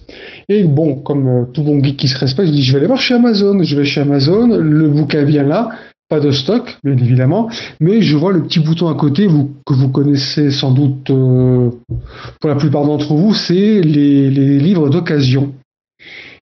[0.50, 2.88] Et bon comme euh, tout bon geek qui se respecte je dis je vais aller
[2.88, 3.64] voir chez Amazon.
[3.64, 4.48] Je vais chez Amazon.
[4.58, 5.70] Le bouquin vient là.
[6.10, 7.50] Pas de stock, bien évidemment,
[7.80, 11.72] mais je vois le petit bouton à côté vous, que vous connaissez sans doute euh,
[12.40, 15.54] pour la plupart d'entre vous, c'est les, livres d'occasion.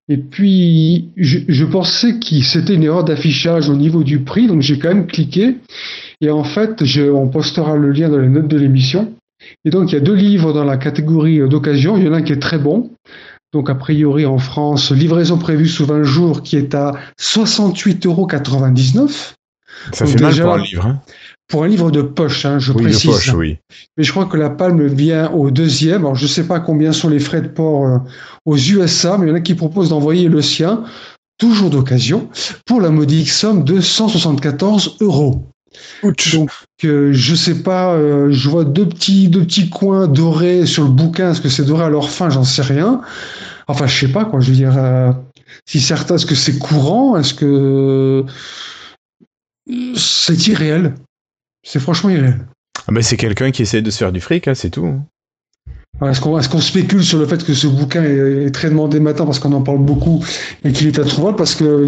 [0.10, 4.78] Et puis, je, pensais que c'était une erreur d'affichage au niveau du prix, donc j'ai
[4.78, 5.58] quand même cliqué.
[6.20, 6.84] Et en fait,
[7.14, 9.14] on postera le lien dans les notes de l'émission.
[9.64, 11.98] Et donc, il y a deux livres dans la catégorie d'occasion.
[11.98, 12.92] Il y en a un qui est très bon.
[13.54, 18.28] Donc, a priori, en France, livraison prévue sous 20 jours qui est à 68,99 euros.
[19.94, 20.86] Ça fait mal pour un livre.
[20.86, 21.02] Hein.
[21.52, 23.08] Pour un livre de poche, hein, je précise.
[23.08, 23.58] De poche, oui.
[23.98, 26.02] Mais je crois que la palme vient au deuxième.
[26.02, 27.98] Alors, je ne sais pas combien sont les frais de port euh,
[28.46, 30.86] aux USA, mais il y en a qui proposent d'envoyer le sien,
[31.38, 32.30] toujours d'occasion,
[32.66, 35.46] pour la modique somme de 174 euros.
[36.34, 36.52] Donc,
[36.86, 40.90] euh, je sais pas, euh, je vois deux petits, deux petits coins dorés sur le
[40.90, 41.32] bouquin.
[41.32, 42.30] Est-ce que c'est doré à leur fin?
[42.30, 43.02] J'en sais rien.
[43.68, 44.40] Enfin, je sais pas, quoi.
[44.40, 44.74] Je veux dire,
[45.66, 47.18] si certains, est-ce que c'est courant?
[47.18, 48.26] Est-ce que
[49.96, 50.96] c'est irréel?
[51.64, 52.46] C'est franchement irréel.
[52.88, 54.86] Ah ben c'est quelqu'un qui essaie de se faire du fric, hein, c'est tout.
[54.86, 55.06] Hein.
[56.02, 59.52] Est-ce qu'on spécule sur le fait que ce bouquin est, très demandé maintenant parce qu'on
[59.54, 60.26] en parle beaucoup
[60.64, 61.38] et qu'il est introuvable?
[61.38, 61.86] Parce que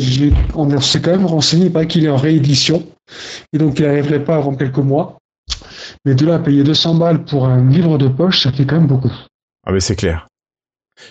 [0.53, 2.85] on s'est quand même renseigné pas qu'il est en réédition
[3.53, 5.17] et donc il n'arriverait pas avant quelques mois.
[6.05, 8.75] Mais de là à payer 200 balles pour un livre de poche, ça fait quand
[8.75, 9.11] même beaucoup.
[9.65, 10.27] Ah ben c'est clair.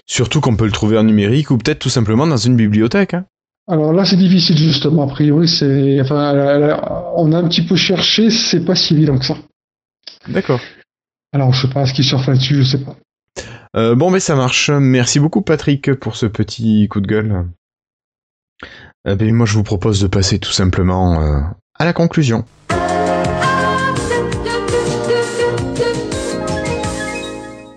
[0.06, 3.14] Surtout qu'on peut le trouver en numérique ou peut-être tout simplement dans une bibliothèque.
[3.14, 3.24] Hein.
[3.72, 5.04] Alors là, c'est difficile justement.
[5.04, 6.34] A priori, c'est, enfin,
[7.16, 9.36] on a un petit peu cherché, c'est pas si évident que ça.
[10.28, 10.60] D'accord.
[11.32, 12.96] Alors, je sais pas ce qui surfe là-dessus, je sais pas.
[13.74, 14.68] Euh, bon, mais ça marche.
[14.68, 17.46] Merci beaucoup, Patrick, pour ce petit coup de gueule.
[19.08, 21.40] Euh, ben, moi, je vous propose de passer tout simplement euh,
[21.78, 22.44] à la conclusion.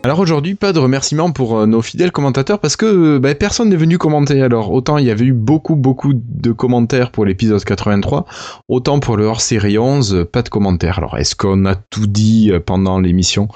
[0.06, 3.76] Alors aujourd'hui, pas de remerciements pour euh, nos fidèles commentateurs parce que bah, personne n'est
[3.76, 4.40] venu commenter.
[4.44, 8.28] Alors autant il y avait eu beaucoup beaucoup de commentaires pour l'épisode 83,
[8.68, 11.00] autant pour le hors-série 11, pas de commentaires.
[11.00, 13.48] Alors est-ce qu'on a tout dit euh, pendant l'émission?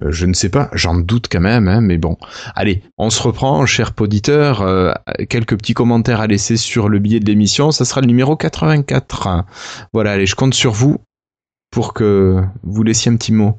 [0.00, 2.18] Euh, Je ne sais pas, j'en doute quand même, hein, mais bon.
[2.54, 4.64] Allez, on se reprend, cher poditeur.
[5.28, 9.44] quelques petits commentaires à laisser sur le billet de l'émission, ça sera le numéro 84.
[9.92, 10.98] Voilà, allez, je compte sur vous
[11.72, 13.58] pour que vous laissiez un petit mot.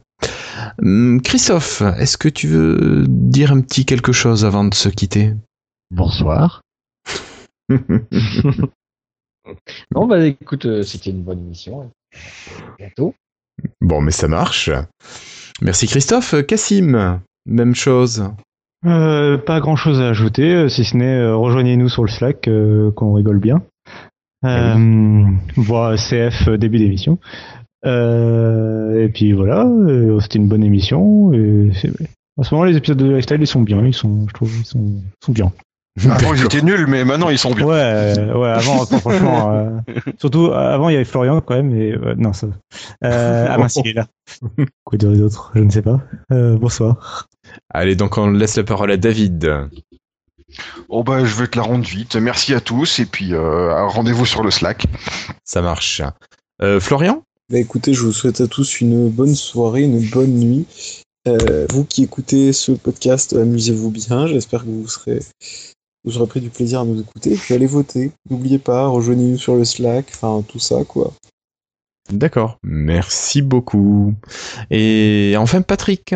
[0.79, 5.33] Hum, Christophe, est-ce que tu veux dire un petit quelque chose avant de se quitter?
[5.89, 6.61] Bonsoir.
[9.91, 11.91] bon bah écoute, euh, c'était une bonne émission.
[12.77, 13.15] bientôt.
[13.81, 14.69] Bon, mais ça marche.
[15.61, 16.35] Merci Christophe.
[16.45, 18.29] Cassim, même chose.
[18.85, 22.49] Euh, pas grand chose à ajouter, euh, si ce n'est rejoignez-nous sur le Slack,
[22.95, 23.63] qu'on rigole bien.
[24.45, 25.25] Euh,
[25.55, 27.17] CF début d'émission.
[27.85, 31.33] Euh, et puis voilà, euh, c'était une bonne émission.
[31.33, 31.71] Et
[32.37, 33.85] en ce moment, les épisodes de Lifestyle, ils sont bien.
[33.85, 35.51] Ils sont, je trouve, ils sont, sont bien.
[36.11, 37.65] Avant ils étaient nuls, mais maintenant ils sont bien.
[37.65, 38.49] Ouais, ouais.
[38.49, 39.79] Avant, franchement, euh,
[40.19, 42.47] surtout avant il y avait Florian quand même, mais non ça.
[43.03, 44.07] Euh, ah mince, il est là.
[44.83, 45.99] Quoi dire d'autre Je ne sais pas.
[46.29, 47.27] bonsoir.
[47.73, 49.51] Allez, donc on laisse la parole à David.
[50.87, 52.15] Oh bah je vais te la rendre vite.
[52.15, 54.85] Merci à tous et puis rendez-vous sur le Slack.
[55.43, 56.03] Ça marche.
[56.79, 57.23] Florian?
[57.49, 60.65] Bah écoutez, je vous souhaite à tous une bonne soirée, une bonne nuit.
[61.27, 64.27] Euh, vous qui écoutez ce podcast, amusez-vous bien.
[64.27, 65.19] J'espère que vous serez
[66.03, 67.35] vous aurez pris du plaisir à nous écouter.
[67.35, 68.11] Puis allez voter.
[68.29, 71.13] N'oubliez pas, rejoignez-nous sur le Slack, enfin tout ça quoi.
[72.09, 74.13] D'accord, merci beaucoup.
[74.69, 76.15] Et enfin Patrick.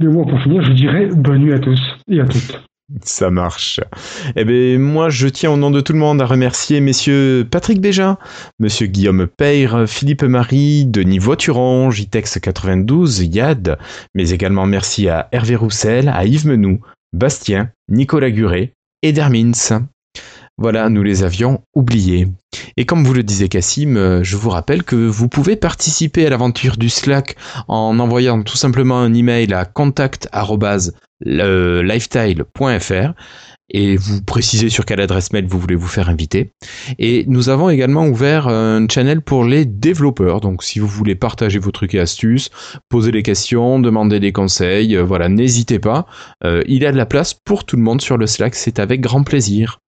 [0.00, 2.62] Et moi pour finir, je dirais bonne nuit à tous et à toutes.
[3.04, 3.80] Ça marche.
[4.34, 7.82] Eh bien, moi, je tiens au nom de tout le monde à remercier messieurs Patrick
[7.82, 8.16] Bégin,
[8.58, 13.78] monsieur Guillaume Peyre, Philippe Marie, Denis Voituron, Jitex92, Yad,
[14.14, 16.80] mais également merci à Hervé Roussel, à Yves Menou,
[17.12, 19.52] Bastien, Nicolas Guret et Dermins.
[20.56, 22.26] Voilà, nous les avions oubliés.
[22.76, 26.30] Et comme vous le disait Cassim, euh, je vous rappelle que vous pouvez participer à
[26.30, 27.36] l'aventure du Slack
[27.68, 29.66] en envoyant tout simplement un email à
[31.24, 33.14] contact@lifetile.fr
[33.70, 36.52] et vous précisez sur quelle adresse mail vous voulez vous faire inviter.
[36.98, 40.40] Et nous avons également ouvert un channel pour les développeurs.
[40.40, 42.50] Donc si vous voulez partager vos trucs et astuces,
[42.88, 46.06] poser des questions, demander des conseils, euh, voilà, n'hésitez pas.
[46.44, 48.78] Euh, il y a de la place pour tout le monde sur le Slack, c'est
[48.78, 49.80] avec grand plaisir.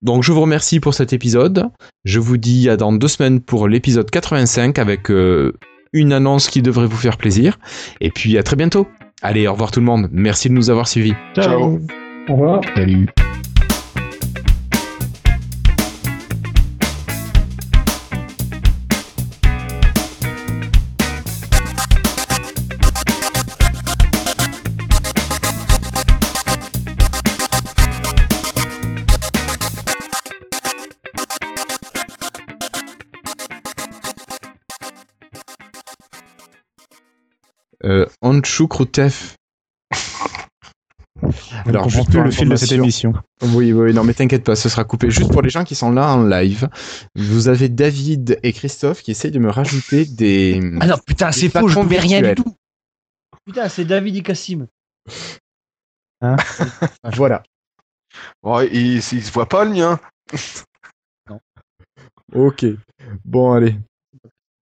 [0.00, 1.68] Donc je vous remercie pour cet épisode.
[2.04, 5.52] Je vous dis à dans deux semaines pour l'épisode 85 avec euh,
[5.92, 7.58] une annonce qui devrait vous faire plaisir.
[8.00, 8.88] Et puis à très bientôt.
[9.22, 10.08] Allez, au revoir tout le monde.
[10.12, 11.14] Merci de nous avoir suivis.
[11.34, 11.78] Ciao.
[12.28, 12.60] Au revoir.
[12.74, 13.08] Salut.
[38.30, 39.36] Anshu Krutef.
[41.66, 43.12] Alors, je plus le fil de cette émission.
[43.42, 45.10] Oui, oui, non, mais t'inquiète pas, ce sera coupé.
[45.10, 46.68] Juste pour les gens qui sont là en live,
[47.14, 50.60] vous avez David et Christophe qui essayent de me rajouter des.
[50.80, 52.56] Ah non, putain, c'est faux, je pouvais rien du tout.
[53.44, 54.66] Putain, c'est David et Cassim.
[57.14, 57.42] Voilà.
[58.42, 59.98] Ouais, il, il se voit pas le mien.
[62.34, 62.66] Ok.
[63.24, 63.76] Bon, allez.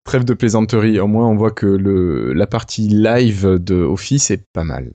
[0.06, 1.00] Trêve de plaisanterie.
[1.00, 4.92] Au moins, on voit que le, la partie live de Office est pas mal.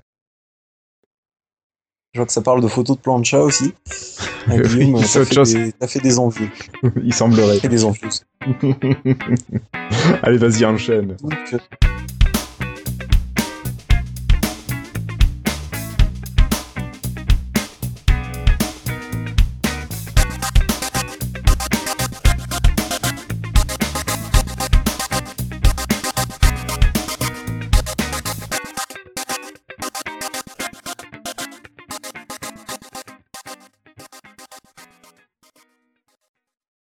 [2.14, 3.74] Je vois que ça parle de photos de plancha aussi.
[4.48, 5.54] Ah, Oui, Guillaume, t'as fait, chose.
[5.54, 6.50] des- t'as fait des envieux.
[7.04, 7.58] Il semblerait.
[7.58, 8.10] T'as fait des envieux.
[10.24, 11.16] allez, vas-y, enchaîne.
[11.22, 11.60] Donc, euh,